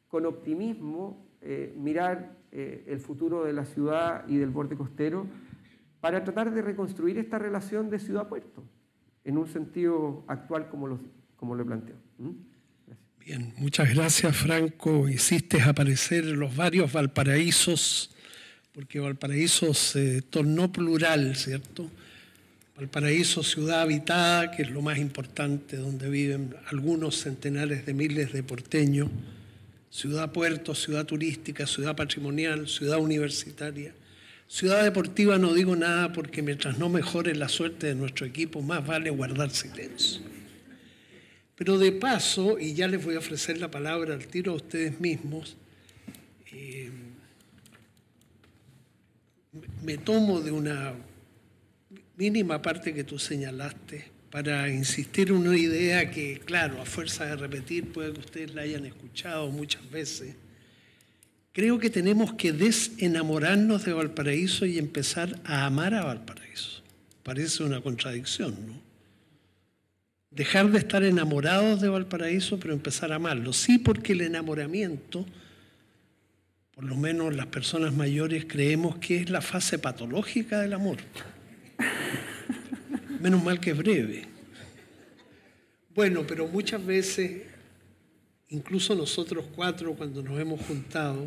con 0.08 0.26
optimismo 0.26 1.28
eh, 1.42 1.74
mirar 1.78 2.36
eh, 2.52 2.86
el 2.88 3.00
futuro 3.00 3.44
de 3.44 3.54
la 3.54 3.66
ciudad 3.66 4.28
y 4.28 4.38
del 4.38 4.50
borde 4.50 4.76
costero 4.76 5.28
para 6.00 6.24
tratar 6.24 6.52
de 6.52 6.62
reconstruir 6.62 7.18
esta 7.20 7.38
relación 7.38 7.90
de 7.90 8.00
ciudad-puerto 8.00 8.64
en 9.24 9.38
un 9.38 9.48
sentido 9.48 10.24
actual 10.28 10.70
como 10.70 10.88
lo, 10.88 11.00
como 11.36 11.54
lo 11.54 11.66
planteo. 11.66 11.98
¿Mm? 12.18 12.30
Bien, 13.20 13.54
muchas 13.58 13.94
gracias 13.94 14.36
Franco. 14.36 15.10
Hiciste 15.10 15.62
aparecer 15.62 16.26
los 16.26 16.56
varios 16.56 16.94
Valparaísos, 16.94 18.15
porque 18.76 19.00
Valparaíso 19.00 19.74
se 19.74 20.22
tornó 20.22 20.70
plural, 20.70 21.36
¿cierto? 21.38 21.90
Valparaíso, 22.76 23.42
ciudad 23.42 23.82
habitada, 23.82 24.52
que 24.52 24.64
es 24.64 24.70
lo 24.70 24.82
más 24.82 24.98
importante, 24.98 25.78
donde 25.78 26.10
viven 26.10 26.54
algunos 26.68 27.22
centenares 27.22 27.86
de 27.86 27.94
miles 27.94 28.34
de 28.34 28.44
porteños 28.44 29.10
ciudad 29.96 30.34
puerto, 30.34 30.76
ciudad 30.76 31.06
turística, 31.06 31.66
ciudad 31.66 31.96
patrimonial, 31.96 32.68
ciudad 32.68 33.00
universitaria. 33.00 33.94
Ciudad 34.46 34.84
deportiva 34.84 35.38
no 35.38 35.54
digo 35.54 35.74
nada 35.74 36.12
porque 36.12 36.42
mientras 36.42 36.78
no 36.78 36.90
mejore 36.90 37.34
la 37.34 37.48
suerte 37.48 37.88
de 37.88 37.96
nuestro 37.96 38.26
equipo, 38.26 38.62
más 38.62 38.86
vale 38.86 39.10
guardar 39.10 39.52
silencio. 39.52 40.22
Pero 41.56 41.78
de 41.78 41.94
paso, 41.94 42.60
y 42.60 42.74
ya 42.74 42.90
les 42.90 43.06
voy 43.06 43.16
a 43.16 43.20
ofrecer 43.20 43.58
la 43.58 43.72
palabra 43.72 44.14
al 44.14 44.28
tiro 44.28 44.52
a 44.52 44.56
ustedes 44.56 45.00
mismos, 45.00 45.56
eh, 46.52 46.92
me 49.84 49.98
tomo 49.98 50.42
de 50.42 50.52
una 50.52 50.94
mínima 52.18 52.62
parte 52.62 52.94
que 52.94 53.04
tú 53.04 53.20
señalaste 53.20 54.12
para 54.32 54.70
insistir 54.70 55.30
en 55.30 55.36
una 55.36 55.58
idea 55.58 56.12
que, 56.12 56.42
claro, 56.44 56.82
a 56.82 56.86
fuerza 56.86 57.26
de 57.26 57.36
repetir, 57.38 57.92
puede 57.92 58.14
que 58.14 58.20
ustedes 58.20 58.54
la 58.54 58.64
hayan 58.64 58.86
escuchado 58.86 59.50
muchas 59.50 59.90
veces. 59.90 60.36
Creo 61.54 61.80
que 61.80 61.90
tenemos 61.90 62.34
que 62.34 62.52
desenamorarnos 62.52 63.86
de 63.86 63.94
Valparaíso 63.94 64.66
y 64.66 64.78
empezar 64.78 65.40
a 65.46 65.66
amar 65.66 65.94
a 65.94 66.04
Valparaíso. 66.04 66.84
Parece 67.24 67.64
una 67.64 67.80
contradicción, 67.80 68.58
¿no? 68.68 68.86
Dejar 70.32 70.70
de 70.70 70.80
estar 70.80 71.02
enamorados 71.06 71.80
de 71.80 71.88
Valparaíso, 71.88 72.60
pero 72.60 72.74
empezar 72.74 73.14
a 73.14 73.16
amarlo. 73.16 73.54
Sí, 73.54 73.78
porque 73.78 74.12
el 74.12 74.20
enamoramiento, 74.20 75.26
por 76.76 76.84
lo 76.84 76.96
menos 76.98 77.34
las 77.34 77.48
personas 77.48 77.94
mayores 77.94 78.46
creemos 78.46 78.98
que 78.98 79.18
es 79.18 79.30
la 79.30 79.42
fase 79.42 79.80
patológica 79.80 80.60
del 80.60 80.74
amor. 80.74 80.98
Menos 83.22 83.42
mal 83.42 83.62
que 83.62 83.72
es 83.72 83.78
breve. 83.78 84.28
Bueno, 85.96 86.26
pero 86.28 86.48
muchas 86.48 86.86
veces, 86.86 87.44
incluso 88.50 88.94
nosotros 88.94 89.46
cuatro 89.56 89.94
cuando 89.94 90.22
nos 90.22 90.38
hemos 90.38 90.60
juntado, 90.60 91.26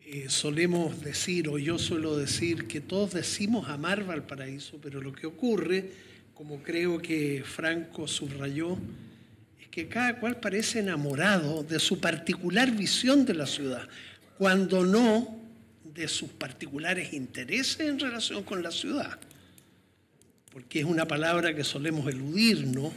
eh, 0.00 0.28
solemos 0.28 1.00
decir, 1.00 1.48
o 1.48 1.56
yo 1.58 1.78
suelo 1.78 2.16
decir, 2.16 2.66
que 2.66 2.80
todos 2.80 3.12
decimos 3.12 3.68
amar 3.68 4.04
Valparaíso, 4.04 4.80
pero 4.82 5.00
lo 5.00 5.12
que 5.12 5.28
ocurre, 5.28 5.92
como 6.34 6.64
creo 6.64 6.98
que 6.98 7.44
Franco 7.44 8.08
subrayó, 8.08 8.76
que 9.78 9.86
cada 9.86 10.18
cual 10.18 10.40
parece 10.40 10.80
enamorado 10.80 11.62
de 11.62 11.78
su 11.78 12.00
particular 12.00 12.72
visión 12.72 13.24
de 13.24 13.34
la 13.34 13.46
ciudad, 13.46 13.88
cuando 14.36 14.84
no 14.84 15.38
de 15.94 16.08
sus 16.08 16.30
particulares 16.30 17.12
intereses 17.12 17.78
en 17.86 18.00
relación 18.00 18.42
con 18.42 18.60
la 18.60 18.72
ciudad 18.72 19.20
porque 20.50 20.80
es 20.80 20.84
una 20.84 21.06
palabra 21.06 21.54
que 21.54 21.62
solemos 21.62 22.08
eludir, 22.08 22.66
¿no? 22.66 22.92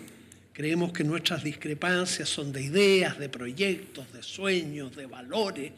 Creemos 0.51 0.91
que 0.93 1.03
nuestras 1.03 1.43
discrepancias 1.43 2.27
son 2.27 2.51
de 2.51 2.63
ideas, 2.63 3.19
de 3.19 3.29
proyectos, 3.29 4.11
de 4.13 4.23
sueños, 4.23 4.95
de 4.95 5.05
valores, 5.05 5.71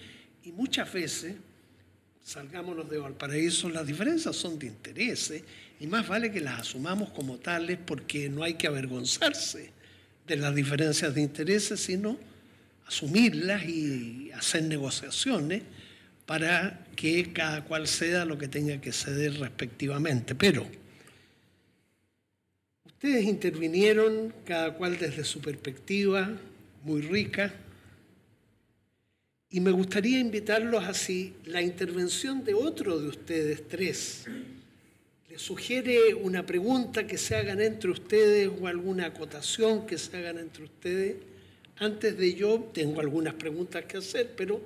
y 0.46 0.54
muchas 0.54 0.94
veces, 0.94 1.36
salgámonos 2.24 2.90
de 2.90 3.00
Valparaíso, 3.00 3.70
las 3.70 3.86
diferencias 3.86 4.34
son 4.34 4.58
de 4.58 4.68
intereses, 4.68 5.44
y 5.82 5.88
más 5.88 6.08
vale 6.08 6.32
que 6.32 6.40
las 6.40 6.62
asumamos 6.62 7.10
como 7.10 7.38
tales 7.38 7.80
porque 7.86 8.30
no 8.30 8.44
hay 8.44 8.54
que 8.54 8.68
avergonzarse 8.68 9.83
de 10.28 10.36
las 10.38 10.56
diferencias 10.56 11.14
de 11.16 11.22
intereses, 11.22 11.80
sino 11.80 12.18
asumirlas 12.88 13.64
y 13.66 14.32
hacer 14.32 14.64
negociaciones 14.64 15.64
para 16.26 16.86
que 16.96 17.34
cada 17.34 17.64
cual 17.66 17.88
ceda 17.88 18.26
lo 18.26 18.38
que 18.38 18.48
tenga 18.48 18.80
que 18.80 18.92
ceder 18.92 19.40
respectivamente. 19.40 20.36
Pero 20.36 20.68
Ustedes 23.04 23.26
intervinieron, 23.26 24.34
cada 24.46 24.76
cual 24.76 24.98
desde 24.98 25.26
su 25.26 25.42
perspectiva, 25.42 26.32
muy 26.86 27.02
rica, 27.02 27.54
y 29.50 29.60
me 29.60 29.72
gustaría 29.72 30.20
invitarlos 30.20 30.86
así, 30.86 31.34
la 31.44 31.62
intervención 31.62 32.46
de 32.46 32.54
otro 32.54 32.98
de 32.98 33.10
ustedes 33.10 33.68
tres. 33.68 34.24
Les 35.34 35.42
sugiere 35.42 36.14
una 36.14 36.46
pregunta 36.46 37.08
que 37.08 37.18
se 37.18 37.36
hagan 37.36 37.60
entre 37.60 37.90
ustedes 37.90 38.52
o 38.62 38.68
alguna 38.68 39.08
acotación 39.08 39.88
que 39.88 39.98
se 39.98 40.16
hagan 40.16 40.38
entre 40.38 40.66
ustedes. 40.66 41.16
Antes 41.78 42.16
de 42.20 42.36
yo, 42.36 42.70
tengo 42.72 43.02
algunas 43.02 43.34
preguntas 43.34 43.84
que 43.86 43.98
hacer, 43.98 44.36
pero 44.38 44.62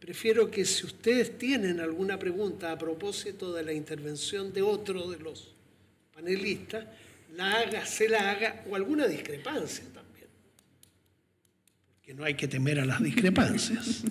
prefiero 0.00 0.50
que 0.50 0.64
si 0.64 0.86
ustedes 0.86 1.36
tienen 1.36 1.78
alguna 1.78 2.18
pregunta 2.18 2.72
a 2.72 2.78
propósito 2.78 3.52
de 3.52 3.62
la 3.62 3.74
intervención 3.74 4.50
de 4.50 4.62
otro 4.62 5.10
de 5.10 5.18
los 5.18 5.52
panelistas, 6.14 6.86
la 7.36 7.58
haga, 7.58 7.84
se 7.84 8.08
la 8.08 8.30
haga, 8.30 8.64
o 8.70 8.76
alguna 8.76 9.06
discrepancia 9.06 9.84
también. 9.92 10.28
Porque 11.98 12.14
no 12.14 12.24
hay 12.24 12.32
que 12.32 12.48
temer 12.48 12.80
a 12.80 12.86
las 12.86 13.02
discrepancias. 13.02 14.04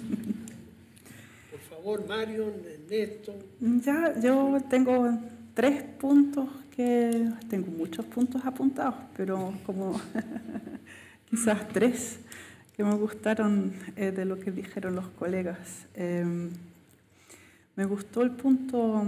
Por 1.50 1.60
favor, 1.62 2.08
Mario, 2.08 2.54
Ernesto. 2.72 3.34
Ya, 3.60 4.14
yo 4.22 4.60
tengo 4.70 5.37
tres 5.58 5.82
puntos 5.82 6.48
que, 6.76 7.32
tengo 7.50 7.72
muchos 7.72 8.06
puntos 8.06 8.46
apuntados, 8.46 8.94
pero 9.16 9.56
como 9.66 10.00
quizás 11.32 11.68
tres 11.70 12.20
que 12.76 12.84
me 12.84 12.94
gustaron 12.94 13.74
eh, 13.96 14.12
de 14.12 14.24
lo 14.24 14.40
que 14.40 14.52
dijeron 14.52 14.94
los 14.94 15.08
colegas. 15.08 15.88
Em, 15.96 16.52
me 17.76 17.86
gustó 17.86 18.22
el 18.22 18.30
punto 18.30 19.04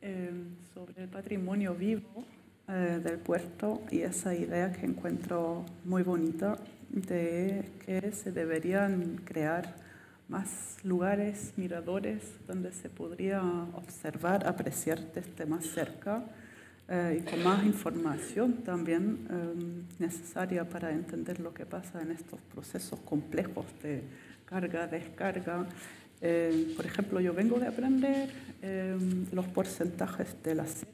em, 0.00 0.56
sobre 0.74 1.04
el 1.04 1.08
patrimonio 1.08 1.76
vivo 1.76 2.24
eh, 2.66 3.00
del 3.00 3.18
puerto 3.18 3.80
y 3.92 4.00
esa 4.00 4.34
idea 4.34 4.72
que 4.72 4.86
encuentro 4.86 5.64
muy 5.84 6.02
bonita 6.02 6.58
de 6.90 7.70
que 7.86 8.10
se 8.10 8.32
deberían 8.32 9.20
crear 9.24 9.81
más 10.32 10.78
lugares, 10.82 11.52
miradores, 11.56 12.22
donde 12.48 12.72
se 12.72 12.88
podría 12.88 13.42
observar, 13.74 14.46
apreciar 14.46 14.98
desde 15.12 15.46
más 15.46 15.66
cerca 15.66 16.24
eh, 16.88 17.20
y 17.20 17.30
con 17.30 17.44
más 17.44 17.62
información 17.64 18.64
también 18.64 19.28
eh, 19.30 20.00
necesaria 20.00 20.68
para 20.68 20.90
entender 20.90 21.38
lo 21.38 21.54
que 21.54 21.66
pasa 21.66 22.02
en 22.02 22.10
estos 22.10 22.40
procesos 22.52 22.98
complejos 23.00 23.66
de 23.82 24.02
carga, 24.44 24.86
descarga. 24.86 25.66
por 26.76 26.86
ejemplo, 26.86 27.20
yo 27.20 27.32
vengo 27.34 27.58
de 27.58 27.66
aprender 27.66 28.28
los 29.32 29.46
porcentajes 29.46 30.36
de 30.42 30.54
las 30.54 30.84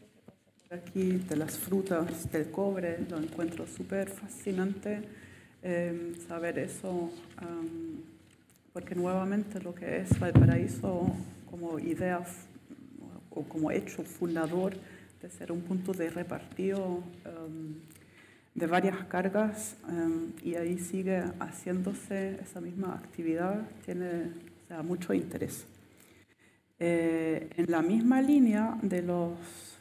aquí 0.71 1.13
de 1.29 1.37
las 1.37 1.57
frutas, 1.57 2.31
del 2.31 2.51
cobre, 2.51 2.99
lo 3.09 3.19
encuentro 3.19 3.67
súper 3.67 4.09
fascinante 4.11 5.03
eh, 5.63 6.13
saber 6.27 6.59
eso. 6.59 7.11
Porque 8.79 8.95
nuevamente 8.95 9.61
lo 9.61 9.75
que 9.75 10.03
es 10.03 10.21
Valparaíso 10.21 11.11
como 11.51 11.81
idea 11.81 12.23
o 13.31 13.43
como 13.43 13.73
hecho 13.73 14.05
fundador 14.05 14.73
de 15.21 15.29
ser 15.29 15.51
un 15.51 15.63
punto 15.63 15.93
de 15.93 16.09
repartido 16.11 17.03
em, 17.25 17.75
de 18.55 18.67
varias 18.69 19.05
cargas 19.07 19.75
em, 19.89 20.31
y 20.45 20.55
ahí 20.55 20.79
sigue 20.79 21.25
haciéndose 21.41 22.39
esa 22.41 22.61
misma 22.61 22.95
actividad, 22.95 23.67
tiene 23.85 24.31
mucho 24.85 25.13
interés. 25.13 25.67
Eh, 26.79 27.51
en 27.57 27.69
la 27.73 27.83
misma 27.83 28.23
línea 28.23 28.79
de 28.81 29.03
los 29.03 29.33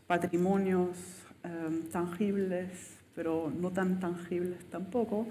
patrimonios 0.07 0.97
em, 1.43 1.83
tangibles, 1.91 2.97
pero 3.13 3.53
no 3.61 3.69
tan 3.69 3.99
tangibles 3.99 4.65
tampoco, 4.71 5.27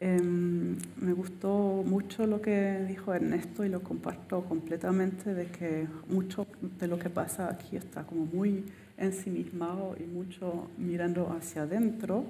em, 0.00 0.76
me 1.00 1.12
gustó 1.12 1.84
mucho 1.86 2.26
lo 2.26 2.40
que 2.40 2.84
dijo 2.88 3.14
Ernesto 3.14 3.64
y 3.64 3.68
lo 3.68 3.82
comparto 3.82 4.44
completamente 4.44 5.34
de 5.34 5.46
que 5.46 5.86
mucho 6.08 6.46
de 6.78 6.88
lo 6.88 6.98
que 6.98 7.10
pasa 7.10 7.50
aquí 7.50 7.76
está 7.76 8.04
como 8.04 8.26
muy 8.26 8.64
ensimismado 8.96 9.96
y 9.98 10.04
mucho 10.04 10.70
mirando 10.76 11.32
hacia 11.32 11.62
adentro, 11.62 12.24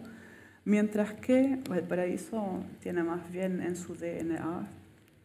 mientras 0.64 1.14
que 1.14 1.58
el 1.74 1.82
paraíso 1.82 2.64
tiene 2.80 3.02
más 3.02 3.30
bien 3.30 3.60
en 3.62 3.76
su 3.76 3.94
DNA 3.94 4.68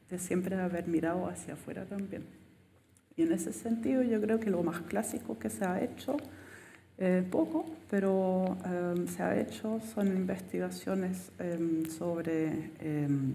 de 0.10 0.20
siempre 0.20 0.56
haber 0.56 0.88
mirado 0.88 1.28
hacia 1.28 1.54
afuera 1.54 1.86
también. 1.86 2.24
Y 3.16 3.24
en 3.24 3.32
ese 3.32 3.54
sentido 3.54 4.04
yo 4.04 4.20
creo 4.20 4.40
que 4.40 4.50
lo 4.50 4.62
más 4.64 4.82
clásico 4.82 5.40
que 5.40 5.50
se 5.50 5.66
ha 5.66 5.82
hecho, 5.82 6.18
eh, 6.98 7.24
poco, 7.30 7.66
pero 7.90 8.58
em, 8.66 9.08
se 9.08 9.24
ha 9.24 9.40
hecho, 9.40 9.80
son 9.94 10.08
investigaciones 10.08 11.32
em, 11.40 11.86
sobre 11.90 12.72
em, 12.80 13.34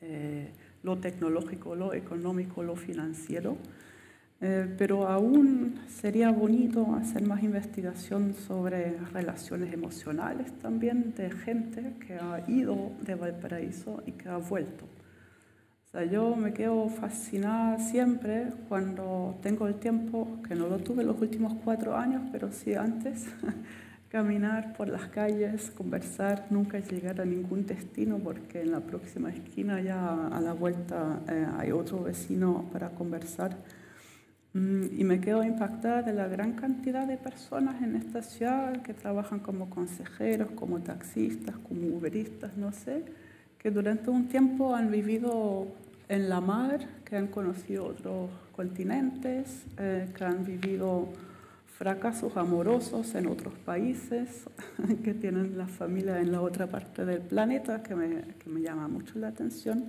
eh, 0.00 0.48
lo 0.82 0.98
tecnológico, 0.98 1.74
lo 1.74 1.92
económico, 1.94 2.62
lo 2.62 2.76
financiero. 2.76 3.56
Eh, 4.40 4.66
pero 4.76 5.06
aún 5.06 5.80
sería 5.88 6.30
bonito 6.32 6.94
hacer 6.96 7.22
más 7.22 7.44
investigación 7.44 8.34
sobre 8.34 8.98
relaciones 9.12 9.72
emocionales 9.72 10.50
también 10.58 11.14
de 11.16 11.30
gente 11.30 11.94
que 12.04 12.14
ha 12.14 12.44
ido 12.48 12.90
de 13.02 13.14
Valparaíso 13.14 14.02
y 14.04 14.12
que 14.12 14.28
ha 14.28 14.38
vuelto 14.38 14.84
yo 16.10 16.34
me 16.36 16.54
quedo 16.54 16.88
fascinada 16.88 17.78
siempre 17.78 18.46
cuando 18.68 19.38
tengo 19.42 19.66
el 19.66 19.74
tiempo, 19.74 20.38
que 20.48 20.54
no 20.54 20.66
lo 20.66 20.78
tuve 20.78 21.04
los 21.04 21.20
últimos 21.20 21.52
cuatro 21.62 21.94
años, 21.94 22.22
pero 22.32 22.50
sí 22.50 22.72
antes, 22.74 23.26
caminar 24.08 24.72
por 24.74 24.88
las 24.88 25.08
calles, 25.08 25.70
conversar, 25.70 26.46
nunca 26.48 26.78
llegar 26.78 27.20
a 27.20 27.26
ningún 27.26 27.66
destino 27.66 28.18
porque 28.18 28.62
en 28.62 28.72
la 28.72 28.80
próxima 28.80 29.30
esquina 29.30 29.82
ya 29.82 30.28
a 30.28 30.40
la 30.40 30.54
vuelta 30.54 31.20
eh, 31.28 31.46
hay 31.58 31.72
otro 31.72 32.02
vecino 32.02 32.70
para 32.72 32.90
conversar. 32.90 33.58
Mm, 34.54 34.84
y 34.98 35.04
me 35.04 35.20
quedo 35.20 35.44
impactada 35.44 36.02
de 36.02 36.14
la 36.14 36.26
gran 36.26 36.52
cantidad 36.54 37.06
de 37.06 37.18
personas 37.18 37.82
en 37.82 37.96
esta 37.96 38.22
ciudad 38.22 38.80
que 38.82 38.94
trabajan 38.94 39.40
como 39.40 39.68
consejeros, 39.68 40.50
como 40.52 40.80
taxistas, 40.80 41.56
como 41.68 41.86
uberistas, 41.88 42.56
no 42.56 42.72
sé, 42.72 43.04
que 43.62 43.70
durante 43.70 44.10
un 44.10 44.28
tiempo 44.28 44.74
han 44.74 44.90
vivido 44.90 45.68
en 46.08 46.28
la 46.28 46.40
mar, 46.40 46.80
que 47.04 47.16
han 47.16 47.28
conocido 47.28 47.86
otros 47.86 48.30
continentes, 48.56 49.64
eh, 49.78 50.08
que 50.16 50.24
han 50.24 50.44
vivido 50.44 51.08
fracasos 51.78 52.36
amorosos 52.36 53.14
en 53.14 53.28
otros 53.28 53.54
países, 53.64 54.44
que 55.04 55.14
tienen 55.14 55.56
la 55.56 55.68
familia 55.68 56.20
en 56.20 56.32
la 56.32 56.40
otra 56.40 56.66
parte 56.66 57.04
del 57.04 57.20
planeta, 57.20 57.82
que 57.82 57.94
me, 57.94 58.22
que 58.38 58.50
me 58.50 58.60
llama 58.60 58.88
mucho 58.88 59.18
la 59.18 59.28
atención. 59.28 59.86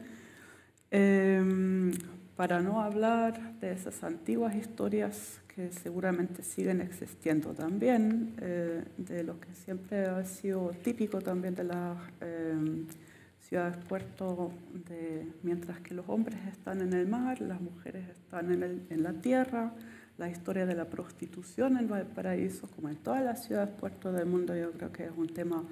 Em, 0.92 1.92
para 2.36 2.62
no 2.62 2.82
hablar 2.82 3.60
de 3.60 3.72
esas 3.74 4.04
antiguas 4.04 4.56
historias 4.56 5.40
que 5.48 5.72
seguramente 5.72 6.44
siguen 6.44 6.82
existiendo 6.82 7.54
también, 7.54 8.34
eh, 8.40 8.84
de 8.98 9.24
lo 9.24 9.40
que 9.40 9.54
siempre 9.54 10.06
ha 10.06 10.24
sido 10.26 10.72
típico 10.84 11.22
también 11.22 11.56
de 11.56 11.64
la 11.64 11.96
em, 12.22 12.86
ciudades 13.54 13.78
puerto 13.86 14.51
de, 14.89 15.32
mientras 15.43 15.80
que 15.82 15.93
los 15.93 16.10
hombres 16.10 16.39
están 16.51 16.82
en 16.82 16.91
el 16.91 17.08
mar, 17.08 17.39
las 17.39 17.62
mujeres 17.62 18.10
están 18.10 18.51
en, 18.51 18.64
el, 18.64 18.82
en 18.89 19.04
la 19.04 19.14
tierra, 19.14 19.72
la 20.18 20.28
historia 20.28 20.66
de 20.66 20.74
la 20.74 20.86
prostitución 20.86 21.78
en 21.78 21.88
Valparaíso, 21.88 22.68
como 22.72 22.89
en 22.89 22.95
todas 22.95 23.24
las 23.24 23.45
ciudades 23.45 23.70
puerto 23.80 24.12
del 24.12 24.26
mundo, 24.26 24.58
yo 24.58 24.72
creo 24.72 24.91
que 24.91 25.06
es 25.06 25.12
un 25.16 25.28
tema 25.28 25.64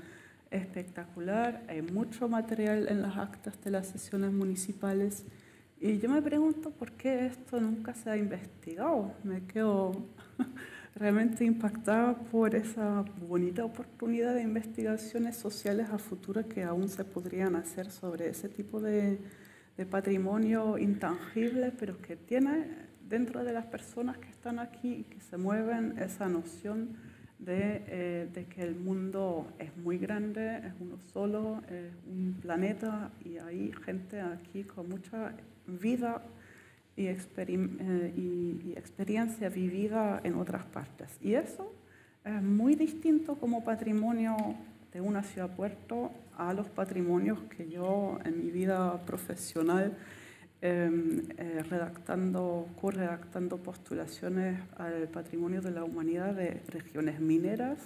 espectacular. 0.52 1.64
Hay 1.68 1.82
mucho 1.82 2.30
material 2.30 2.88
en 2.88 3.02
las 3.02 3.18
actas 3.18 3.60
de 3.64 3.72
las 3.72 3.88
sesiones 3.88 4.32
municipales. 4.32 5.26
Y 5.80 5.98
yo 5.98 6.08
me 6.08 6.22
pregunto 6.22 6.70
por 6.70 6.92
qué 6.92 7.26
esto 7.26 7.60
nunca 7.60 7.96
se 7.96 8.12
ha 8.12 8.16
investigado. 8.16 9.12
Me 9.24 9.44
quedo 9.48 10.06
realmente 10.96 11.46
impactada 11.46 12.16
por 12.16 12.56
esa 12.56 13.06
bonita 13.28 13.64
oportunidad 13.64 14.36
de 14.36 14.42
investigaciones 14.42 15.38
sociales 15.38 15.90
a 15.90 15.98
futuro 15.98 16.48
que 16.48 16.64
aún 16.64 16.90
se 16.90 17.06
podrían 17.06 17.56
hacer 17.56 17.90
sobre 17.90 18.30
ese 18.30 18.50
tipo 18.50 18.82
de, 18.82 19.20
de 19.78 19.86
patrimonio 19.86 20.78
intangible, 20.78 21.72
pero 21.78 22.02
que 22.02 22.16
tiene 22.16 22.90
dentro 23.08 23.44
de 23.44 23.54
las 23.54 23.66
personas 23.66 24.18
que 24.18 24.30
están 24.30 24.60
aquí 24.60 24.94
y 24.94 25.04
que 25.04 25.20
se 25.22 25.38
mueven 25.38 25.98
esa 25.98 26.28
noción 26.28 26.96
de, 27.40 27.84
eh, 27.88 28.30
de, 28.32 28.46
que 28.46 28.62
el 28.62 28.76
mundo 28.76 29.52
es 29.58 29.76
muy 29.78 29.98
grande, 29.98 30.58
es 30.58 30.74
uno 30.80 30.98
solo, 31.12 31.62
es 31.70 31.92
un 32.08 32.38
planeta 32.40 33.12
y 33.26 33.38
hay 33.38 33.72
gente 33.84 34.22
aquí 34.22 34.64
con 34.64 34.90
mucha 34.90 35.34
vida 35.66 36.22
eh, 36.98 38.14
y, 38.16 38.74
experiencia 38.76 39.50
vivida 39.50 40.22
en 40.24 40.36
otras 40.36 40.66
partes. 40.66 41.18
Y 41.22 41.34
eso 41.34 41.74
es 42.24 42.42
muy 42.42 42.76
distinto 42.76 43.36
como 43.36 43.64
patrimonio 43.64 44.36
de 44.92 45.02
una 45.02 45.24
ciudad-puerto 45.24 46.12
a 46.38 46.54
los 46.54 46.68
patrimonios 46.70 47.40
que 47.56 47.70
yo 47.70 48.20
en 48.26 48.44
mi 48.44 48.52
vida 48.52 49.02
profesional, 49.06 49.98
em, 50.62 51.24
eh, 51.38 51.64
redactando, 51.70 52.68
co-redactando 52.80 53.58
postulaciones 53.58 54.60
al 54.78 55.08
patrimonio 55.08 55.62
de 55.62 55.72
la 55.72 55.84
humanidad 55.84 56.36
de 56.36 56.62
regiones 56.68 57.20
mineras, 57.20 57.80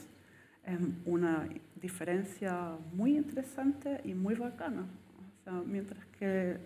es 0.65 0.79
una 1.05 1.47
diferencia 1.79 2.71
muy 2.93 3.15
interesante 3.15 4.01
y 4.03 4.13
muy 4.13 4.35
bacana. 4.35 4.81
O 4.81 5.43
sea, 5.43 5.53
mientras 5.65 6.03
que 6.19 6.57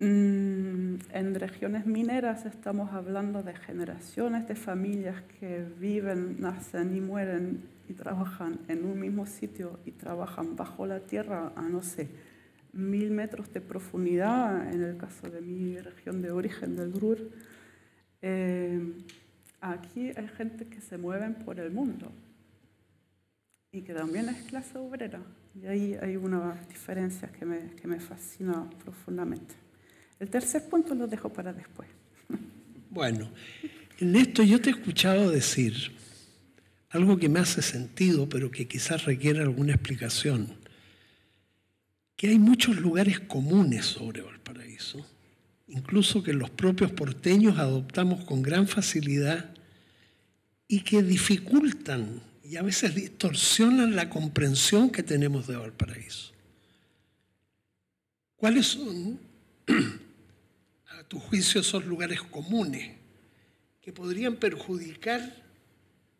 en 0.00 1.34
regiones 1.34 1.84
mineras 1.84 2.46
estamos 2.46 2.92
hablando 2.94 3.42
de 3.42 3.54
generaciones 3.54 4.48
de 4.48 4.54
familias 4.54 5.22
que 5.38 5.62
viven, 5.78 6.40
nacen 6.40 6.96
y 6.96 7.00
mueren 7.00 7.68
y 7.86 7.92
trabajan 7.92 8.60
en 8.68 8.86
un 8.86 8.98
mismo 8.98 9.26
sitio 9.26 9.78
y 9.84 9.90
trabajan 9.90 10.56
bajo 10.56 10.86
la 10.86 11.00
tierra 11.00 11.52
a, 11.54 11.62
no 11.68 11.82
sé, 11.82 12.08
mil 12.72 13.10
metros 13.10 13.52
de 13.52 13.60
profundidad, 13.60 14.72
en 14.72 14.82
el 14.82 14.96
caso 14.96 15.28
de 15.28 15.42
mi 15.42 15.76
región 15.78 16.22
de 16.22 16.30
origen 16.30 16.76
del 16.76 16.92
Ruhr. 16.98 17.18
Eh, 18.22 18.80
aquí 19.60 20.12
hay 20.16 20.28
gente 20.28 20.66
que 20.66 20.80
se 20.80 20.96
mueve 20.96 21.28
por 21.44 21.60
el 21.60 21.72
mundo 21.72 22.10
y 23.70 23.82
que 23.82 23.92
también 23.92 24.30
es 24.30 24.42
clase 24.44 24.78
obrera. 24.78 25.20
Y 25.60 25.66
ahí 25.66 25.98
hay 26.00 26.16
una 26.16 26.58
diferencia 26.68 27.28
que 27.28 27.44
me, 27.44 27.74
que 27.74 27.86
me 27.86 28.00
fascina 28.00 28.70
profundamente. 28.82 29.69
El 30.20 30.28
tercer 30.28 30.68
punto 30.68 30.94
lo 30.94 31.06
dejo 31.06 31.30
para 31.30 31.52
después. 31.52 31.88
Bueno, 32.90 33.30
en 33.98 34.16
esto 34.16 34.42
yo 34.42 34.60
te 34.60 34.68
he 34.68 34.72
escuchado 34.72 35.30
decir 35.30 35.92
algo 36.90 37.16
que 37.16 37.28
me 37.28 37.40
hace 37.40 37.62
sentido, 37.62 38.28
pero 38.28 38.50
que 38.50 38.68
quizás 38.68 39.04
requiere 39.04 39.40
alguna 39.40 39.72
explicación, 39.72 40.54
que 42.16 42.28
hay 42.28 42.38
muchos 42.38 42.76
lugares 42.76 43.20
comunes 43.20 43.86
sobre 43.86 44.20
Valparaíso, 44.20 45.06
incluso 45.68 46.22
que 46.22 46.34
los 46.34 46.50
propios 46.50 46.92
porteños 46.92 47.58
adoptamos 47.58 48.24
con 48.24 48.42
gran 48.42 48.68
facilidad 48.68 49.54
y 50.68 50.80
que 50.80 51.02
dificultan 51.02 52.20
y 52.44 52.56
a 52.56 52.62
veces 52.62 52.94
distorsionan 52.94 53.96
la 53.96 54.10
comprensión 54.10 54.90
que 54.90 55.02
tenemos 55.02 55.46
de 55.46 55.56
Valparaíso. 55.56 56.32
¿Cuáles 58.36 58.66
son 58.66 59.18
tu 61.10 61.18
juicio 61.18 61.60
esos 61.60 61.84
lugares 61.86 62.22
comunes 62.22 62.96
que 63.82 63.92
podrían 63.92 64.36
perjudicar 64.36 65.20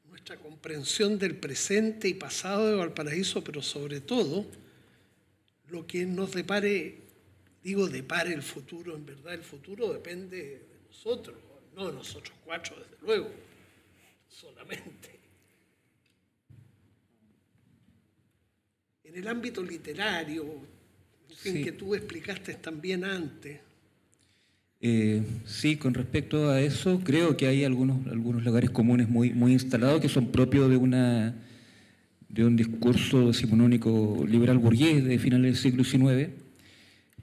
nuestra 0.08 0.36
comprensión 0.36 1.16
del 1.16 1.36
presente 1.36 2.08
y 2.08 2.14
pasado 2.14 2.68
de 2.68 2.74
Valparaíso, 2.74 3.44
pero 3.44 3.62
sobre 3.62 4.00
todo 4.00 4.50
lo 5.68 5.86
que 5.86 6.04
nos 6.04 6.32
depare, 6.32 6.98
digo, 7.62 7.86
depare 7.86 8.34
el 8.34 8.42
futuro, 8.42 8.96
en 8.96 9.06
verdad 9.06 9.34
el 9.34 9.44
futuro 9.44 9.92
depende 9.92 10.36
de 10.36 10.78
nosotros, 10.88 11.36
no 11.76 11.86
de 11.86 11.92
nosotros 11.92 12.36
cuatro, 12.44 12.74
desde 12.74 12.96
luego, 13.00 13.30
solamente. 14.28 15.20
En 19.04 19.14
el 19.14 19.28
ámbito 19.28 19.62
literario, 19.62 20.44
en 21.44 21.62
que 21.62 21.70
tú 21.70 21.94
explicaste 21.94 22.54
también 22.54 23.04
antes, 23.04 23.69
Eh, 24.82 25.22
sí, 25.44 25.76
con 25.76 25.92
respecto 25.92 26.48
a 26.48 26.60
eso, 26.60 27.00
creo 27.04 27.36
que 27.36 27.46
hay 27.46 27.64
algunos, 27.64 28.06
algunos 28.06 28.42
lugares 28.44 28.70
comunes 28.70 29.10
muy, 29.10 29.30
muy 29.32 29.52
instalados 29.52 30.00
que 30.00 30.08
son 30.08 30.28
propios 30.28 30.70
de, 30.70 30.78
una, 30.78 31.34
de 32.30 32.44
un 32.46 32.56
discurso 32.56 33.26
decimonónico 33.26 34.24
liberal 34.26 34.56
burgués 34.56 35.04
de 35.04 35.18
finales 35.18 35.52
del 35.52 35.56
siglo 35.56 35.84
XIX, 35.84 36.30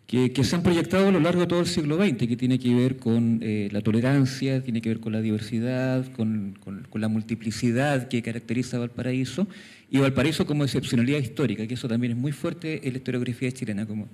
que, 0.06 0.32
se 0.44 0.56
han 0.56 0.64
proyectado 0.64 1.08
a 1.08 1.12
lo 1.12 1.20
largo 1.20 1.42
de 1.42 1.48
todo 1.48 1.60
el 1.60 1.66
siglo 1.66 1.98
XX, 1.98 2.28
que 2.28 2.38
tiene 2.38 2.60
que 2.60 2.74
ver 2.76 2.98
con 2.98 3.40
eh, 3.42 3.70
la 3.72 3.82
tolerancia, 3.82 4.64
tiene 4.64 4.80
que 4.80 4.90
ver 4.90 5.00
con 5.00 5.12
la 5.12 5.22
diversidad, 5.22 6.06
con, 6.14 6.56
con, 6.64 6.84
con, 6.90 7.02
la 7.02 7.08
multiplicidad 7.08 8.08
que 8.08 8.22
caracteriza 8.22 8.78
Valparaíso, 8.78 9.48
y 9.90 9.98
Valparaíso 9.98 10.46
como 10.46 10.64
excepcionalidad 10.64 11.20
histórica, 11.20 11.66
que 11.66 11.74
eso 11.74 11.88
también 11.88 12.14
es 12.14 12.18
muy 12.18 12.32
fuerte 12.32 12.88
en 12.88 12.94
la 12.94 13.00
historiografía 13.00 13.52
chilena, 13.52 13.86
como 13.86 14.08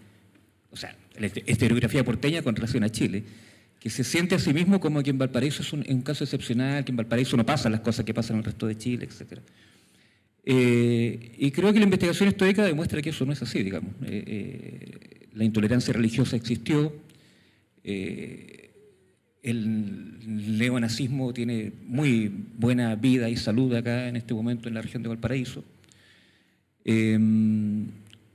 o 0.73 0.75
sea, 0.75 0.95
la 1.19 1.27
historiografía 1.27 2.03
porteña 2.03 2.41
con 2.41 2.55
relación 2.55 2.83
a 2.83 2.89
Chile, 2.89 3.23
que 3.79 3.89
se 3.89 4.03
siente 4.03 4.33
a 4.33 4.39
sí 4.39 4.53
mismo 4.53 4.79
como 4.79 5.03
que 5.03 5.11
en 5.11 5.19
Valparaíso 5.19 5.61
es 5.61 5.71
un, 5.73 6.01
caso 6.01 6.23
excepcional, 6.23 6.83
que 6.83 6.91
en 6.91 6.97
Valparaíso 6.97 7.37
no 7.37 7.45
pasan 7.45 7.71
las 7.73 7.81
cosas 7.81 8.05
que 8.05 8.13
pasan 8.13 8.37
en 8.37 8.39
el 8.39 8.45
resto 8.45 8.65
de 8.65 8.77
Chile, 8.77 9.05
etc. 9.05 9.39
Eh, 10.45 11.35
y 11.37 11.51
creo 11.51 11.71
que 11.71 11.79
la 11.79 11.85
investigación 11.85 12.29
histórica 12.29 12.63
demuestra 12.63 13.01
que 13.01 13.11
eso 13.11 13.25
no 13.25 13.33
es 13.33 13.41
así, 13.41 13.61
digamos. 13.61 13.91
Eh, 14.03 14.23
eh, 14.25 15.27
la 15.33 15.43
intolerancia 15.43 15.93
religiosa 15.93 16.35
existió, 16.35 16.93
el 17.83 18.17
neonazismo 20.57 21.33
tiene 21.33 21.73
muy 21.85 22.31
buena 22.57 22.95
vida 22.95 23.29
y 23.29 23.35
salud 23.35 23.75
acá 23.75 24.07
en 24.07 24.15
este 24.15 24.33
momento 24.33 24.69
en 24.69 24.75
la 24.75 24.81
región 24.81 25.03
de 25.03 25.09
Valparaíso. 25.09 25.63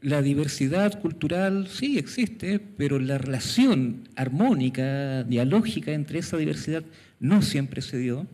La 0.00 0.22
diversidad 0.22 1.00
cultural 1.00 1.66
sí 1.68 1.98
existe, 1.98 2.60
pero 2.60 3.00
la 3.00 3.18
relación 3.18 4.08
armónica, 4.14 5.24
dialógica 5.24 5.92
entre 5.92 6.20
esa 6.20 6.36
diversidad 6.36 6.84
no 7.18 7.42
siempre 7.42 7.82
se 7.82 7.98
dio. 7.98 8.26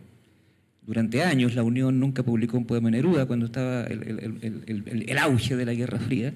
Durante 0.85 1.23
años 1.23 1.55
la 1.55 1.63
Unión 1.63 1.99
nunca 1.99 2.21
publicó 2.21 2.57
un 2.57 2.65
poema 2.65 2.91
Neruda 2.91 3.25
cuando 3.25 3.47
estaba 3.47 3.83
el, 3.85 5.03
el, 5.07 5.17
auge 5.17 5.55
de 5.55 5.65
la 5.65 5.73
Guerra 5.73 5.97
Fría. 5.97 6.33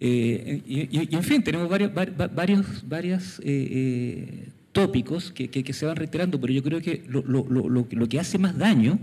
Eh, 0.00 0.60
y, 0.66 1.14
en 1.14 1.22
fin, 1.22 1.44
tenemos 1.44 1.68
varios, 1.68 1.92
varios, 1.94 2.88
varios 2.88 3.38
eh, 3.38 3.44
eh, 3.44 4.48
tópicos 4.72 5.30
que, 5.30 5.72
se 5.72 5.86
van 5.86 5.94
reiterando, 5.94 6.40
pero 6.40 6.52
yo 6.52 6.64
creo 6.64 6.80
que 6.80 7.04
lo 7.08 8.08
que 8.08 8.18
hace 8.18 8.38
más 8.38 8.58
daño 8.58 8.98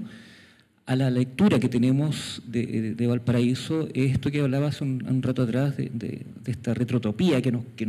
a 0.85 0.95
la 0.95 1.09
lectura 1.09 1.59
que 1.59 1.69
tenemos 1.69 2.41
de, 2.45 2.93
de, 2.93 3.07
Valparaíso 3.07 3.87
es 3.93 4.11
esto 4.11 4.31
que 4.31 4.41
hablaba 4.41 4.67
hace 4.67 4.83
un, 4.83 5.21
rato 5.21 5.43
atrás 5.43 5.77
de, 5.77 5.89
de, 5.93 6.25
esta 6.45 6.73
retrotopía 6.73 7.41
que, 7.41 7.51
nos, 7.51 7.63
que, 7.75 7.87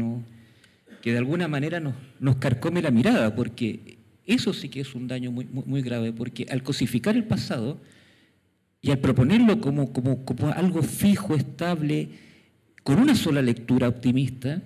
que 1.02 1.12
de 1.12 1.18
alguna 1.18 1.48
manera 1.48 1.80
nos, 1.80 2.36
carcome 2.36 2.82
la 2.82 2.90
mirada, 2.90 3.34
porque 3.34 3.98
eso 4.26 4.52
sí 4.52 4.68
que 4.68 4.80
es 4.80 4.94
un 4.94 5.08
daño 5.08 5.32
muy, 5.32 5.82
grave, 5.82 6.12
porque 6.12 6.46
al 6.48 6.62
cosificar 6.62 7.16
el 7.16 7.24
pasado 7.24 7.80
y 8.80 8.90
al 8.90 8.98
proponerlo 8.98 9.60
como, 9.60 9.92
como 9.92 10.52
algo 10.52 10.82
fijo, 10.82 11.34
estable, 11.34 12.10
con 12.84 13.00
una 13.00 13.16
sola 13.16 13.42
lectura 13.42 13.88
optimista, 13.88 14.62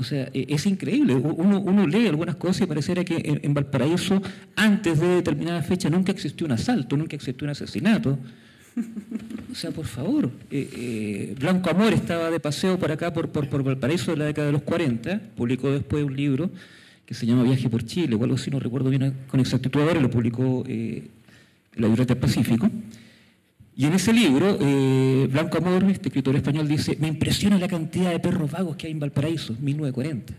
o 0.00 0.04
sea, 0.04 0.30
e, 0.32 0.46
es 0.48 0.64
increíble. 0.66 1.14
Uno, 1.14 1.60
uno, 1.60 1.86
lee 1.86 2.06
algunas 2.06 2.36
cosas 2.36 2.62
y 2.62 2.66
pareciera 2.66 3.04
que 3.04 3.40
en, 3.42 3.52
Valparaíso, 3.52 4.22
antes 4.54 5.00
de 5.00 5.08
determinada 5.08 5.60
fecha, 5.62 5.90
nunca 5.90 6.12
existió 6.12 6.46
un 6.46 6.52
asalto, 6.52 6.96
nunca 6.96 7.16
existió 7.16 7.44
un 7.44 7.50
asesinato. 7.50 8.16
O 9.50 9.54
sea, 9.56 9.72
por 9.72 9.86
favor. 9.86 10.30
Eh, 10.52 10.70
eh, 10.72 11.34
Blanco 11.40 11.68
Amor 11.70 11.92
estaba 11.92 12.30
de 12.30 12.38
paseo 12.38 12.78
por 12.78 12.92
acá, 12.92 13.12
por, 13.12 13.30
por, 13.30 13.48
por, 13.48 13.64
Valparaíso 13.64 14.12
de 14.12 14.18
la 14.18 14.26
década 14.26 14.46
de 14.46 14.52
los 14.52 14.62
40. 14.62 15.20
Publicó 15.36 15.70
después 15.72 16.04
un 16.04 16.14
libro 16.14 16.48
que 17.04 17.14
se 17.14 17.26
llama 17.26 17.42
Viaje 17.42 17.68
por 17.68 17.82
Chile, 17.84 18.14
o 18.14 18.22
algo 18.22 18.36
así, 18.36 18.50
no 18.52 18.60
recuerdo 18.60 18.90
bien 18.90 19.14
con 19.26 19.40
exactitud 19.40 19.80
ahora, 19.80 20.00
lo 20.00 20.10
publicó 20.10 20.62
eh, 20.68 21.08
la 21.74 21.88
Biblioteca 21.88 22.20
Pacífico. 22.20 22.70
Y 23.78 23.86
en 23.86 23.92
ese 23.92 24.12
libro, 24.12 24.58
eh, 24.60 25.28
Blanco 25.30 25.58
Amor, 25.58 25.84
este 25.84 26.08
escritor 26.08 26.34
español, 26.34 26.66
dice, 26.66 26.96
me 26.98 27.06
impresiona 27.06 27.60
la 27.60 27.68
cantidad 27.68 28.10
de 28.10 28.18
perros 28.18 28.50
vagos 28.50 28.74
que 28.74 28.88
hay 28.88 28.92
en 28.92 28.98
Valparaíso, 28.98 29.54
1940. 29.60 30.34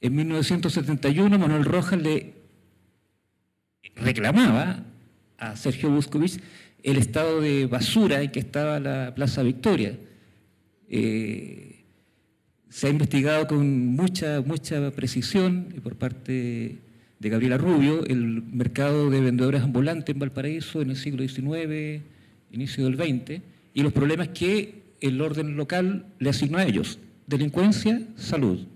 En 0.00 0.16
1971, 0.16 1.38
Manuel 1.38 1.64
Rojas 1.64 2.02
le 2.02 2.34
reclamaba 3.94 4.82
a 5.38 5.54
Sergio 5.54 5.90
Buscovich 5.90 6.40
el 6.82 6.96
estado 6.96 7.40
de 7.40 7.66
basura 7.66 8.20
en 8.20 8.32
que 8.32 8.40
estaba 8.40 8.80
la 8.80 9.14
Plaza 9.14 9.44
Victoria. 9.44 9.96
Eh, 10.88 11.84
se 12.68 12.88
ha 12.88 12.90
investigado 12.90 13.46
con 13.46 13.94
mucha, 13.94 14.40
mucha 14.40 14.90
precisión 14.90 15.72
por 15.84 15.94
parte 15.94 16.78
de 17.18 17.28
Gabriela 17.28 17.58
Rubio, 17.58 18.04
el 18.06 18.42
mercado 18.42 19.10
de 19.10 19.20
vendedores 19.20 19.62
ambulantes 19.62 20.14
en 20.14 20.20
Valparaíso 20.20 20.80
en 20.80 20.90
el 20.90 20.96
siglo 20.96 21.26
XIX, 21.26 22.02
inicio 22.52 22.84
del 22.84 22.96
XX, 22.96 23.42
y 23.74 23.82
los 23.82 23.92
problemas 23.92 24.28
que 24.28 24.82
el 25.00 25.20
orden 25.20 25.56
local 25.56 26.06
le 26.18 26.30
asignó 26.30 26.58
a 26.58 26.64
ellos. 26.64 26.98
Delincuencia, 27.26 28.00
salud. 28.16 28.66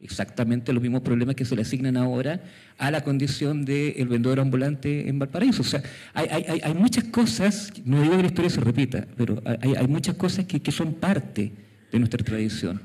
Exactamente 0.00 0.72
los 0.72 0.82
mismos 0.82 1.02
problemas 1.02 1.34
que 1.34 1.44
se 1.44 1.56
le 1.56 1.62
asignan 1.62 1.96
ahora 1.96 2.42
a 2.76 2.90
la 2.90 3.02
condición 3.02 3.64
del 3.64 4.06
vendedor 4.06 4.40
ambulante 4.40 5.08
en 5.08 5.18
Valparaíso. 5.18 5.62
O 5.62 5.64
sea, 5.64 5.82
hay, 6.12 6.74
muchas 6.74 7.04
cosas, 7.04 7.72
no 7.84 8.02
digo 8.02 8.16
que 8.16 8.22
la 8.22 8.28
historia 8.28 8.50
se 8.50 8.60
repita, 8.60 9.06
pero 9.16 9.42
hay, 9.60 9.86
muchas 9.86 10.16
cosas 10.16 10.44
que, 10.44 10.60
que, 10.60 10.72
son 10.72 10.94
parte 10.94 11.52
de 11.90 11.98
nuestra 11.98 12.22
tradición. 12.22 12.82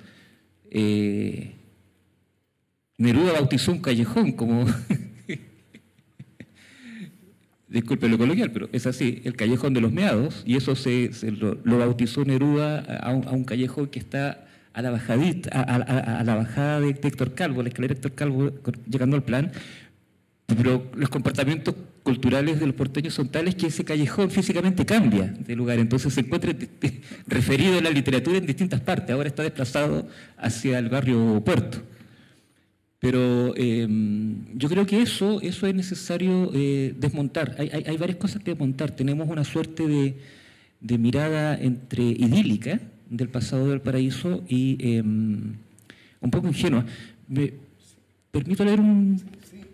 Eh, 0.71 1.58
Neruda 2.99 3.33
bautizó 3.33 3.71
un 3.71 3.79
callejón 3.79 4.33
como... 4.33 4.65
Disculpe 7.69 8.09
lo 8.09 8.17
coloquial, 8.17 8.51
pero 8.51 8.67
es 8.71 8.85
así, 8.87 9.21
el 9.23 9.35
callejón 9.35 9.73
de 9.75 9.81
los 9.81 9.91
meados, 9.91 10.43
y 10.45 10.55
eso 10.55 10.75
se, 10.75 11.11
lo, 11.31 11.55
bautizó 11.77 12.25
Neruda 12.25 12.79
a 12.79 13.11
un, 13.13 13.43
callejón 13.43 13.87
que 13.87 13.99
está 13.99 14.47
a 14.73 14.81
la, 14.81 14.89
bajadita, 14.89 15.49
a 15.51 16.23
la 16.23 16.35
bajada 16.35 16.79
de, 16.79 16.93
de 16.93 17.07
Héctor 17.07 17.35
Calvo, 17.35 17.61
la 17.61 17.69
escalera 17.69 17.93
de 17.93 17.97
Héctor 17.99 18.13
Calvo, 18.13 18.51
llegando 18.89 19.15
al 19.15 19.23
plan, 19.23 19.51
pero 20.47 20.89
los 20.95 21.09
comportamientos 21.09 21.75
culturales 22.01 22.59
de 22.59 22.65
los 22.65 22.75
porteños 22.75 23.13
son 23.13 23.29
tales 23.29 23.53
que 23.53 23.67
ese 23.67 23.85
callejón 23.85 24.31
físicamente 24.31 24.83
cambia 24.83 25.27
de 25.27 25.55
lugar, 25.55 25.77
entonces 25.77 26.11
se 26.11 26.21
encuentra 26.21 26.55
referido 27.27 27.77
a 27.77 27.81
la 27.81 27.91
literatura 27.91 28.39
en 28.39 28.47
distintas 28.47 28.81
partes, 28.81 29.11
ahora 29.11 29.29
está 29.29 29.43
desplazado 29.43 30.07
hacia 30.37 30.79
el 30.79 30.89
barrio 30.89 31.41
Puerto. 31.45 31.83
Pero 32.99 33.53
eh, 33.55 33.87
yo 34.55 34.67
creo 34.67 34.85
que 34.85 35.01
eso, 35.01 35.39
eso 35.41 35.67
es 35.67 35.73
necesario 35.73 36.51
eh, 36.53 36.93
desmontar. 36.97 37.55
Hay, 37.57 37.69
hay, 37.71 37.83
hay, 37.87 37.97
varias 37.97 38.17
cosas 38.17 38.43
que 38.43 38.51
desmontar. 38.51 38.91
Tenemos 38.91 39.29
una 39.29 39.45
suerte 39.45 39.87
de, 39.87 40.15
de 40.81 40.97
mirada 40.97 41.57
entre 41.57 42.03
idílica 42.03 42.79
del 43.09 43.29
pasado 43.29 43.69
del 43.69 43.81
paraíso 43.81 44.43
y 44.47 44.77
eh, 44.79 45.01
un 45.01 46.31
poco 46.31 46.47
ingenua. 46.47 46.85
Me 47.27 47.53
permito 48.31 48.63
leer 48.63 48.79
un 48.79 49.21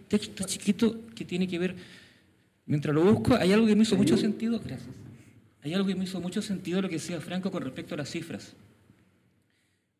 texto 0.07 0.45
chiquito 0.45 1.01
que 1.13 1.25
tiene 1.25 1.47
que 1.47 1.59
ver, 1.59 1.75
mientras 2.65 2.95
lo 2.95 3.03
busco, 3.03 3.35
hay 3.35 3.51
algo 3.51 3.67
que 3.67 3.75
me 3.75 3.83
hizo 3.83 3.97
mucho 3.97 4.17
sentido, 4.17 4.59
gracias. 4.59 4.95
Hay 5.61 5.73
algo 5.73 5.87
que 5.87 5.95
me 5.95 6.03
hizo 6.03 6.21
mucho 6.21 6.41
sentido 6.41 6.81
lo 6.81 6.89
que 6.89 6.95
decía 6.95 7.19
Franco 7.19 7.51
con 7.51 7.63
respecto 7.63 7.95
a 7.95 7.97
las 7.97 8.09
cifras. 8.09 8.53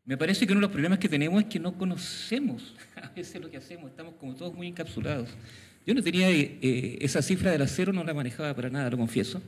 Me 0.05 0.17
parece 0.17 0.45
que 0.45 0.53
uno 0.53 0.59
de 0.59 0.67
los 0.67 0.71
problemas 0.71 0.99
que 0.99 1.09
tenemos 1.09 1.41
es 1.41 1.49
que 1.49 1.59
no 1.59 1.77
conocemos 1.77 2.75
a 3.01 3.09
veces 3.09 3.41
lo 3.41 3.49
que 3.49 3.57
hacemos, 3.57 3.89
estamos 3.89 4.15
como 4.19 4.35
todos 4.35 4.53
muy 4.53 4.67
encapsulados. 4.67 5.29
Yo 5.85 5.93
no 5.93 6.01
tenía 6.01 6.31
eh, 6.31 6.97
esa 7.01 7.21
cifra 7.21 7.51
del 7.51 7.61
acero, 7.61 7.93
no 7.93 8.03
la 8.03 8.13
manejaba 8.13 8.55
para 8.55 8.69
nada, 8.69 8.89
lo 8.89 8.97
confieso. 8.97 9.41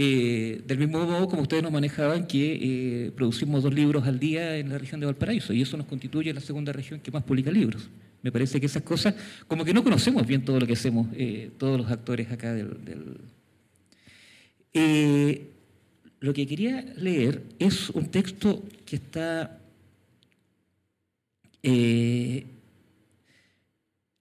Eh, 0.00 0.62
del 0.64 0.78
mismo 0.78 1.04
modo 1.04 1.26
como 1.26 1.42
ustedes 1.42 1.60
nos 1.60 1.72
manejaban 1.72 2.24
que 2.28 3.06
eh, 3.06 3.10
producimos 3.16 3.64
dos 3.64 3.74
libros 3.74 4.06
al 4.06 4.20
día 4.20 4.56
en 4.56 4.68
la 4.68 4.78
región 4.78 5.00
de 5.00 5.06
Valparaíso 5.06 5.52
y 5.52 5.62
eso 5.62 5.76
nos 5.76 5.86
constituye 5.86 6.32
la 6.32 6.40
segunda 6.40 6.72
región 6.72 7.00
que 7.00 7.10
más 7.10 7.24
publica 7.24 7.50
libros. 7.50 7.90
Me 8.22 8.30
parece 8.30 8.60
que 8.60 8.66
esas 8.66 8.84
cosas, 8.84 9.16
como 9.48 9.64
que 9.64 9.74
no 9.74 9.82
conocemos 9.82 10.24
bien 10.24 10.44
todo 10.44 10.60
lo 10.60 10.68
que 10.68 10.74
hacemos, 10.74 11.08
eh, 11.14 11.50
todos 11.58 11.78
los 11.78 11.90
actores 11.90 12.30
acá 12.30 12.54
del 12.54 13.18
lo 16.20 16.32
que 16.32 16.46
quería 16.46 16.82
leer 16.96 17.42
es 17.58 17.90
un 17.90 18.06
texto 18.06 18.62
que 18.84 18.96
está 18.96 19.60
eh, 21.62 22.46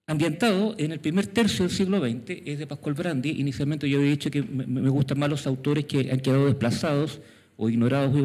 ambientado 0.06 0.76
en 0.78 0.92
el 0.92 1.00
primer 1.00 1.28
tercio 1.28 1.66
del 1.66 1.76
siglo 1.76 2.00
XX, 2.00 2.42
es 2.46 2.60
de 2.60 2.68
Pascual 2.68 2.96
Brandi. 2.96 3.30
Inicialmente 3.30 3.90
yo 3.90 3.98
había 3.98 4.12
dicho 4.12 4.30
que 4.30 4.44
me, 4.44 4.90
gustan 4.90 5.20
más 5.20 5.30
los 5.30 5.48
autores 5.48 5.86
que 5.86 6.12
han 6.12 6.20
quedado 6.20 6.46
desplazados 6.46 7.20
o 7.58 7.70
ignorados 7.70 8.16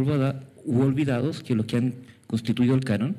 u 0.64 0.80
olvidados 0.80 1.42
que 1.42 1.54
los 1.54 1.66
que 1.66 1.76
han 1.78 1.94
constituido 2.26 2.74
el 2.74 2.84
canon. 2.84 3.16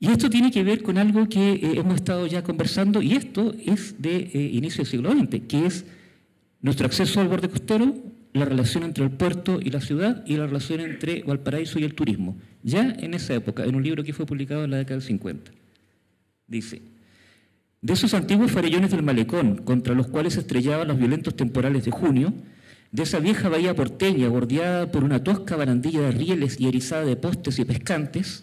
Y 0.00 0.10
esto 0.10 0.30
tiene 0.30 0.52
que 0.52 0.62
ver 0.62 0.82
con 0.82 0.96
algo 0.96 1.28
que 1.28 1.54
eh, 1.54 1.60
hemos 1.74 1.96
estado 1.96 2.26
ya 2.28 2.44
conversando, 2.44 3.02
y 3.02 3.14
esto 3.14 3.52
es 3.66 4.00
de 4.00 4.30
eh, 4.32 4.50
inicio 4.52 4.84
del 4.84 4.86
siglo 4.86 5.10
XX, 5.10 5.40
que 5.48 5.66
es 5.66 5.84
nuestro 6.62 6.86
acceso 6.86 7.20
al 7.20 7.26
borde 7.26 7.48
costero 7.48 7.96
la 8.32 8.44
relación 8.44 8.84
entre 8.84 9.04
el 9.04 9.10
puerto 9.10 9.58
y 9.62 9.70
la 9.70 9.80
ciudad 9.80 10.24
y 10.26 10.36
la 10.36 10.46
relación 10.46 10.80
entre 10.80 11.22
Valparaíso 11.22 11.78
y 11.78 11.84
el 11.84 11.94
turismo. 11.94 12.36
Ya 12.62 12.94
en 12.98 13.14
esa 13.14 13.34
época, 13.34 13.64
en 13.64 13.74
un 13.74 13.82
libro 13.82 14.04
que 14.04 14.12
fue 14.12 14.26
publicado 14.26 14.64
en 14.64 14.70
la 14.70 14.78
década 14.78 14.96
del 14.96 15.06
50. 15.06 15.50
Dice, 16.46 16.82
de 17.80 17.92
esos 17.92 18.12
antiguos 18.14 18.50
farellones 18.50 18.90
del 18.90 19.02
malecón, 19.02 19.58
contra 19.58 19.94
los 19.94 20.08
cuales 20.08 20.36
estrellaban 20.36 20.88
los 20.88 20.98
violentos 20.98 21.36
temporales 21.36 21.84
de 21.84 21.90
junio, 21.90 22.34
de 22.90 23.02
esa 23.02 23.20
vieja 23.20 23.48
bahía 23.48 23.74
porteña, 23.74 24.28
bordeada 24.28 24.90
por 24.90 25.04
una 25.04 25.22
tosca 25.22 25.56
barandilla 25.56 26.00
de 26.00 26.10
rieles 26.10 26.58
y 26.58 26.66
erizada 26.66 27.04
de 27.04 27.16
postes 27.16 27.58
y 27.58 27.64
pescantes, 27.64 28.42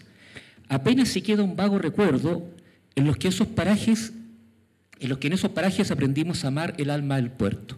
apenas 0.68 1.08
se 1.08 1.22
queda 1.22 1.42
un 1.42 1.56
vago 1.56 1.78
recuerdo 1.78 2.48
en 2.94 3.06
los 3.06 3.16
que 3.16 3.28
esos 3.28 3.48
parajes, 3.48 4.12
en 5.00 5.08
los 5.08 5.18
que 5.18 5.26
en 5.26 5.34
esos 5.34 5.50
parajes 5.50 5.90
aprendimos 5.90 6.44
a 6.44 6.48
amar 6.48 6.74
el 6.78 6.90
alma 6.90 7.16
del 7.16 7.30
puerto. 7.30 7.76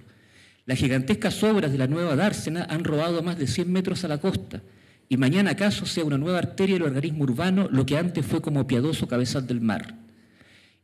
Las 0.69 0.81
gigantescas 0.81 1.43
obras 1.45 1.73
de 1.73 1.79
la 1.79 1.87
nueva 1.87 2.15
dársena 2.15 2.67
han 2.69 2.85
robado 2.85 3.23
más 3.23 3.39
de 3.39 3.47
100 3.47 3.73
metros 3.73 4.05
a 4.05 4.09
la 4.09 4.19
costa, 4.19 4.61
y 5.09 5.17
mañana 5.17 5.53
acaso 5.53 5.87
sea 5.87 6.05
una 6.05 6.19
nueva 6.19 6.37
arteria 6.37 6.75
del 6.75 6.83
organismo 6.83 7.25
urbano 7.25 7.69
lo 7.71 7.87
que 7.87 7.97
antes 7.97 8.27
fue 8.27 8.43
como 8.43 8.67
piadoso 8.67 9.09
cabezal 9.09 9.47
del 9.47 9.63
mar. 9.63 9.95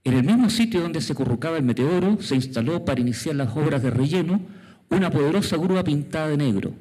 En 0.02 0.14
el 0.14 0.24
mismo 0.24 0.48
sitio 0.48 0.80
donde 0.80 1.02
se 1.02 1.14
currucaba 1.14 1.58
el 1.58 1.64
meteoro, 1.64 2.16
se 2.22 2.34
instaló 2.34 2.86
para 2.86 3.02
iniciar 3.02 3.34
las 3.36 3.54
obras 3.54 3.82
de 3.82 3.90
relleno 3.90 4.40
una 4.88 5.10
poderosa 5.10 5.58
grúa 5.58 5.84
pintada 5.84 6.28
de 6.28 6.38
negro. 6.38 6.72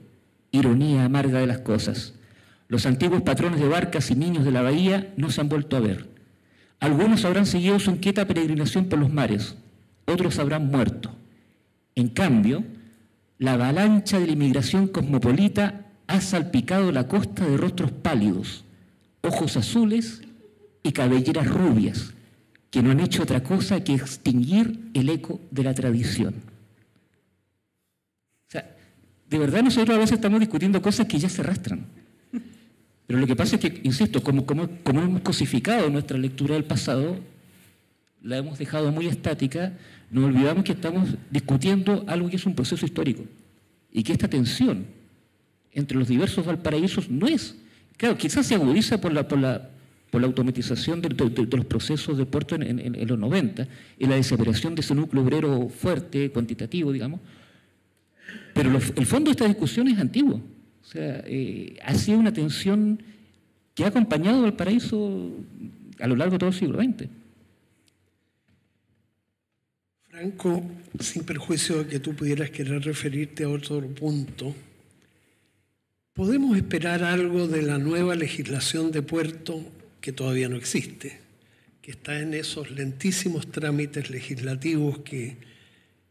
Ironía 0.51 1.03
amarga 1.03 1.39
de 1.39 1.47
las 1.47 1.59
cosas. 1.59 2.13
Los 2.69 2.85
antiguos 2.85 3.21
patrones 3.23 3.59
de 3.59 3.67
barcas 3.67 4.11
y 4.11 4.15
niños 4.15 4.45
de 4.45 4.51
la 4.51 4.61
bahía 4.61 5.13
no 5.17 5.29
se 5.29 5.41
han 5.41 5.49
vuelto 5.49 5.75
a 5.75 5.81
ver. 5.81 6.07
Algunos 6.79 7.25
habrán 7.25 7.47
seguido 7.47 7.79
su 7.79 7.91
inquieta 7.91 8.25
peregrinación 8.25 8.85
por 8.85 8.97
los 8.97 9.11
mares, 9.11 9.57
otros 10.05 10.39
habrán 10.39 10.67
muerto. 10.67 11.13
En 11.95 12.07
cambio, 12.07 12.63
la 13.37 13.53
avalancha 13.53 14.19
de 14.19 14.27
la 14.27 14.33
inmigración 14.33 14.87
cosmopolita 14.87 15.85
ha 16.07 16.21
salpicado 16.21 16.91
la 16.91 17.07
costa 17.07 17.45
de 17.45 17.57
rostros 17.57 17.91
pálidos, 17.91 18.63
ojos 19.21 19.57
azules 19.57 20.21
y 20.83 20.91
cabelleras 20.91 21.47
rubias, 21.47 22.13
que 22.69 22.81
no 22.81 22.91
han 22.91 22.99
hecho 22.99 23.23
otra 23.23 23.43
cosa 23.43 23.83
que 23.83 23.93
extinguir 23.93 24.91
el 24.93 25.09
eco 25.09 25.39
de 25.51 25.63
la 25.63 25.73
tradición. 25.73 26.35
O 28.47 28.51
sea, 28.51 28.75
de 29.29 29.37
verdad 29.37 29.63
nosotros 29.63 29.95
a 29.95 29.99
veces 29.99 30.13
estamos 30.13 30.39
discutiendo 30.39 30.81
cosas 30.81 31.07
que 31.07 31.19
ya 31.19 31.29
se 31.29 31.41
arrastran. 31.41 31.85
Pero 33.05 33.19
lo 33.19 33.27
que 33.27 33.35
pasa 33.35 33.55
es 33.55 33.61
que, 33.61 33.81
insisto, 33.83 34.23
como, 34.23 34.45
como, 34.45 34.67
como 34.83 35.01
hemos 35.01 35.21
cosificado 35.21 35.89
nuestra 35.89 36.17
lectura 36.17 36.55
del 36.55 36.63
pasado, 36.63 37.17
la 38.23 38.37
hemos 38.37 38.57
dejado 38.57 38.91
muy 38.91 39.07
estática, 39.07 39.73
nos 40.09 40.25
olvidamos 40.25 40.63
que 40.63 40.71
estamos 40.71 41.09
discutiendo 41.29 42.05
algo 42.07 42.29
que 42.29 42.37
es 42.37 42.45
un 42.45 42.55
proceso 42.55 42.85
histórico 42.85 43.23
y 43.91 44.01
que 44.01 44.13
esta 44.13 44.27
tensión 44.27 44.85
entre 45.73 45.97
los 45.97 46.07
diversos 46.07 46.45
valparaísos 46.45 47.09
no 47.09 47.27
es, 47.27 47.55
claro, 47.97 48.17
quizás 48.17 48.47
se 48.47 48.55
agudiza 48.55 48.99
por 49.01 49.11
la, 49.11 49.27
por 49.27 49.39
la, 49.39 49.69
por 50.09 50.21
la 50.21 50.27
automatización 50.27 51.01
de, 51.01 51.09
los 51.09 51.65
procesos 51.65 52.17
de 52.17 52.25
puerto 52.25 52.55
en, 52.55 53.07
los 53.07 53.19
90 53.19 53.67
y 53.99 54.05
la 54.05 54.15
desaparición 54.15 54.73
de 54.75 54.81
ese 54.81 54.95
núcleo 54.95 55.23
obrero 55.23 55.69
fuerte, 55.69 56.31
cuantitativo, 56.31 56.91
digamos, 56.91 57.19
pero 58.53 58.69
el 58.69 59.05
fondo 59.05 59.29
de 59.29 59.31
esta 59.31 59.47
discusión 59.47 59.87
es 59.87 59.99
antiguo. 59.99 60.35
O 60.81 60.85
sea, 60.85 61.23
eh, 61.25 61.77
ha 61.83 61.93
sido 61.95 62.19
una 62.19 62.31
tensión 62.31 63.01
que 63.73 63.83
ha 63.83 63.87
acompañado 63.87 64.45
al 64.45 64.53
paraíso 64.53 65.31
a 65.99 66.07
lo 66.07 66.15
largo 66.15 66.33
de 66.33 66.39
todo 66.39 66.49
el 66.49 66.55
siglo 66.55 66.79
XX. 66.81 67.09
Franco, 70.13 70.63
sin 70.99 71.23
perjuicio 71.23 71.79
de 71.79 71.87
que 71.89 71.99
tú 71.99 72.15
pudieras 72.15 72.51
querer 72.51 72.83
referirte 72.83 73.45
a 73.45 73.49
otro 73.49 73.81
punto, 73.81 74.53
¿podemos 76.13 76.55
esperar 76.55 77.03
algo 77.03 77.47
de 77.47 77.63
la 77.63 77.79
nueva 77.79 78.13
legislación 78.13 78.91
de 78.91 79.01
puerto 79.01 79.65
que 80.01 80.13
todavía 80.13 80.49
no 80.49 80.55
existe, 80.55 81.17
que 81.81 81.89
está 81.89 82.19
en 82.19 82.35
esos 82.35 82.69
lentísimos 82.69 83.51
trámites 83.51 84.11
legislativos 84.11 84.99
que 84.99 85.35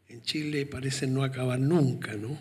en 0.08 0.20
Chile 0.22 0.66
parecen 0.66 1.14
no 1.14 1.22
acabar 1.22 1.60
nunca, 1.60 2.16
¿no? 2.16 2.36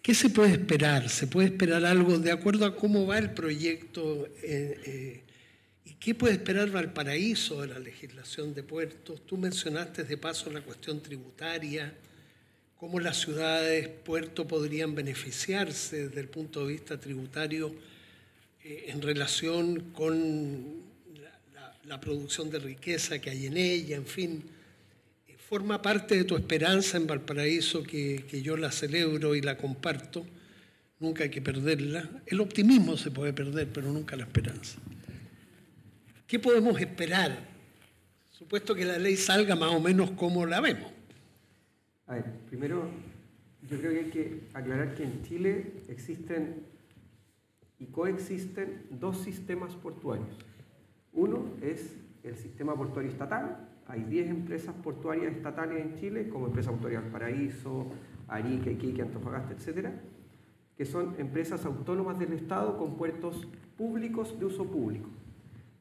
¿Qué 0.00 0.14
se 0.14 0.30
puede 0.30 0.52
esperar? 0.52 1.10
¿Se 1.10 1.26
puede 1.26 1.48
esperar 1.48 1.84
algo 1.84 2.18
de 2.18 2.32
acuerdo 2.32 2.64
a 2.64 2.74
cómo 2.74 3.06
va 3.06 3.18
el 3.18 3.32
proyecto? 3.32 4.26
Eh, 4.42 4.80
eh, 4.86 5.20
¿Y 5.88 5.94
qué 5.94 6.14
puede 6.14 6.34
esperar 6.34 6.70
Valparaíso 6.70 7.62
de 7.62 7.68
la 7.68 7.78
legislación 7.78 8.54
de 8.54 8.62
puertos? 8.62 9.24
Tú 9.26 9.36
mencionaste 9.36 10.04
de 10.04 10.16
paso 10.16 10.50
la 10.50 10.60
cuestión 10.60 11.00
tributaria, 11.00 11.94
cómo 12.76 13.00
las 13.00 13.18
ciudades 13.18 13.88
puerto 13.88 14.46
podrían 14.46 14.94
beneficiarse 14.94 16.08
desde 16.08 16.20
el 16.20 16.28
punto 16.28 16.66
de 16.66 16.72
vista 16.72 17.00
tributario 17.00 17.74
eh, 18.62 18.86
en 18.88 19.00
relación 19.02 19.92
con 19.92 20.88
la 21.84 22.00
producción 22.00 22.50
de 22.50 22.58
riqueza 22.58 23.18
que 23.18 23.30
hay 23.30 23.46
en 23.46 23.56
ella, 23.56 23.96
en 23.96 24.06
fin 24.06 24.44
forma 25.48 25.80
parte 25.80 26.14
de 26.14 26.24
tu 26.24 26.36
esperanza 26.36 26.98
en 26.98 27.06
Valparaíso, 27.06 27.82
que, 27.82 28.22
yo 28.42 28.58
la 28.58 28.70
celebro 28.70 29.34
y 29.34 29.40
la 29.40 29.56
comparto. 29.56 30.26
Nunca 31.00 31.24
hay 31.24 31.30
que 31.30 31.40
perderla. 31.40 32.06
El 32.26 32.40
optimismo 32.40 32.98
se 32.98 33.10
puede 33.10 33.32
perder, 33.32 33.68
pero 33.72 33.90
nunca 33.90 34.14
la 34.14 34.24
esperanza. 34.24 34.78
¿Qué 36.28 36.38
podemos 36.38 36.78
esperar? 36.78 37.38
Supuesto 38.28 38.74
que 38.74 38.84
la 38.84 38.98
ley 38.98 39.16
salga 39.16 39.56
más 39.56 39.72
o 39.72 39.80
menos 39.80 40.10
como 40.10 40.44
la 40.44 40.60
vemos. 40.60 40.92
A 42.06 42.16
ver, 42.16 42.24
primero 42.50 42.90
yo 43.66 43.78
creo 43.78 43.92
que 43.92 43.98
hay 43.98 44.10
que 44.10 44.40
aclarar 44.52 44.94
que 44.94 45.04
en 45.04 45.22
Chile 45.22 45.72
existen 45.88 46.66
y 47.78 47.86
coexisten 47.86 48.82
dos 48.90 49.22
sistemas 49.22 49.74
portuarios. 49.74 50.28
Uno 51.14 51.46
es 51.62 51.96
el 52.22 52.36
sistema 52.36 52.76
portuario 52.76 53.10
estatal, 53.10 53.66
hay 53.86 54.02
10 54.02 54.28
empresas 54.28 54.74
portuarias 54.74 55.34
estatales 55.34 55.82
en 55.82 55.94
Chile, 55.94 56.28
como 56.28 56.48
Empresa 56.48 56.70
Portuaria 56.70 57.02
Paraíso, 57.10 57.86
Arica, 58.28 58.70
Iquique, 58.70 59.00
Antofagasta, 59.00 59.54
etcétera, 59.54 59.98
que 60.76 60.84
son 60.84 61.14
empresas 61.18 61.64
autónomas 61.64 62.18
del 62.18 62.34
Estado 62.34 62.76
con 62.76 62.98
puertos 62.98 63.48
públicos 63.78 64.38
de 64.38 64.44
uso 64.44 64.66
público. 64.66 65.08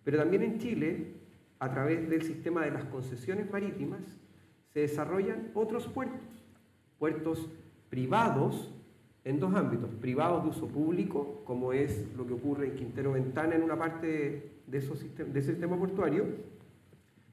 Pero 0.07 0.19
también 0.19 0.41
en 0.43 0.57
Chile, 0.57 1.07
a 1.59 1.69
través 1.69 2.09
del 2.09 2.21
sistema 2.21 2.63
de 2.63 2.71
las 2.71 2.85
concesiones 2.85 3.51
marítimas, 3.51 3.99
se 4.71 4.79
desarrollan 4.79 5.51
otros 5.53 5.85
puertos, 5.87 6.45
puertos 6.97 7.49
privados 7.89 8.73
en 9.25 9.37
dos 9.41 9.53
ámbitos, 9.53 9.89
privados 9.99 10.43
de 10.45 10.49
uso 10.51 10.67
público, 10.69 11.41
como 11.43 11.73
es 11.73 12.05
lo 12.15 12.25
que 12.25 12.31
ocurre 12.31 12.67
en 12.67 12.75
Quintero 12.75 13.11
Ventana 13.11 13.55
en 13.55 13.63
una 13.63 13.77
parte 13.77 14.61
de, 14.65 14.77
esos, 14.77 15.03
de 15.17 15.39
ese 15.41 15.51
sistema 15.51 15.77
portuario, 15.77 16.23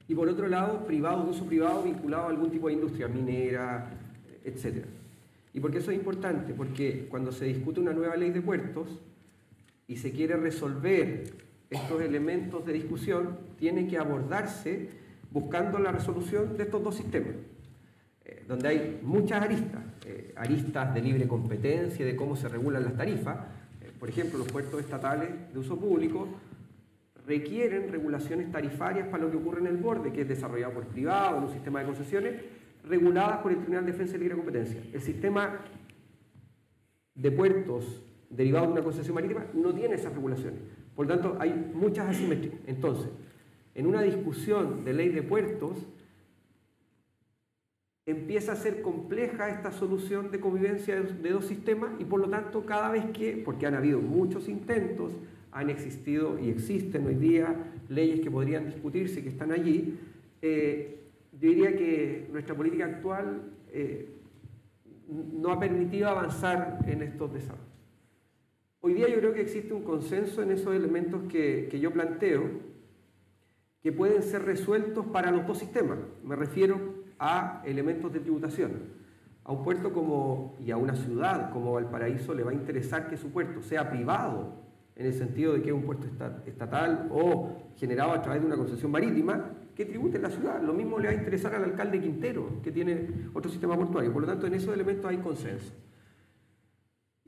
y 0.09 0.13
por 0.13 0.27
otro 0.27 0.49
lado, 0.49 0.85
privado, 0.85 1.23
de 1.23 1.29
uso 1.29 1.45
privado 1.45 1.81
vinculado 1.81 2.25
a 2.25 2.29
algún 2.29 2.51
tipo 2.51 2.67
de 2.67 2.73
industria 2.73 3.07
minera, 3.07 3.89
etc. 4.43 4.83
¿Y 5.53 5.61
por 5.61 5.71
qué 5.71 5.77
eso 5.77 5.91
es 5.91 5.97
importante? 5.97 6.53
Porque 6.53 7.07
cuando 7.07 7.31
se 7.31 7.45
discute 7.45 7.79
una 7.79 7.93
nueva 7.93 8.17
ley 8.17 8.31
de 8.31 8.41
puertos 8.41 8.99
y 9.87 9.95
se 9.95 10.11
quiere 10.11 10.35
resolver 10.35 11.44
estos 11.69 12.01
elementos 12.01 12.65
de 12.65 12.73
discusión, 12.73 13.37
tiene 13.57 13.87
que 13.87 13.97
abordarse 13.97 14.89
buscando 15.31 15.79
la 15.79 15.91
resolución 15.91 16.55
de 16.55 16.63
estos 16.63 16.83
dos 16.83 16.95
sistemas, 16.95 17.35
eh, 18.23 18.45
donde 18.47 18.67
hay 18.67 18.99
muchas 19.03 19.41
aristas, 19.41 19.81
eh, 20.05 20.33
aristas 20.35 20.93
de 20.93 21.01
libre 21.01 21.27
competencia, 21.27 22.05
de 22.05 22.15
cómo 22.15 22.35
se 22.35 22.47
regulan 22.47 22.83
las 22.83 22.95
tarifas, 22.95 23.37
eh, 23.81 23.91
por 23.99 24.09
ejemplo, 24.09 24.37
los 24.37 24.51
puertos 24.51 24.79
estatales 24.79 25.29
de 25.51 25.59
uso 25.59 25.77
público 25.77 26.27
requieren 27.27 27.91
regulaciones 27.91 28.51
tarifarias 28.51 29.07
para 29.07 29.23
lo 29.23 29.31
que 29.31 29.37
ocurre 29.37 29.59
en 29.59 29.67
el 29.67 29.77
borde, 29.77 30.11
que 30.11 30.21
es 30.21 30.27
desarrollado 30.27 30.73
por 30.73 30.85
privado, 30.85 31.37
en 31.37 31.43
un 31.45 31.51
sistema 31.51 31.79
de 31.79 31.85
concesiones, 31.87 32.33
reguladas 32.87 33.39
por 33.39 33.51
el 33.51 33.57
Tribunal 33.57 33.85
de 33.85 33.91
Defensa 33.91 34.15
y 34.15 34.19
Libre 34.19 34.35
Competencia. 34.35 34.79
El 34.93 35.01
sistema 35.01 35.59
de 37.15 37.31
puertos 37.31 38.03
derivado 38.29 38.67
de 38.67 38.71
una 38.73 38.83
concesión 38.83 39.15
marítima 39.15 39.45
no 39.53 39.73
tiene 39.73 39.95
esas 39.95 40.13
regulaciones. 40.13 40.59
Por 40.95 41.07
lo 41.07 41.13
tanto, 41.13 41.37
hay 41.39 41.71
muchas 41.73 42.09
asimetrías. 42.09 42.55
Entonces, 42.67 43.09
en 43.73 43.87
una 43.87 44.01
discusión 44.01 44.85
de 44.85 44.93
ley 44.93 45.09
de 45.09 45.21
puertos, 45.21 45.77
empieza 48.05 48.53
a 48.53 48.55
ser 48.55 48.81
compleja 48.81 49.49
esta 49.49 49.71
solución 49.71 50.31
de 50.31 50.39
convivencia 50.39 51.01
de 51.01 51.29
dos 51.29 51.45
sistemas 51.45 51.91
y 51.99 52.05
por 52.05 52.19
lo 52.19 52.29
tanto 52.29 52.65
cada 52.65 52.91
vez 52.91 53.05
que, 53.11 53.41
porque 53.43 53.65
han 53.65 53.73
habido 53.73 53.99
muchos 53.99 54.47
intentos, 54.47 55.11
han 55.51 55.69
existido 55.69 56.37
y 56.39 56.49
existen 56.49 57.07
hoy 57.07 57.15
día 57.15 57.55
leyes 57.89 58.21
que 58.21 58.29
podrían 58.29 58.65
discutirse, 58.65 59.23
que 59.23 59.29
están 59.29 59.51
allí, 59.51 59.97
eh, 60.41 60.99
yo 61.39 61.49
diría 61.49 61.75
que 61.75 62.27
nuestra 62.31 62.55
política 62.55 62.85
actual 62.85 63.41
eh, 63.71 64.09
no 65.07 65.49
ha 65.51 65.59
permitido 65.59 66.07
avanzar 66.09 66.79
en 66.87 67.01
estos 67.01 67.33
desarrollos. 67.33 67.74
Hoy 68.85 68.93
día 68.93 69.09
yo 69.09 69.17
creo 69.17 69.33
que 69.33 69.41
existe 69.41 69.73
un 69.73 69.81
consenso 69.81 70.43
en 70.43 70.51
esos 70.51 70.75
elementos 70.75 71.23
que, 71.23 71.75
yo 71.81 71.89
planteo, 71.89 72.43
que 73.81 73.91
pueden 73.91 74.21
ser 74.21 74.43
resueltos 74.43 75.07
para 75.07 75.31
los 75.31 75.47
dos 75.47 75.57
sistemas. 75.57 75.97
Me 76.23 76.35
refiero 76.35 76.93
a 77.17 77.63
elementos 77.65 78.13
de 78.13 78.19
tributación. 78.19 78.73
a 79.43 79.53
un 79.53 79.63
puerto 79.63 79.91
como, 79.91 80.55
y 80.63 80.69
a 80.69 80.77
una 80.77 80.95
ciudad 80.95 81.49
como 81.51 81.73
Valparaíso 81.73 82.35
le 82.35 82.43
va 82.43 82.51
a 82.51 82.53
interesar 82.53 83.09
que 83.09 83.17
su 83.17 83.31
puerto 83.31 83.63
sea 83.63 83.89
privado, 83.89 84.53
en 84.95 85.07
el 85.07 85.13
sentido 85.13 85.53
de 85.53 85.63
que 85.63 85.69
es 85.69 85.75
un 85.75 85.81
puerto 85.81 86.05
estatal 86.45 87.07
o 87.09 87.57
generado 87.77 88.11
a 88.11 88.21
través 88.21 88.41
de 88.41 88.45
una 88.45 88.55
concesión 88.55 88.91
marítima, 88.91 89.49
que 89.75 89.85
tribute 89.85 90.17
en 90.17 90.21
la 90.21 90.29
ciudad. 90.29 90.61
Lo 90.61 90.73
mismo 90.73 90.99
le 90.99 91.07
va 91.07 91.13
a 91.15 91.17
interesar 91.17 91.55
al 91.55 91.63
alcalde 91.63 91.99
Quintero, 91.99 92.61
que 92.61 92.71
tiene 92.71 93.07
otro 93.33 93.49
sistema 93.49 93.75
portuario. 93.75 94.13
Por 94.13 94.21
lo 94.21 94.27
tanto, 94.27 94.45
en 94.45 94.53
esos 94.53 94.71
elementos 94.75 95.09
hay 95.09 95.17
consenso. 95.17 95.73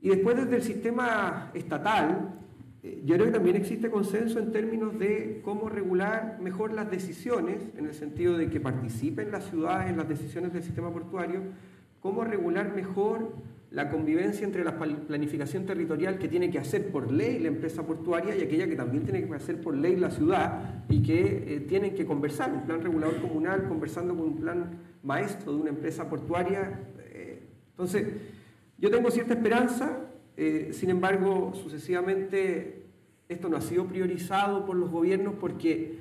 Y 0.00 0.10
después 0.10 0.36
desde 0.36 0.56
el 0.56 0.62
sistema 0.62 1.50
estatal, 1.54 2.34
eh, 2.82 3.02
yo 3.04 3.16
creo 3.16 3.26
que 3.26 3.32
también 3.32 3.56
existe 3.56 3.90
consenso 3.90 4.38
en 4.38 4.52
términos 4.52 4.98
de 4.98 5.40
cómo 5.44 5.68
regular 5.68 6.38
mejor 6.40 6.72
las 6.72 6.90
decisiones, 6.90 7.56
en 7.76 7.86
el 7.86 7.94
sentido 7.94 8.38
de 8.38 8.48
que 8.48 8.60
participen 8.60 9.32
las 9.32 9.44
ciudades 9.44 9.90
en 9.90 9.96
las 9.96 10.08
decisiones 10.08 10.52
del 10.52 10.62
sistema 10.62 10.92
portuario, 10.92 11.42
cómo 12.00 12.24
regular 12.24 12.74
mejor 12.74 13.32
la 13.70 13.90
convivencia 13.90 14.46
entre 14.46 14.64
la 14.64 14.78
planificación 14.78 15.66
territorial 15.66 16.18
que 16.18 16.28
tiene 16.28 16.50
que 16.50 16.58
hacer 16.58 16.90
por 16.90 17.12
ley 17.12 17.38
la 17.38 17.48
empresa 17.48 17.82
portuaria 17.82 18.34
y 18.34 18.40
aquella 18.40 18.66
que 18.66 18.76
también 18.76 19.04
tiene 19.04 19.26
que 19.26 19.34
hacer 19.34 19.60
por 19.60 19.76
ley 19.76 19.96
la 19.96 20.10
ciudad 20.10 20.84
y 20.88 21.02
que 21.02 21.56
eh, 21.56 21.60
tienen 21.68 21.94
que 21.94 22.06
conversar, 22.06 22.50
un 22.52 22.62
plan 22.62 22.80
regulador 22.80 23.20
comunal 23.20 23.68
conversando 23.68 24.16
con 24.16 24.24
un 24.24 24.36
plan 24.36 24.78
maestro 25.02 25.52
de 25.52 25.60
una 25.60 25.70
empresa 25.70 26.08
portuaria. 26.08 26.80
Eh, 27.12 27.42
entonces, 27.72 28.06
yo 28.78 28.90
tengo 28.90 29.10
cierta 29.10 29.34
esperanza, 29.34 30.08
eh, 30.36 30.70
sin 30.72 30.90
embargo, 30.90 31.52
sucesivamente 31.54 32.84
esto 33.28 33.48
no 33.48 33.56
ha 33.56 33.60
sido 33.60 33.86
priorizado 33.86 34.64
por 34.64 34.76
los 34.76 34.90
gobiernos 34.90 35.34
porque 35.38 35.98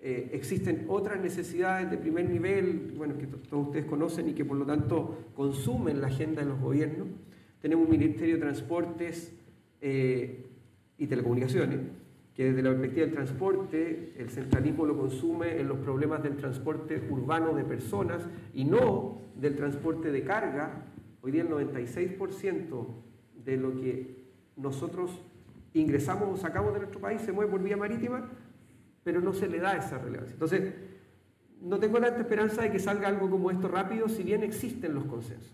eh, 0.00 0.30
existen 0.32 0.84
otras 0.88 1.20
necesidades 1.20 1.90
de 1.90 1.96
primer 1.96 2.28
nivel, 2.28 2.92
bueno, 2.96 3.16
que 3.16 3.26
todos 3.26 3.68
ustedes 3.68 3.86
conocen 3.86 4.28
y 4.28 4.34
que 4.34 4.44
por 4.44 4.56
lo 4.56 4.66
tanto 4.66 5.30
consumen 5.34 6.00
la 6.00 6.08
agenda 6.08 6.42
de 6.42 6.48
los 6.48 6.60
gobiernos. 6.60 7.08
Tenemos 7.62 7.86
un 7.86 7.90
Ministerio 7.90 8.34
de 8.34 8.40
Transportes 8.42 9.32
eh, 9.80 10.44
y 10.98 11.06
Telecomunicaciones, 11.06 11.80
que 12.34 12.44
desde 12.44 12.62
la 12.62 12.70
perspectiva 12.70 13.06
del 13.06 13.14
transporte, 13.14 14.12
el 14.18 14.28
centralismo 14.28 14.84
lo 14.84 14.96
consume 14.96 15.60
en 15.60 15.68
los 15.68 15.78
problemas 15.78 16.22
del 16.22 16.36
transporte 16.36 17.02
urbano 17.08 17.54
de 17.54 17.64
personas 17.64 18.26
y 18.52 18.64
no 18.64 19.20
del 19.36 19.56
transporte 19.56 20.10
de 20.10 20.22
carga. 20.22 20.84
Hoy 21.24 21.32
día 21.32 21.42
el 21.42 21.48
96% 21.48 22.86
de 23.44 23.56
lo 23.56 23.74
que 23.80 24.24
nosotros 24.56 25.10
ingresamos 25.72 26.28
o 26.28 26.36
sacamos 26.36 26.74
de 26.74 26.80
nuestro 26.80 27.00
país 27.00 27.22
se 27.22 27.32
mueve 27.32 27.50
por 27.50 27.62
vía 27.62 27.78
marítima 27.78 28.30
pero 29.04 29.20
no 29.20 29.32
se 29.32 29.46
le 29.46 29.58
da 29.58 29.76
esa 29.76 29.98
relevancia. 29.98 30.32
Entonces, 30.32 30.74
no 31.60 31.78
tengo 31.78 31.98
la 31.98 32.08
esperanza 32.08 32.62
de 32.62 32.72
que 32.72 32.78
salga 32.78 33.08
algo 33.08 33.30
como 33.30 33.50
esto 33.50 33.68
rápido, 33.68 34.08
si 34.08 34.22
bien 34.22 34.42
existen 34.42 34.94
los 34.94 35.04
consensos. 35.04 35.52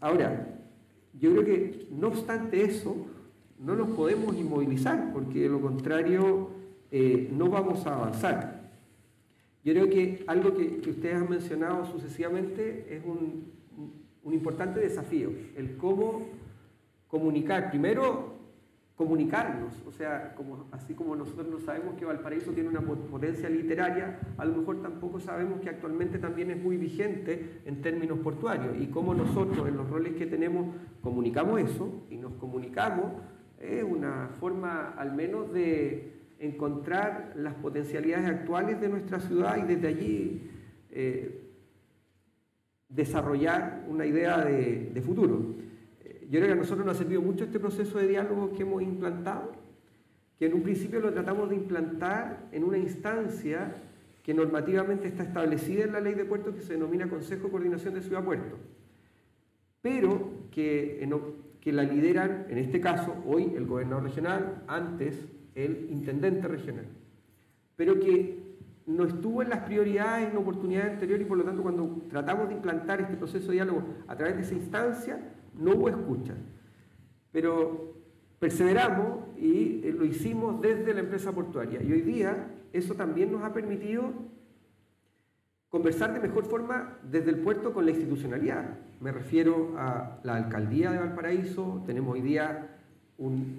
Ahora, 0.00 0.60
yo 1.18 1.30
creo 1.32 1.44
que 1.44 1.88
no 1.90 2.08
obstante 2.08 2.64
eso, 2.64 3.06
no 3.58 3.76
nos 3.76 3.90
podemos 3.90 4.36
inmovilizar, 4.36 5.12
porque 5.12 5.40
de 5.40 5.48
lo 5.48 5.60
contrario 5.60 6.50
eh, 6.90 7.30
no 7.32 7.48
vamos 7.48 7.86
a 7.86 7.94
avanzar. 7.94 8.59
Yo 9.64 9.74
creo 9.74 9.90
que 9.90 10.24
algo 10.26 10.54
que, 10.54 10.80
ustedes 10.88 11.16
han 11.16 11.28
mencionado 11.28 11.84
sucesivamente 11.84 12.86
es 12.88 13.04
un, 13.04 13.58
importante 14.32 14.78
desafío, 14.78 15.30
el 15.56 15.76
cómo 15.76 16.28
comunicar, 17.08 17.70
primero 17.70 18.38
comunicarnos, 18.94 19.72
o 19.88 19.92
sea, 19.92 20.36
así 20.70 20.94
como 20.94 21.16
nosotros 21.16 21.48
no 21.48 21.58
sabemos 21.58 21.94
que 21.94 22.04
Valparaíso 22.04 22.52
tiene 22.52 22.68
una 22.68 22.82
potencia 22.82 23.48
literaria, 23.48 24.20
a 24.38 24.44
lo 24.44 24.58
mejor 24.58 24.82
tampoco 24.82 25.18
sabemos 25.18 25.60
que 25.60 25.70
actualmente 25.70 26.18
también 26.18 26.50
es 26.52 26.62
muy 26.62 26.76
vigente 26.76 27.62
en 27.64 27.82
términos 27.82 28.20
portuarios. 28.20 28.76
Y 28.78 28.86
cómo 28.86 29.14
nosotros 29.14 29.66
en 29.66 29.76
los 29.76 29.88
roles 29.90 30.14
que 30.14 30.26
tenemos 30.26 30.76
comunicamos 31.02 31.60
eso 31.60 32.04
y 32.10 32.16
nos 32.18 32.34
comunicamos 32.34 33.12
es 33.58 33.82
una 33.82 34.28
forma 34.38 34.90
al 34.90 35.12
menos 35.14 35.52
de 35.52 36.19
encontrar 36.40 37.34
las 37.36 37.54
potencialidades 37.54 38.26
actuales 38.28 38.80
de 38.80 38.88
nuestra 38.88 39.20
ciudad 39.20 39.56
y 39.58 39.74
desde 39.74 39.86
allí 39.86 40.50
eh, 40.90 41.46
desarrollar 42.88 43.84
una 43.88 44.04
idea 44.04 44.44
de 44.44 45.02
futuro. 45.04 45.60
Yo 46.30 46.38
creo 46.38 46.46
que 46.46 46.52
a 46.52 46.62
nosotros 46.62 46.86
nos 46.86 46.94
ha 46.94 46.98
servido 46.98 47.20
mucho 47.22 47.42
este 47.42 47.58
proceso 47.58 47.98
de 47.98 48.06
diálogo 48.06 48.52
que 48.52 48.62
hemos 48.62 48.80
implantado, 48.82 49.50
que 50.38 50.46
en 50.46 50.54
un 50.54 50.62
principio 50.62 51.00
lo 51.00 51.12
tratamos 51.12 51.50
de 51.50 51.56
implantar 51.56 52.46
en 52.52 52.62
una 52.62 52.78
instancia 52.78 53.74
que 54.22 54.32
normativamente 54.32 55.08
está 55.08 55.24
establecida 55.24 55.82
en 55.82 55.92
la 55.92 56.00
ley 56.00 56.14
de 56.14 56.24
puertos 56.24 56.54
que 56.54 56.62
se 56.62 56.74
denomina 56.74 57.08
Consejo 57.08 57.46
de 57.46 57.50
Coordinación 57.50 57.94
de 57.94 58.02
Ciudad 58.02 58.24
Puerto, 58.24 58.58
pero 59.82 60.30
que, 60.52 61.04
que 61.60 61.72
la 61.72 61.82
lideran, 61.82 62.46
en 62.48 62.58
este 62.58 62.80
caso, 62.80 63.16
hoy 63.26 63.52
el 63.56 63.66
gobernador 63.66 64.04
regional, 64.04 64.62
antes 64.68 65.16
el 65.54 65.88
intendente 65.90 66.48
regional, 66.48 66.86
pero 67.76 67.98
que 67.98 68.50
no 68.86 69.04
estuvo 69.04 69.42
en 69.42 69.50
las 69.50 69.60
prioridades 69.60 70.30
en 70.30 70.36
oportunidades 70.36 70.92
anteriores 70.94 71.24
y 71.24 71.28
por 71.28 71.38
lo 71.38 71.44
tanto 71.44 71.62
cuando 71.62 72.02
tratamos 72.08 72.48
de 72.48 72.54
implantar 72.54 73.00
este 73.00 73.16
proceso 73.16 73.48
de 73.48 73.54
diálogo 73.54 73.84
a 74.08 74.16
través 74.16 74.36
de 74.36 74.42
esa 74.42 74.54
instancia, 74.54 75.32
no 75.54 75.72
hubo 75.72 75.88
escucha. 75.88 76.34
Pero 77.30 77.94
perseveramos 78.38 79.18
y 79.38 79.82
eh, 79.84 79.94
lo 79.96 80.04
hicimos 80.04 80.60
desde 80.60 80.92
la 80.94 81.00
empresa 81.00 81.32
portuaria. 81.32 81.82
Y 81.82 81.92
hoy 81.92 82.00
día 82.00 82.48
eso 82.72 82.94
también 82.94 83.30
nos 83.30 83.42
ha 83.42 83.52
permitido 83.52 84.12
conversar 85.68 86.12
de 86.12 86.20
mejor 86.20 86.44
forma 86.46 86.98
desde 87.02 87.30
el 87.30 87.38
puerto 87.38 87.72
con 87.72 87.84
la 87.84 87.92
institucionalidad. 87.92 88.78
Me 89.00 89.12
refiero 89.12 89.74
a 89.78 90.18
la 90.24 90.36
alcaldía 90.36 90.90
de 90.90 90.98
Valparaíso, 90.98 91.82
tenemos 91.86 92.14
hoy 92.14 92.22
día 92.22 92.79
un, 93.20 93.58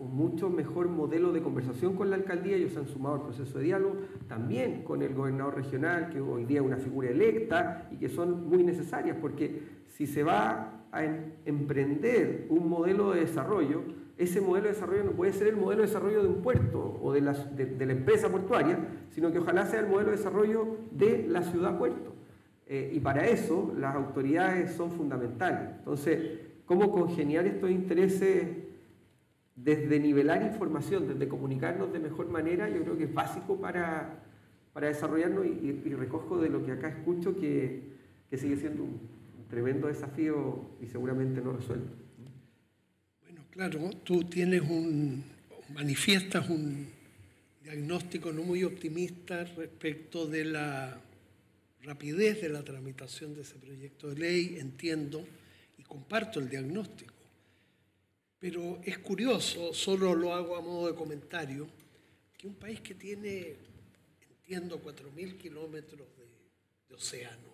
mucho 0.00 0.48
mejor 0.48 0.88
modelo 0.88 1.32
de 1.32 1.42
conversación 1.42 1.94
con 1.94 2.08
la 2.08 2.16
alcaldía, 2.16 2.56
ellos 2.56 2.76
han 2.78 2.88
sumado 2.88 3.16
al 3.16 3.22
proceso 3.22 3.58
de 3.58 3.64
diálogo, 3.64 3.96
también 4.26 4.82
con 4.82 5.02
el 5.02 5.14
gobernador 5.14 5.54
regional, 5.54 6.08
que 6.10 6.20
hoy 6.20 6.46
día 6.46 6.60
es 6.60 6.66
una 6.66 6.78
figura 6.78 7.10
electa 7.10 7.88
y 7.90 7.96
que 7.96 8.08
son 8.08 8.48
muy 8.48 8.64
necesarias, 8.64 9.16
porque 9.20 9.60
si 9.88 10.06
se 10.06 10.22
va 10.22 10.86
a 10.90 11.04
emprender 11.44 12.46
un 12.48 12.68
modelo 12.68 13.12
de 13.12 13.20
desarrollo, 13.20 13.82
ese 14.16 14.40
modelo 14.40 14.68
de 14.68 14.74
desarrollo 14.74 15.04
no 15.04 15.12
puede 15.12 15.32
ser 15.32 15.48
el 15.48 15.56
modelo 15.56 15.82
de 15.82 15.88
desarrollo 15.88 16.22
de 16.22 16.28
un 16.28 16.42
puerto 16.42 16.98
o 17.02 17.12
de 17.12 17.20
la, 17.20 17.32
de, 17.32 17.86
la 17.86 17.92
empresa 17.92 18.30
portuaria, 18.30 18.78
sino 19.10 19.30
que 19.30 19.38
ojalá 19.38 19.66
sea 19.66 19.80
el 19.80 19.88
modelo 19.88 20.10
de 20.10 20.16
desarrollo 20.16 20.76
de 20.90 21.26
la 21.28 21.42
ciudad 21.42 21.78
puerto. 21.78 22.14
Eh, 22.66 22.92
y 22.94 23.00
para 23.00 23.26
eso 23.26 23.74
las 23.78 23.94
autoridades 23.94 24.72
son 24.72 24.90
fundamentales. 24.90 25.70
Entonces, 25.78 26.40
¿cómo 26.64 26.90
congeniar 26.90 27.46
estos 27.46 27.70
intereses 27.70 28.71
desde 29.56 30.00
nivelar 30.00 30.42
información, 30.42 31.08
desde 31.08 31.28
comunicarnos 31.28 31.92
de 31.92 31.98
mejor 31.98 32.28
manera? 32.28 32.68
Yo 32.68 32.82
creo 32.82 32.96
que 32.96 33.04
es 33.04 33.14
básico 33.14 33.60
para, 33.60 34.22
para 34.72 34.88
desarrollarnos 34.88 35.46
y, 35.46 35.72
recojo 35.94 36.40
de 36.40 36.48
lo 36.48 36.64
que 36.64 36.72
acá 36.72 36.88
escucho 36.88 37.36
que, 37.36 37.82
que 38.30 38.38
sigue 38.38 38.56
siendo 38.56 38.84
un, 38.84 39.00
tremendo 39.52 39.86
desafío 39.88 40.64
y 40.80 40.86
seguramente 40.86 41.42
no 41.42 41.52
resuelto. 41.52 41.92
Bueno, 43.20 43.42
claro, 43.50 43.90
tú 44.02 44.24
tienes 44.24 44.62
un, 44.62 45.22
manifiestas 45.74 46.48
un 46.48 46.86
diagnóstico 47.62 48.32
no 48.32 48.44
muy 48.44 48.64
optimista 48.64 49.44
respecto 49.44 50.26
de 50.26 50.46
la 50.46 50.98
rapidez 51.82 52.40
de 52.40 52.48
la 52.48 52.62
tramitación 52.62 53.34
de 53.34 53.42
ese 53.42 53.56
proyecto 53.56 54.08
de 54.08 54.20
ley, 54.20 54.56
entiendo 54.58 55.22
y 55.76 55.82
comparto 55.82 56.40
el 56.40 56.48
diagnóstico. 56.48 57.12
Pero 58.42 58.80
es 58.84 58.98
curioso, 58.98 59.72
solo 59.72 60.16
lo 60.16 60.34
hago 60.34 60.56
a 60.56 60.60
modo 60.60 60.88
de 60.88 60.96
comentario, 60.96 61.68
que 62.36 62.48
un 62.48 62.56
país 62.56 62.80
que 62.80 62.96
tiene, 62.96 63.54
entiendo, 64.30 64.82
4.000 64.82 65.36
kilómetros 65.36 66.08
de 66.88 66.94
océano, 66.96 67.52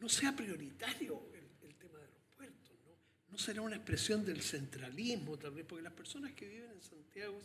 no 0.00 0.08
sea 0.08 0.34
prioritario 0.34 1.28
el, 1.32 1.76
tema 1.76 2.00
de 2.00 2.08
los 2.08 2.20
puertos, 2.36 2.76
¿no? 2.84 2.96
No 3.30 3.38
será 3.38 3.62
una 3.62 3.76
expresión 3.76 4.26
del 4.26 4.42
centralismo 4.42 5.38
tal 5.38 5.52
vez, 5.52 5.64
porque 5.64 5.84
las 5.84 5.92
personas 5.92 6.32
que 6.32 6.48
viven 6.48 6.72
en 6.72 6.82
Santiago, 6.82 7.40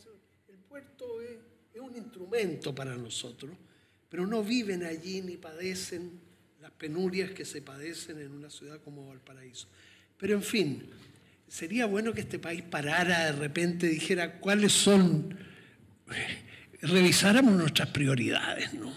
el 0.48 0.58
puerto 0.58 1.22
es, 1.22 1.38
un 1.80 1.96
instrumento 1.96 2.74
para 2.74 2.96
nosotros, 2.96 3.56
pero 4.08 4.26
no 4.26 4.42
viven 4.42 4.82
allí 4.82 5.22
ni 5.22 5.36
padecen 5.36 6.20
las 6.60 6.72
penurias 6.72 7.30
que 7.30 7.44
se 7.44 7.62
padecen 7.62 8.18
en 8.18 8.32
una 8.32 8.50
ciudad 8.50 8.82
como 8.82 9.06
Valparaíso. 9.06 9.68
Pero 10.18 10.34
en 10.34 10.42
fin, 10.42 10.90
sería 11.52 11.84
bueno 11.84 12.14
que 12.14 12.22
este 12.22 12.38
país 12.38 12.62
parara 12.62 13.26
de 13.26 13.32
repente, 13.32 13.86
dijera 13.86 14.38
cuáles 14.40 14.72
son, 14.72 15.36
revisáramos 16.80 17.52
nuestras 17.52 17.90
prioridades, 17.90 18.72
¿no? 18.72 18.90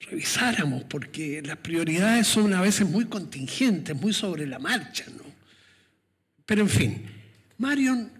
revisáramos, 0.00 0.82
porque 0.84 1.40
las 1.42 1.58
prioridades 1.58 2.26
son 2.26 2.52
a 2.52 2.60
veces 2.60 2.88
muy 2.88 3.04
contingentes, 3.04 3.96
muy 3.96 4.12
sobre 4.12 4.46
la 4.46 4.58
marcha, 4.58 5.06
¿no? 5.16 5.22
Pero 6.44 6.62
en 6.62 6.68
fin, 6.68 7.02
Marion, 7.56 8.10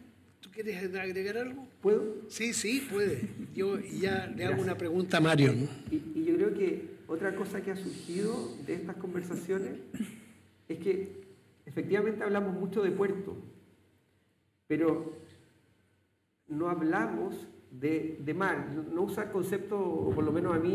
¿tú 0.40 0.48
quieres 0.50 0.82
agregar 0.94 1.36
algo? 1.36 1.68
¿Puedo? 1.82 2.22
Sí, 2.30 2.54
sí, 2.54 2.86
puede. 2.88 3.28
Yo 3.54 3.78
ya 3.80 4.32
le 4.34 4.46
hago 4.46 4.62
una 4.62 4.78
pregunta 4.78 5.18
a 5.18 5.20
Marion. 5.20 5.68
Y, 5.90 6.24
yo 6.24 6.36
creo 6.36 6.54
que 6.54 6.84
otra 7.06 7.34
cosa 7.34 7.60
que 7.60 7.72
ha 7.72 7.76
surgido 7.76 8.56
de 8.64 8.74
estas 8.76 8.96
conversaciones 8.96 9.72
es 10.68 10.78
que 10.78 11.23
efectivamente 11.66 12.24
hablamos 12.24 12.54
mucho 12.54 12.82
de 12.82 12.90
puerto, 12.90 13.36
pero 14.66 15.14
no 16.48 16.68
hablamos 16.68 17.48
de, 17.70 18.34
mar, 18.36 18.68
no 18.92 19.02
usar 19.02 19.32
concepto, 19.32 19.78
o 19.78 20.10
por 20.10 20.24
lo 20.24 20.32
menos 20.32 20.54
a 20.54 20.58
mí, 20.58 20.74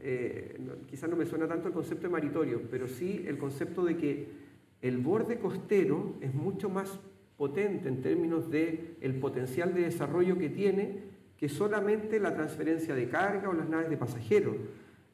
eh, 0.00 0.58
quizás 0.88 1.08
no 1.10 1.16
me 1.16 1.26
suena 1.26 1.46
tanto 1.46 1.68
el 1.68 1.74
concepto 1.74 2.06
de 2.06 2.12
maritorio, 2.12 2.62
pero 2.70 2.88
sí 2.88 3.24
el 3.26 3.38
concepto 3.38 3.84
de 3.84 3.96
que 3.96 4.28
el 4.80 4.98
borde 4.98 5.38
costero 5.38 6.14
es 6.20 6.34
mucho 6.34 6.68
más 6.68 6.98
potente 7.36 7.88
en 7.88 8.02
términos 8.02 8.50
de 8.50 8.96
potencial 9.20 9.74
de 9.74 9.82
desarrollo 9.82 10.38
que 10.38 10.48
tiene 10.48 11.12
que 11.36 11.48
solamente 11.48 12.20
la 12.20 12.34
transferencia 12.34 12.94
de 12.94 13.08
carga 13.08 13.48
o 13.48 13.52
las 13.52 13.68
naves 13.68 13.90
de 13.90 13.96
pasajeros. 13.96 14.56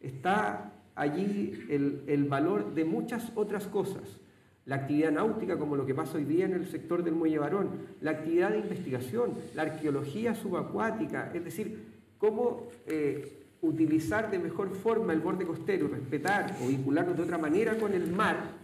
Está 0.01 0.73
allí 0.95 1.67
el 1.69 2.25
valor 2.29 2.75
de 2.75 2.85
muchas 2.85 3.33
otras 3.35 3.67
cosas. 3.67 4.21
La 4.69 4.77
actividad 4.77 5.11
náutica, 5.11 5.59
como 5.59 5.77
lo 5.77 5.87
que 5.87 5.95
pasa 5.95 6.19
hoy 6.19 6.25
día 6.25 6.45
en 6.45 6.53
el 6.53 6.67
sector 6.67 7.03
del 7.03 7.15
muelle 7.15 7.39
varón, 7.39 7.71
la 8.03 8.11
actividad 8.11 8.51
de 8.51 8.59
investigación, 8.59 9.33
la 9.55 9.63
arqueología 9.63 10.35
subacuática, 10.35 11.33
es 11.33 11.43
decir, 11.43 11.87
cómo 12.19 12.69
eh, 12.87 13.47
utilizar 13.63 14.31
de 14.31 14.39
mejor 14.39 14.75
forma 14.75 15.15
el 15.15 15.21
borde 15.21 15.47
costero, 15.47 15.89
respetar 15.89 16.55
o 16.63 16.69
vincularnos 16.69 17.17
de 17.17 17.23
otra 17.23 17.39
manera 17.39 17.79
con 17.79 17.95
el 17.95 18.13
mar, 18.13 18.59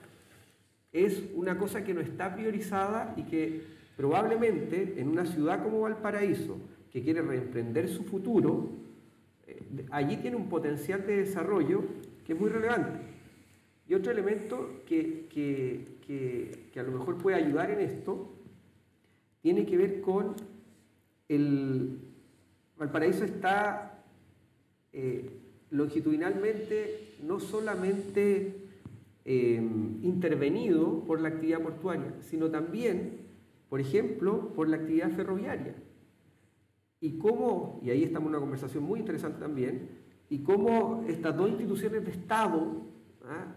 es 0.93 1.23
una 1.35 1.57
cosa 1.57 1.83
que 1.83 1.95
no 1.95 2.03
está 2.03 2.35
priorizada 2.35 3.15
y 3.17 3.23
que 3.23 3.63
probablemente 3.97 4.97
en 4.99 5.09
una 5.09 5.25
ciudad 5.25 5.63
como 5.63 5.81
Valparaíso, 5.81 6.59
que 6.93 7.03
quiere 7.03 7.23
reemprender 7.23 7.89
su 7.89 8.05
futuro, 8.05 8.69
eh, 9.47 9.87
allí 9.91 10.19
tiene 10.19 10.37
un 10.37 10.51
potencial 10.51 11.07
de 11.07 11.17
desarrollo 11.17 11.83
que 12.27 12.35
es 12.35 12.39
muy 12.39 12.51
relevante. 12.51 13.15
Y 13.87 13.95
otro 13.95 14.13
elemento 14.13 14.83
que, 14.87 15.27
que, 15.29 15.85
a 16.09 16.83
lo 16.83 16.93
mejor 16.93 17.19
puede 17.19 17.37
ayudar 17.37 17.71
en 17.71 17.81
esto 17.81 18.33
tiene 19.41 19.67
que 19.67 19.77
ver 19.77 20.01
con 20.01 20.35
el 21.29 21.99
Valparaíso 22.77 23.25
está 23.25 24.03
eh, 24.93 25.31
longitudinalmente 25.71 27.17
no 27.23 27.41
solamente 27.41 28.55
eh, 29.25 29.63
intervenido 30.03 31.05
por 31.05 31.21
la 31.21 31.29
actividad 31.29 31.61
portuaria, 31.61 32.15
sino 32.21 32.51
también, 32.51 33.21
por 33.69 33.81
ejemplo, 33.81 34.53
por 34.55 34.69
la 34.69 34.77
actividad 34.77 35.11
ferroviaria 35.11 35.75
y 37.01 37.19
cómo, 37.19 37.81
y 37.83 37.91
ahí 37.91 38.03
estamos 38.03 38.29
en 38.29 38.31
una 38.31 38.41
conversación 38.41 38.85
muy 38.85 39.01
interesante 39.01 39.39
también, 39.39 39.91
y 40.31 40.39
cómo 40.39 41.05
estas 41.07 41.37
dos 41.37 41.51
instituciones 41.51 42.03
de 42.05 42.11
Estado, 42.13 42.83
¿ah? 43.25 43.55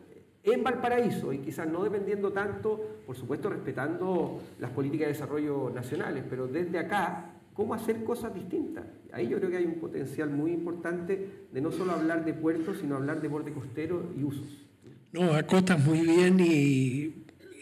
En 0.53 0.63
Valparaíso, 0.63 1.33
y 1.33 1.39
quizás 1.39 1.67
no 1.67 1.83
dependiendo 1.83 2.31
tanto, 2.31 3.01
por 3.05 3.15
supuesto 3.15 3.49
respetando 3.49 4.41
las 4.59 4.71
políticas 4.71 5.07
de 5.07 5.13
desarrollo 5.13 5.71
nacionales, 5.73 6.23
pero 6.29 6.47
desde 6.47 6.79
acá, 6.79 7.33
cómo 7.53 7.73
hacer 7.73 8.03
cosas 8.03 8.33
distintas. 8.33 8.85
Ahí 9.11 9.27
yo 9.27 9.37
creo 9.37 9.49
que 9.49 9.57
hay 9.57 9.65
un 9.65 9.75
potencial 9.75 10.29
muy 10.29 10.51
importante 10.51 11.47
de 11.51 11.61
no 11.61 11.71
solo 11.71 11.91
hablar 11.91 12.23
de 12.23 12.33
puertos, 12.33 12.77
sino 12.79 12.95
hablar 12.95 13.21
de 13.21 13.27
borde 13.27 13.51
costero 13.51 14.13
y 14.17 14.23
usos. 14.23 14.47
No, 15.11 15.33
acotas 15.33 15.83
muy 15.83 16.01
bien 16.01 16.39
y, 16.39 17.13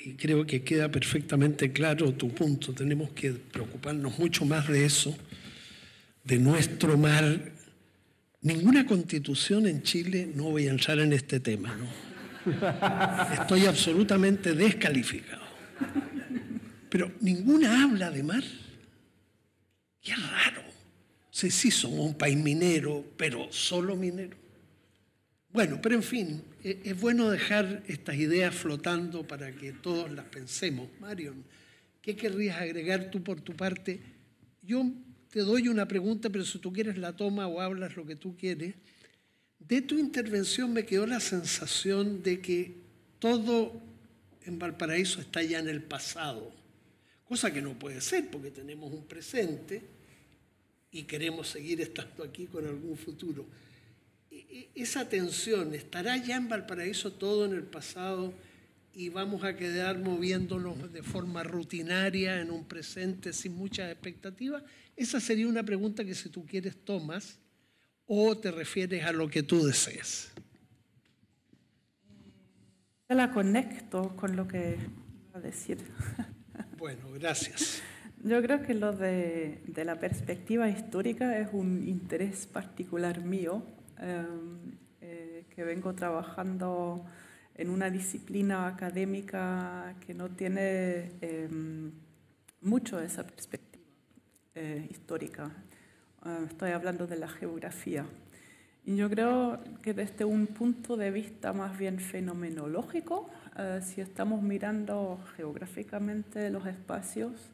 y 0.06 0.14
creo 0.18 0.46
que 0.46 0.64
queda 0.64 0.90
perfectamente 0.90 1.72
claro 1.72 2.14
tu 2.14 2.30
punto. 2.30 2.74
Tenemos 2.74 3.12
que 3.12 3.32
preocuparnos 3.32 4.20
mucho 4.20 4.46
más 4.46 4.68
de 4.68 4.86
eso 4.86 5.16
de 6.24 6.38
nuestro 6.40 6.98
mar. 6.98 7.54
Ninguna 8.42 8.86
constitución 8.86 9.66
en 9.66 9.82
Chile, 9.82 10.30
no 10.36 10.52
voy 10.52 10.68
a 10.68 10.72
entrar 10.72 11.00
en 11.00 11.14
este 11.14 11.40
tema, 11.40 11.76
¿no? 11.76 12.15
Estoy 13.40 13.66
absolutamente 13.66 14.54
descalificado. 14.54 15.44
Pero 16.90 17.12
ninguna 17.22 17.84
habla 17.84 18.12
de 18.12 18.24
mar. 18.24 18.44
Qué 20.02 20.16
raro. 20.16 20.64
Sí, 21.32 21.52
sí, 21.52 21.72
somos 21.72 22.00
un 22.00 22.18
país 22.18 22.38
minero, 22.38 23.04
pero 23.18 23.52
solo 23.52 23.96
minero. 23.96 24.38
Bueno, 25.52 25.80
pero 25.82 25.96
en 25.96 26.04
fin, 26.04 26.44
e, 26.64 26.82
es 26.84 27.00
bueno 27.00 27.30
dejar 27.30 27.84
estas 27.88 28.16
ideas 28.16 28.54
flotando 28.54 29.28
para 29.28 29.52
que 29.52 29.72
todos 29.74 30.12
las 30.12 30.26
pensemos. 30.26 30.90
Marion, 31.00 31.44
¿qué 32.02 32.16
querrías 32.16 32.62
agregar 32.62 33.10
tú 33.12 33.24
por 33.24 33.42
tu 33.42 33.54
parte? 33.54 34.00
Yo 34.62 34.86
te 35.30 35.42
doy 35.42 35.68
una 35.68 35.88
pregunta, 35.88 36.30
pero 36.30 36.46
si 36.46 36.60
tú 36.60 36.72
quieres 36.72 36.98
la 36.98 37.16
toma 37.16 37.48
o 37.48 37.60
hablas 37.60 37.96
lo 37.96 38.06
que 38.06 38.16
tú 38.16 38.38
quieres. 38.38 38.76
De 39.68 39.82
tu 39.82 39.98
intervención 39.98 40.72
me 40.74 40.86
quedó 40.86 41.08
la 41.08 41.20
sensación 41.20 42.22
de 42.22 42.40
que 42.40 42.76
todo 43.20 43.74
en 44.44 44.60
Valparaíso 44.60 45.22
está 45.22 45.42
ya 45.42 45.60
en 45.60 45.70
el 45.70 45.82
pasado, 45.82 46.52
cosa 47.28 47.52
que 47.52 47.62
no 47.62 47.78
puede 47.78 48.00
ser 48.02 48.30
porque 48.30 48.52
tenemos 48.52 48.94
un 48.94 49.06
presente 49.06 49.82
y 50.92 51.04
queremos 51.04 51.48
seguir 51.50 51.82
estando 51.82 52.24
aquí 52.24 52.46
con 52.46 52.68
algún 52.68 52.96
futuro. 52.96 53.46
E, 54.30 54.36
e, 54.36 54.70
esa 54.76 55.10
tensión, 55.10 55.74
¿estará 55.74 56.16
ya 56.18 56.36
en 56.36 56.48
Valparaíso 56.48 57.14
todo 57.14 57.46
en 57.46 57.54
el 57.54 57.64
pasado? 57.64 58.34
y 58.96 59.10
vamos 59.10 59.44
a 59.44 59.58
quedar 59.58 60.00
moviéndonos 60.00 60.92
de 60.94 61.04
forma 61.04 61.44
rutinaria 61.44 62.40
en 62.40 62.50
un 62.50 62.64
presente 62.64 63.34
sin 63.34 63.54
muchas 63.54 63.92
expectativas? 63.92 64.64
Esa 64.96 65.20
sería 65.20 65.50
una 65.50 65.64
pregunta 65.64 66.06
que 66.06 66.16
si 66.16 66.30
tú 66.30 66.46
quieres 66.46 66.78
tomas 66.78 67.38
o 68.08 68.38
te 68.38 68.52
refieres 68.52 69.06
a 69.06 69.12
lo 69.12 69.30
que 69.30 69.44
tú 69.44 69.64
desees. 69.64 70.32
Yo 73.10 73.16
la 73.16 73.32
conecto 73.32 74.16
con 74.16 74.36
lo 74.36 74.48
que 74.48 74.78
iba 75.30 75.40
a 75.40 75.42
decir. 75.42 75.78
Bueno, 76.78 77.10
gracias. 77.14 77.82
Yo 78.22 78.42
creo 78.42 78.62
que 78.62 78.74
lo 78.74 78.92
de, 78.92 79.62
de 79.66 79.86
la 79.86 79.98
perspectiva 79.98 80.70
histórica 80.70 81.38
es 81.40 81.50
un 81.52 81.88
interés 81.88 82.46
particular 82.46 83.24
mío, 83.24 83.64
eh, 84.00 84.26
eh, 85.02 85.46
que 85.50 85.64
vengo 85.64 85.94
trabajando 85.96 87.06
en 87.56 87.70
una 87.70 87.90
disciplina 87.90 88.68
académica 88.68 89.96
que 90.06 90.14
no 90.14 90.30
tiene 90.30 91.14
eh, 91.22 91.50
mucho 92.62 93.00
esa 93.00 93.26
perspectiva 93.26 93.84
eh, 94.56 94.88
histórica. 94.90 95.52
Uh, 96.26 96.46
estoy 96.46 96.72
hablando 96.72 97.06
de 97.06 97.18
la 97.18 97.28
geografía. 97.28 98.04
Y 98.84 98.96
yo 98.96 99.08
creo 99.12 99.60
que 99.84 99.94
desde 99.94 100.26
un 100.26 100.48
punto 100.48 100.98
de 100.98 101.12
vista 101.12 101.54
más 101.54 101.78
bien 101.78 102.00
fenomenológico, 102.00 103.30
uh, 103.56 103.80
si 103.84 104.02
estamos 104.02 104.42
mirando 104.42 105.20
geográficamente 105.36 106.50
los 106.50 106.66
espacios, 106.66 107.52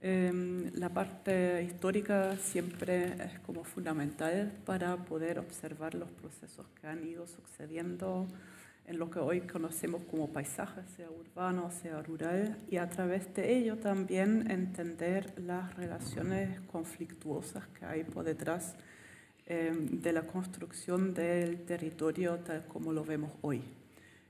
eh, 0.00 0.70
la 0.74 0.88
parte 0.88 1.62
histórica 1.64 2.36
siempre 2.38 3.12
es 3.22 3.40
como 3.40 3.62
fundamental 3.62 4.52
para 4.64 4.96
poder 4.96 5.38
observar 5.38 5.94
los 5.94 6.08
procesos 6.08 6.66
que 6.80 6.86
han 6.86 7.04
ido 7.04 7.26
sucediendo 7.26 8.26
en 8.88 8.98
lo 8.98 9.10
que 9.10 9.18
hoy 9.18 9.42
conocemos 9.42 10.00
como 10.10 10.32
paisaje, 10.32 10.80
sea 10.96 11.10
urbano, 11.10 11.70
sea 11.70 12.00
rural, 12.00 12.56
y 12.70 12.78
a 12.78 12.88
través 12.88 13.34
de 13.34 13.54
ello 13.54 13.76
también 13.76 14.50
entender 14.50 15.34
las 15.38 15.76
relaciones 15.76 16.58
conflictuosas 16.62 17.66
que 17.68 17.84
hay 17.84 18.04
por 18.04 18.24
detrás 18.24 18.76
eh, 19.46 19.72
de 19.74 20.12
la 20.12 20.22
construcción 20.22 21.12
del 21.12 21.66
territorio 21.66 22.38
tal 22.38 22.64
como 22.64 22.94
lo 22.94 23.04
vemos 23.04 23.32
hoy. 23.42 23.62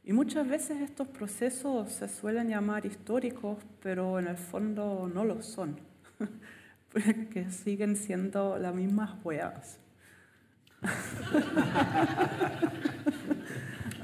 Y 0.05 0.12
muchas 0.12 0.48
veces 0.48 0.80
estos 0.80 1.06
procesos 1.06 1.93
se 1.93 2.09
suelen 2.09 2.48
llamar 2.48 2.85
históricos, 2.85 3.59
pero 3.80 4.18
en 4.18 4.26
el 4.26 4.39
fondo 4.39 5.09
no 5.12 5.24
lo 5.24 5.40
son, 5.40 5.78
porque 6.93 7.48
siguen 7.51 7.94
siendo 7.94 8.59
las 8.59 8.74
mismas 8.74 9.14
huellas. 9.22 9.78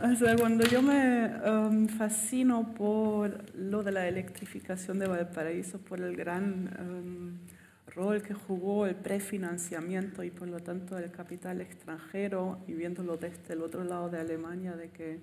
O 0.05 0.15
sea, 0.17 0.37
cuando 0.37 0.67
yo 0.67 0.83
me 0.83 1.31
um, 1.49 1.89
fascino 1.89 2.75
por 2.75 3.43
lo 3.55 3.83
de 3.83 3.91
la 3.91 4.07
electrificación 4.07 4.99
de 4.99 5.07
Valparaíso, 5.07 5.79
por 5.79 5.99
el 5.99 6.15
gran 6.15 6.69
um, 6.79 7.39
rol 7.87 8.21
que 8.21 8.35
jugó 8.35 8.87
el 8.87 8.97
prefinanciamiento 8.97 10.23
y 10.23 10.31
por 10.31 10.49
lo 10.49 10.61
tanto 10.61 10.99
el 10.99 11.11
capital 11.11 11.63
extranjero, 11.63 12.59
y 12.69 12.75
viéndolo 12.75 13.17
desde 13.17 13.55
el 13.55 13.63
otro 13.63 13.83
lado 13.83 14.11
de 14.11 14.19
Alemania, 14.19 14.77
de 14.77 14.91
que 14.91 15.21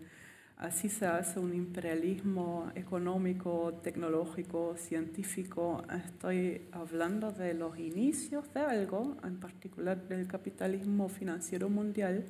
así 0.57 0.89
se 0.89 1.05
hace 1.05 1.39
un 1.39 1.53
imperialismo 1.53 2.71
económico, 2.73 3.79
tecnológico, 3.83 4.77
científico, 4.77 5.83
estoy 6.07 6.63
hablando 6.71 7.31
de 7.31 7.53
los 7.53 7.77
inicios 7.77 8.51
de 8.55 8.61
algo, 8.61 9.15
en 9.23 9.39
particular 9.39 10.07
del 10.07 10.25
capitalismo 10.25 11.07
financiero 11.07 11.69
mundial, 11.69 12.25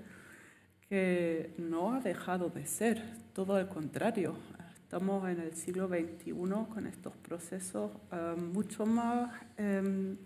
que 0.91 1.53
no 1.57 1.93
ha 1.93 2.01
dejado 2.01 2.49
de 2.49 2.65
ser, 2.65 3.01
todo 3.33 3.55
al 3.55 3.69
contrario. 3.69 4.35
Estamos 4.83 5.25
en 5.29 5.39
el 5.39 5.53
siglo 5.53 5.87
XXI 5.87 6.33
con 6.67 6.85
estos 6.85 7.15
procesos 7.15 7.91
eh, 8.11 8.35
mucho 8.37 8.85
más 8.85 9.31
em, 9.55 10.17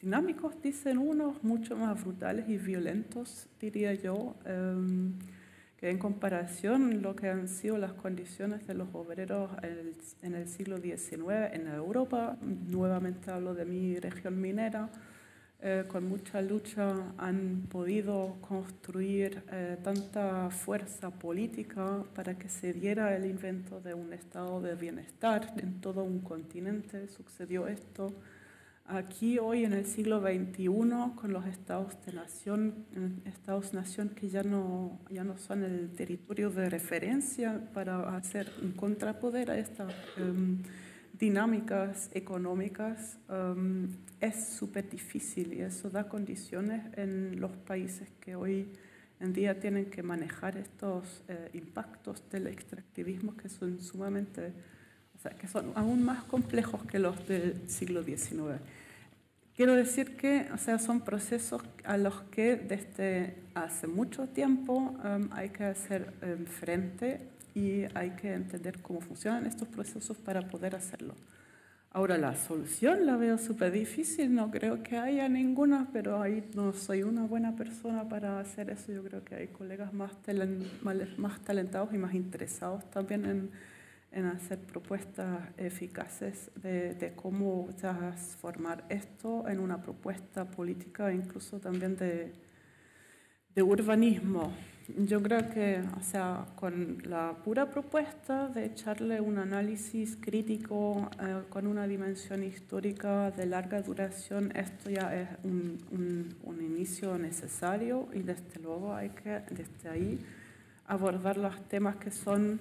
dinámicos, 0.00 0.60
dicen 0.60 0.98
unos, 0.98 1.44
mucho 1.44 1.76
más 1.76 2.02
brutales 2.02 2.48
y 2.48 2.58
violentos, 2.58 3.46
diría 3.60 3.94
yo, 3.94 4.34
em, 4.44 5.12
que 5.76 5.90
en 5.90 5.98
comparación 5.98 7.00
lo 7.00 7.14
que 7.14 7.28
han 7.28 7.46
sido 7.46 7.78
las 7.78 7.92
condiciones 7.92 8.66
de 8.66 8.74
los 8.74 8.88
obreros 8.94 9.52
en 10.22 10.34
el, 10.34 10.48
siglo 10.48 10.78
XIX 10.78 11.52
en 11.52 11.68
Europa, 11.68 12.36
nuevamente 12.42 13.30
hablo 13.30 13.54
de 13.54 13.64
mi 13.64 14.00
región 14.00 14.40
minera, 14.40 14.90
eh, 15.66 15.84
con 15.88 16.06
mucha 16.06 16.42
lucha 16.42 16.94
han 17.16 17.66
podido 17.70 18.36
construir 18.40 19.42
eh, 19.50 19.78
tanta 19.82 20.50
fuerza 20.50 21.10
política 21.10 22.04
para 22.14 22.36
que 22.38 22.48
se 22.48 22.74
diera 22.74 23.16
el 23.16 23.24
invento 23.24 23.80
de 23.80 23.94
un 23.94 24.12
estado 24.12 24.60
de 24.60 24.74
bienestar 24.74 25.54
en 25.56 25.80
todo 25.80 26.04
un 26.04 26.20
continente. 26.20 27.08
Sucedió 27.08 27.66
esto 27.66 28.12
Aquí 28.86 29.38
hoy 29.38 29.64
en 29.64 29.72
el 29.72 29.86
siglo 29.86 30.20
XXI, 30.20 30.68
con 31.16 31.32
los 31.32 31.46
estados 31.46 31.96
de 32.04 32.12
nación, 32.12 32.84
estados-nación 33.24 34.10
que 34.10 34.28
ya 34.28 34.42
no, 34.42 35.00
ya 35.08 35.24
no 35.24 35.38
son 35.38 35.64
el 35.64 35.88
territorio 35.92 36.50
de 36.50 36.68
referencia 36.68 37.62
para 37.72 38.14
hacer 38.14 38.52
un 38.60 38.72
contrapoder 38.72 39.50
a 39.50 39.58
estas 39.58 39.90
em, 40.18 40.58
dinámicas 41.18 42.10
económicas, 42.12 43.18
em, 43.28 43.88
es 44.20 44.46
súper 44.46 44.88
difícil 44.88 45.52
y 45.52 45.60
eso 45.60 45.90
da 45.90 46.08
condiciones 46.08 46.82
en 46.96 47.40
los 47.40 47.52
países 47.52 48.08
que 48.20 48.34
hoy 48.34 48.68
en 49.20 49.32
día 49.32 49.58
tienen 49.58 49.86
que 49.86 50.02
manejar 50.02 50.56
estos 50.56 51.22
eh, 51.28 51.50
impactos 51.54 52.22
del 52.30 52.46
extractivismo 52.48 53.36
que 53.36 53.48
son 53.48 53.80
sumamente 53.80 54.52
que 55.40 55.48
son 55.48 55.72
aún 55.74 56.02
más 56.02 56.24
complejos 56.24 56.84
que 56.84 56.98
los 56.98 57.26
del 57.26 57.68
siglo 57.70 58.02
XIX. 58.02 58.60
Quiero 59.56 59.74
decir 59.74 60.16
que 60.16 60.48
o 60.52 60.58
sea, 60.58 60.78
son 60.78 61.00
procesos 61.00 61.62
a 61.84 61.96
los 61.96 62.22
que 62.22 62.56
desde 62.56 63.36
hace 63.54 63.86
mucho 63.86 64.26
tiempo 64.26 64.94
um, 65.02 65.28
hay 65.32 65.50
que 65.50 65.64
hacer 65.64 66.12
um, 66.22 66.44
frente 66.44 67.20
y 67.54 67.84
hay 67.94 68.10
que 68.10 68.34
entender 68.34 68.82
cómo 68.82 69.00
funcionan 69.00 69.46
estos 69.46 69.68
procesos 69.68 70.16
para 70.18 70.42
poder 70.42 70.74
hacerlo. 70.74 71.14
Ahora, 71.90 72.18
la 72.18 72.34
solución 72.34 73.06
la 73.06 73.16
veo 73.16 73.38
súper 73.38 73.70
difícil, 73.70 74.34
no 74.34 74.50
creo 74.50 74.82
que 74.82 74.98
haya 74.98 75.28
ninguna, 75.28 75.88
pero 75.92 76.20
ahí 76.20 76.44
no 76.54 76.72
soy 76.72 77.04
una 77.04 77.22
buena 77.22 77.54
persona 77.54 78.08
para 78.08 78.40
hacer 78.40 78.70
eso. 78.70 78.92
Yo 78.92 79.04
creo 79.04 79.24
que 79.24 79.36
hay 79.36 79.46
colegas 79.46 79.92
más, 79.92 80.10
más 81.16 81.40
talentados 81.44 81.94
y 81.94 81.98
más 81.98 82.14
interesados 82.14 82.90
también 82.90 83.24
en 83.24 83.50
en 84.14 84.26
hacer 84.26 84.58
propuestas 84.60 85.40
eficaces 85.56 86.50
de, 86.62 87.12
cómo 87.16 87.68
transformar 87.76 88.84
esto 88.88 89.48
en 89.48 89.58
una 89.58 89.82
propuesta 89.82 90.44
política 90.44 91.12
incluso 91.12 91.58
también 91.58 91.96
de, 91.96 92.32
de 93.54 93.62
urbanismo. 93.62 94.52
Yo 94.98 95.22
creo 95.22 95.48
que, 95.48 95.82
o 95.98 96.02
sea, 96.02 96.44
con 96.56 96.98
la 97.04 97.34
pura 97.42 97.70
propuesta 97.70 98.48
de 98.48 98.66
echarle 98.66 99.20
un 99.20 99.38
análisis 99.38 100.18
crítico 100.20 101.10
eh, 101.20 101.42
con 101.48 101.66
una 101.66 101.86
dimensión 101.86 102.44
histórica 102.44 103.30
de 103.30 103.46
larga 103.46 103.80
duración, 103.80 104.54
esto 104.54 104.90
ya 104.90 105.14
es 105.14 105.28
un, 105.42 105.78
un, 105.90 106.36
un, 106.42 106.62
inicio 106.62 107.16
necesario 107.16 108.08
y 108.12 108.18
desde 108.20 108.60
luego 108.62 108.94
hay 108.94 109.08
que 109.08 109.40
desde 109.50 109.88
ahí 109.88 110.18
abordar 110.86 111.38
los 111.38 111.66
temas 111.66 111.96
que 111.96 112.10
son 112.10 112.60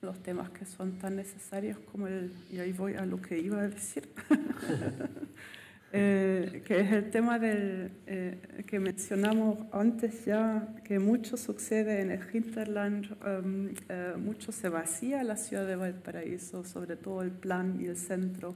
los 0.00 0.22
temas 0.22 0.50
que 0.50 0.64
son 0.64 0.92
tan 0.98 1.16
necesarios 1.16 1.78
como 1.90 2.06
el, 2.06 2.32
y 2.50 2.58
ahí 2.58 2.72
voy 2.72 2.94
a 2.94 3.04
lo 3.04 3.20
que 3.20 3.38
iba 3.38 3.60
a 3.60 3.68
decir, 3.68 4.08
eh, 5.92 6.62
que 6.66 6.80
es 6.80 6.92
el 6.92 7.10
tema 7.10 7.38
del, 7.38 7.90
eh, 8.06 8.64
que 8.66 8.78
mencionamos 8.78 9.58
antes 9.72 10.24
ya, 10.24 10.74
que 10.84 10.98
mucho 10.98 11.36
sucede 11.36 12.00
en 12.00 12.10
el 12.10 12.20
hinterland, 12.32 13.16
um, 13.24 13.68
eh, 13.88 14.14
mucho 14.18 14.52
se 14.52 14.68
vacía 14.68 15.22
la 15.24 15.36
ciudad 15.36 15.66
de 15.66 15.76
Valparaíso, 15.76 16.64
sobre 16.64 16.96
todo 16.96 17.22
el 17.22 17.30
plan 17.30 17.80
y 17.80 17.86
el 17.86 17.96
centro. 17.96 18.54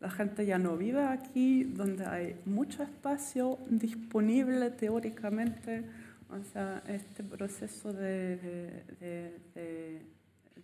La 0.00 0.10
gente 0.10 0.46
ya 0.46 0.58
no 0.58 0.78
vive 0.78 1.04
aquí, 1.04 1.64
donde 1.64 2.06
hay 2.06 2.36
mucho 2.46 2.82
espacio 2.82 3.58
disponible 3.68 4.70
teóricamente. 4.70 5.84
O 6.30 6.42
sea, 6.42 6.82
este 6.86 7.22
proceso 7.22 7.92
de, 7.92 8.84
de 9.00 10.02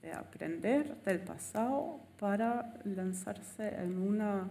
de 0.02 0.12
aprender 0.12 0.96
del 1.04 1.20
pasado 1.20 2.00
para 2.18 2.74
lanzarse 2.84 3.74
en 3.82 3.98
una 3.98 4.48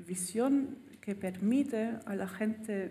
visión 0.00 0.78
que 1.06 1.14
permite 1.14 1.94
a 2.04 2.14
la 2.14 2.28
gente 2.28 2.90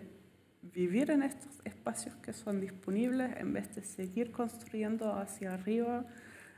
vivir 0.74 1.12
en 1.12 1.22
estos 1.22 1.60
espacios 1.64 2.16
que 2.16 2.32
son 2.32 2.60
disponibles 2.60 3.36
en 3.36 3.52
vez 3.52 3.72
de 3.76 3.84
seguir 3.84 4.32
construyendo 4.32 5.12
hacia 5.12 5.52
arriba 5.54 6.04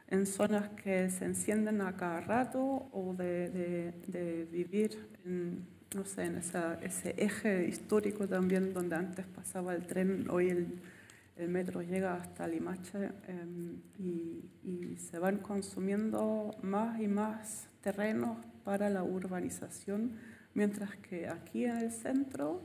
en 0.06 0.24
zonas 0.24 0.70
que 0.82 1.10
se 1.10 1.24
encienden 1.26 1.82
a 1.82 1.96
cada 1.96 2.20
rato 2.20 2.88
o 2.92 3.12
de, 3.12 3.92
de, 4.06 4.48
vivir 4.50 5.08
en, 5.26 5.66
no 5.94 6.04
sé, 6.06 6.24
en 6.24 6.36
ese 6.36 7.14
eje 7.18 7.66
histórico 7.66 8.26
también 8.26 8.72
donde 8.72 8.96
antes 8.96 9.26
pasaba 9.26 9.74
el 9.74 9.84
tren, 9.84 10.30
hoy 10.30 10.48
el 10.50 10.78
el 11.38 11.48
metro 11.48 11.82
llega 11.82 12.14
hasta 12.14 12.48
Limache 12.48 13.10
em, 13.28 13.80
y, 13.98 14.44
se 14.96 15.18
van 15.18 15.38
consumiendo 15.38 16.50
más 16.60 17.00
y 17.00 17.06
más 17.06 17.68
terrenos 17.80 18.36
para 18.64 18.90
la 18.90 19.04
urbanización, 19.04 20.12
mientras 20.58 20.94
que 20.96 21.28
aquí 21.28 21.64
en 21.64 21.78
el 21.78 21.92
centro 21.92 22.60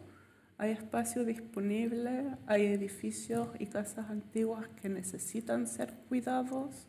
hay 0.58 0.72
espacio 0.72 1.24
disponible, 1.24 2.36
hay 2.48 2.66
edificios 2.66 3.48
y 3.60 3.68
casas 3.68 4.10
antiguas 4.10 4.68
que 4.82 4.90
necesitan 4.90 5.68
ser 5.68 5.94
cuidados, 6.10 6.88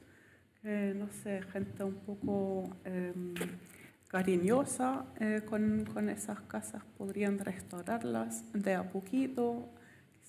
que 0.62 0.94
no 0.96 1.08
sé, 1.10 1.42
gente 1.52 1.84
un 1.84 2.00
poco 2.08 2.76
em, 2.84 3.34
cariñosa 4.08 5.04
eh, 5.20 5.42
con, 5.44 5.84
con 5.92 6.08
esas 6.08 6.40
casas 6.42 6.82
podrían 6.96 7.38
restaurarlas 7.38 8.50
de 8.52 8.74
a 8.74 8.84
poquito 8.90 9.68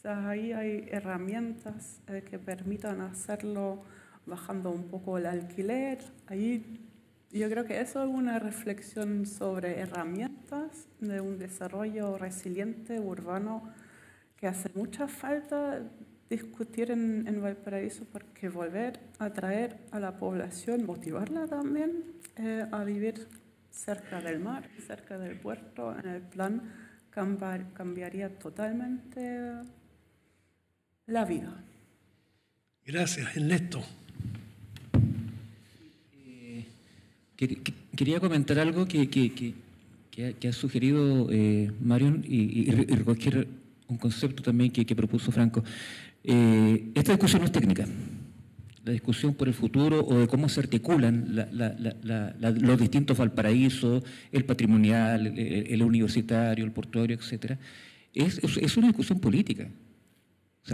ahí 0.06 0.52
hay 0.54 0.88
herramientas 0.92 2.02
eh, 2.08 2.24
que 2.30 2.38
permitan 2.38 3.02
hacerlo 3.02 3.84
bajando 4.26 4.72
un 4.72 4.88
poco 4.88 5.18
el 5.18 5.26
alquiler. 5.26 6.00
Ahí 6.28 6.85
yo 7.40 7.50
creo 7.50 7.66
que 7.66 7.82
eso 7.82 8.04
es 8.04 8.10
una 8.10 8.40
reflexión 8.40 9.26
sobre 9.26 9.80
herramientas 9.80 10.88
de 11.00 11.22
un 11.22 11.38
desarrollo 11.38 12.18
resiliente 12.18 13.00
urbano 13.00 13.74
que 14.38 14.48
hace 14.48 14.70
mucha 14.74 15.08
falta 15.08 15.82
discutir 16.30 16.92
en, 16.92 17.28
en 17.28 17.42
Valparaíso 17.42 18.06
porque 18.12 18.50
volver 18.50 19.00
a 19.20 19.26
atraer 19.26 19.78
a 19.92 20.00
la 20.00 20.18
población, 20.18 20.86
motivarla 20.86 21.48
también 21.48 22.04
eh, 22.38 22.66
a 22.72 22.84
vivir 22.84 23.28
cerca 23.70 24.22
del 24.22 24.40
mar, 24.40 24.70
cerca 24.88 25.18
del 25.18 25.40
puerto, 25.40 25.98
en 25.98 26.10
el 26.10 26.22
plan 26.22 26.62
cambiaría 27.74 28.30
totalmente 28.38 29.54
la 31.06 31.24
vida. 31.24 31.64
Gracias, 32.86 33.38
Ernesto. 33.38 33.82
Eh, 36.26 36.66
quería 37.36 38.20
comentar 38.20 38.60
algo 38.60 38.88
que, 38.88 39.54
ha, 40.48 40.54
sugerido 40.54 41.28
eh, 41.32 41.72
Marion 41.82 42.24
y, 42.28 42.72
recoger 42.72 43.48
un 43.88 43.98
concepto 43.98 44.44
también 44.44 44.72
que, 44.72 44.96
propuso 44.96 45.32
Franco. 45.32 45.64
Eh, 46.24 46.92
esta 46.96 47.12
discusión 47.12 47.42
no 47.42 47.46
es 47.46 47.52
técnica. 47.52 47.86
La 48.84 48.92
discusión 48.92 49.34
por 49.34 49.48
el 49.48 49.54
futuro 49.54 50.06
o 50.06 50.20
de 50.20 50.28
cómo 50.28 50.48
se 50.48 50.60
articulan 50.60 51.48
los 51.52 52.80
distintos 52.80 53.18
Valparaíso, 53.18 54.04
el 54.32 54.46
patrimonial, 54.46 55.26
el, 55.26 55.82
universitario, 55.82 56.64
el 56.64 56.72
portuario, 56.72 57.18
etc., 57.18 57.58
es 58.14 58.78
una 58.78 58.88
discusión 58.88 59.20
política 59.20 59.68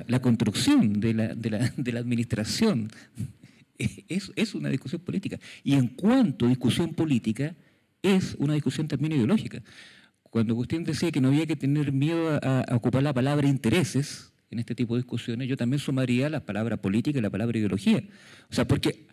la 0.07 0.21
construcción 0.21 0.99
de 0.99 1.13
la, 1.13 1.99
administración 1.99 2.89
es, 4.07 4.55
una 4.55 4.69
discusión 4.69 5.01
política. 5.01 5.39
Y 5.63 5.73
en 5.73 5.87
cuanto 5.87 6.45
a 6.45 6.49
discusión 6.49 6.93
política, 6.93 7.55
es 8.01 8.35
una 8.39 8.53
discusión 8.53 8.87
también 8.87 9.13
ideológica. 9.13 9.61
Cuando 10.23 10.53
Agustín 10.53 10.83
decía 10.83 11.11
que 11.11 11.21
no 11.21 11.29
había 11.29 11.45
que 11.45 11.55
tener 11.55 11.91
miedo 11.91 12.39
a, 12.41 12.65
ocupar 12.75 13.03
la 13.03 13.13
palabra 13.13 13.47
intereses 13.47 14.31
en 14.49 14.59
este 14.59 14.75
tipo 14.75 14.95
de 14.95 15.01
discusiones, 15.01 15.47
yo 15.47 15.57
también 15.57 15.79
sumaría 15.79 16.29
la 16.29 16.45
palabra 16.45 16.77
política 16.77 17.19
y 17.19 17.21
la 17.21 17.29
palabra 17.29 17.57
ideología. 17.57 18.03
O 18.49 18.53
sea, 18.53 18.67
porque 18.67 19.07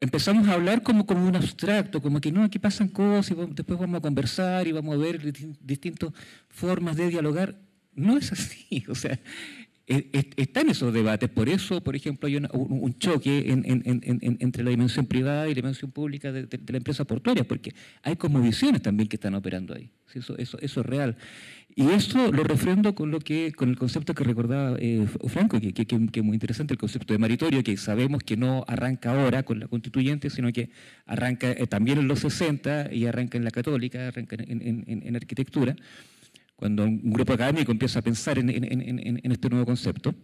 empezamos 0.00 0.48
a 0.48 0.54
hablar 0.54 0.82
como, 0.82 1.04
un 1.04 1.36
abstracto, 1.36 2.02
como 2.02 2.20
que 2.20 2.32
no, 2.32 2.42
aquí 2.42 2.58
pasan 2.58 2.88
cosas 2.88 3.30
y 3.30 3.54
después 3.54 3.78
vamos 3.78 3.98
a 3.98 4.02
conversar 4.02 4.66
y 4.66 4.72
vamos 4.72 4.94
a 4.94 4.98
ver 4.98 5.20
distintas 5.60 6.10
formas 6.48 6.96
de 6.96 7.08
dialogar. 7.08 7.56
No 7.94 8.16
es 8.16 8.32
así. 8.32 8.84
O 8.88 8.94
sea, 8.94 9.18
está 9.86 10.60
en 10.60 10.70
esos 10.70 10.92
debates. 10.92 11.28
Por 11.28 11.48
eso, 11.48 11.80
por 11.80 11.94
ejemplo, 11.94 12.26
hay 12.26 12.36
un, 12.36 12.94
choque 12.98 13.44
entre 13.48 14.64
la 14.64 14.70
dimensión 14.70 15.06
privada 15.06 15.46
y 15.46 15.50
la 15.50 15.56
dimensión 15.56 15.90
pública 15.90 16.32
de, 16.32 16.48
la 16.66 16.76
empresa 16.76 17.04
portuaria, 17.04 17.44
porque 17.44 17.74
hay 18.02 18.16
como 18.16 18.40
visiones 18.40 18.82
también 18.82 19.08
que 19.08 19.16
están 19.16 19.34
operando 19.34 19.74
ahí. 19.74 19.90
Eso, 20.14 20.36
eso, 20.38 20.58
eso 20.60 20.80
es 20.80 20.86
real. 20.86 21.16
Y 21.78 21.90
esto 21.90 22.32
lo 22.32 22.42
refrendo 22.42 22.94
con, 22.94 23.10
lo 23.10 23.20
que, 23.20 23.52
con 23.52 23.68
el 23.68 23.76
concepto 23.76 24.14
que 24.14 24.24
recordaba 24.24 24.78
eh, 24.80 25.06
Franco, 25.28 25.60
que, 25.60 25.74
es 25.76 26.24
muy 26.24 26.32
interesante, 26.32 26.72
el 26.72 26.78
concepto 26.78 27.12
de 27.12 27.18
maritorio, 27.18 27.62
que 27.62 27.76
sabemos 27.76 28.22
que 28.22 28.34
no 28.34 28.64
arranca 28.66 29.10
ahora 29.12 29.42
con 29.42 29.60
la 29.60 29.68
constituyente, 29.68 30.30
sino 30.30 30.50
que 30.54 30.70
arranca 31.04 31.50
eh, 31.50 31.66
también 31.66 31.98
en 31.98 32.08
los 32.08 32.20
60 32.20 32.94
y 32.94 33.04
arranca 33.04 33.36
en 33.36 33.44
la 33.44 33.50
católica, 33.50 34.08
arranca 34.08 34.36
en, 34.38 35.16
arquitectura, 35.16 35.76
cuando 36.56 36.84
un 36.84 37.12
grupo 37.12 37.34
académico 37.34 37.70
empieza 37.70 37.98
a 37.98 38.02
pensar 38.02 38.38
en, 38.38 38.50
este 39.30 39.48
nuevo 39.50 39.66
concepto. 39.66 40.14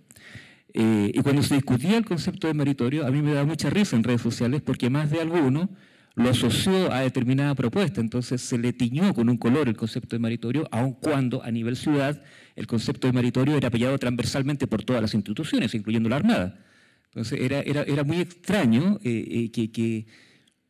Eh, 0.75 1.13
y 1.15 1.21
cuando 1.21 1.43
se 1.43 1.55
discutía 1.55 1.99
el 1.99 2.05
concepto 2.07 2.47
de 2.47 2.55
maritorio, 2.55 3.07
a 3.07 3.11
mí 3.11 3.21
me 3.21 3.35
da 3.35 3.45
mucha 3.45 3.69
risa 3.69 3.95
en 3.95 4.03
redes 4.03 4.23
sociales 4.23 4.63
porque 4.63 4.89
más 4.89 5.11
de 5.11 5.21
alguno 5.21 5.69
lo 6.15 6.31
asoció 6.31 6.93
a 6.93 7.01
determinada 7.01 7.55
propuesta, 7.55 8.01
entonces 8.01 8.43
se 8.43 8.59
le 8.59 8.73
tiñó 8.73 9.15
con 9.15 9.29
un 9.29 9.39
color 9.39 9.69
el 9.69 9.77
concepto 9.77 10.15
de 10.15 10.21
maritorio, 10.21 10.69
aun 10.71 10.93
cuando 10.93 11.43
a 11.43 11.51
nivel 11.51 11.77
ciudad 11.77 12.23
el 12.55 12.67
concepto 12.67 13.07
de 13.07 13.13
maritorio 13.13 13.57
era 13.57 13.69
apoyado 13.69 13.99
transversalmente 13.99 14.67
por 14.67 14.83
todas 14.83 15.01
las 15.01 15.15
instituciones, 15.15 15.75
incluyendo 15.75 16.09
la 16.09 16.17
Armada. 16.17 16.59
Entonces 17.07 17.41
era, 17.41 17.61
era, 17.61 17.83
era 17.83 18.05
muy 18.05 18.21
extraño 18.21 18.99
eh, 19.03 19.25
eh, 19.31 19.51
que, 19.51 19.71
que, 19.71 20.07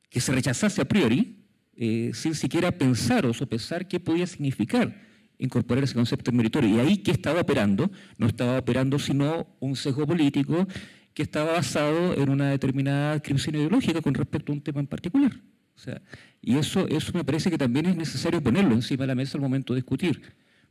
que, 0.08 0.20
se 0.20 0.32
rechazase 0.32 0.80
a 0.80 0.84
priori, 0.84 1.44
eh, 1.76 2.10
sin 2.14 2.34
siquiera 2.34 2.70
pensar 2.72 3.26
o 3.26 3.34
sopesar 3.34 3.88
qué 3.88 3.98
podía 3.98 4.26
significar 4.26 5.11
incorporar 5.38 5.84
ese 5.84 5.94
concepto 5.94 6.30
de 6.30 6.36
maritorio. 6.36 6.76
Y 6.76 6.80
ahí, 6.80 6.96
¿qué 6.98 7.10
estaba 7.10 7.40
operando? 7.40 7.90
No 8.18 8.26
estaba 8.26 8.58
operando 8.58 8.98
sino 8.98 9.46
un 9.60 9.76
sesgo 9.76 10.06
político 10.06 10.66
que 11.14 11.22
estaba 11.22 11.52
basado 11.52 12.14
en 12.14 12.30
una 12.30 12.50
determinada 12.50 13.12
descripción 13.14 13.56
ideológica 13.56 14.00
con 14.00 14.14
respecto 14.14 14.52
a 14.52 14.54
un 14.54 14.62
tema 14.62 14.80
en 14.80 14.86
particular. 14.86 15.32
O 15.76 15.78
sea, 15.78 16.00
y 16.40 16.56
eso, 16.56 16.86
eso 16.88 17.12
me 17.14 17.24
parece 17.24 17.50
que 17.50 17.58
también 17.58 17.86
es 17.86 17.96
necesario 17.96 18.42
ponerlo 18.42 18.74
encima 18.74 19.02
de 19.02 19.08
la 19.08 19.14
mesa 19.14 19.36
al 19.36 19.42
momento 19.42 19.72
de 19.72 19.78
discutir, 19.78 20.22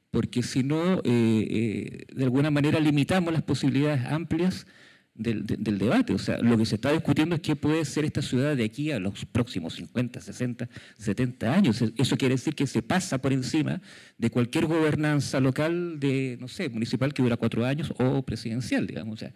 porque 0.10 0.44
si 0.44 0.64
no, 0.64 1.00
eh, 1.00 1.02
eh, 1.04 2.06
de 2.14 2.24
alguna 2.24 2.52
manera 2.52 2.80
limitamos 2.80 3.34
las 3.34 3.44
posibilidades 3.44 4.06
amplias 4.06 4.68
del, 5.14 5.46
debate. 5.78 6.14
O 6.14 6.20
sea, 6.20 6.38
lo 6.40 6.58
que 6.58 6.66
se 6.66 6.76
está 6.76 6.92
discutiendo 6.92 7.36
es 7.36 7.42
qué 7.42 7.56
puede 7.56 7.86
ser 7.86 8.06
esta 8.06 8.22
ciudad 8.22 8.56
de 8.56 8.64
aquí 8.64 8.92
a 8.92 9.00
los 9.00 9.26
próximos 9.26 9.76
50, 9.76 10.22
60, 10.22 10.70
70 10.98 11.54
años. 11.54 11.84
Eso 11.98 12.18
quiere 12.18 12.36
decir 12.36 12.56
que 12.56 12.68
se 12.68 12.82
pasa 12.82 13.18
por 13.18 13.34
encima 13.34 13.82
de 14.18 14.30
cualquier 14.30 14.66
gobernanza 14.66 15.40
local, 15.40 16.00
de, 16.00 16.38
no 16.40 16.48
sé, 16.48 16.70
municipal 16.70 17.14
que 17.14 17.22
dura 17.22 17.38
cuatro 17.38 17.66
años 17.66 17.94
o 17.98 18.22
presidencial, 18.24 18.88
digamos. 18.88 19.16
O 19.16 19.18
sea, 19.18 19.34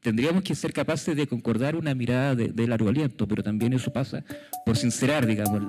tendríamos 0.00 0.42
que 0.42 0.54
ser 0.54 0.72
capaces 0.72 1.16
de 1.16 1.26
concordar 1.26 1.76
una 1.76 1.94
mirada 1.94 2.34
de, 2.34 2.66
largo 2.66 2.88
aliento, 2.88 3.26
pero 3.26 3.42
también 3.42 3.72
eso 3.72 3.92
pasa 3.92 4.24
por 4.66 4.76
sincerar, 4.76 5.26
digamos, 5.26 5.62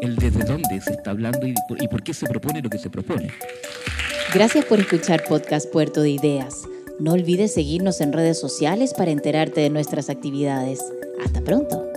el 0.00 0.16
desde 0.16 0.44
dónde 0.44 0.80
se 0.80 0.92
está 0.92 1.10
hablando 1.10 1.46
y 1.46 1.54
por, 1.68 1.82
y 1.82 1.88
por 1.88 2.02
qué 2.02 2.14
se 2.14 2.26
propone 2.26 2.62
lo 2.62 2.70
que 2.70 2.78
se 2.78 2.90
propone. 2.90 3.30
Gracias 4.34 4.64
por 4.64 4.80
escuchar 4.80 5.24
Podcast 5.24 5.70
Puerto 5.70 6.02
de 6.02 6.10
Ideas. 6.10 6.66
No 6.98 7.12
olvides 7.12 7.52
seguirnos 7.52 8.00
en 8.00 8.12
redes 8.12 8.40
sociales 8.40 8.94
para 8.94 9.10
enterarte 9.10 9.60
de 9.60 9.70
nuestras 9.70 10.08
actividades. 10.08 10.80
Hasta 11.22 11.42
pronto. 11.42 11.95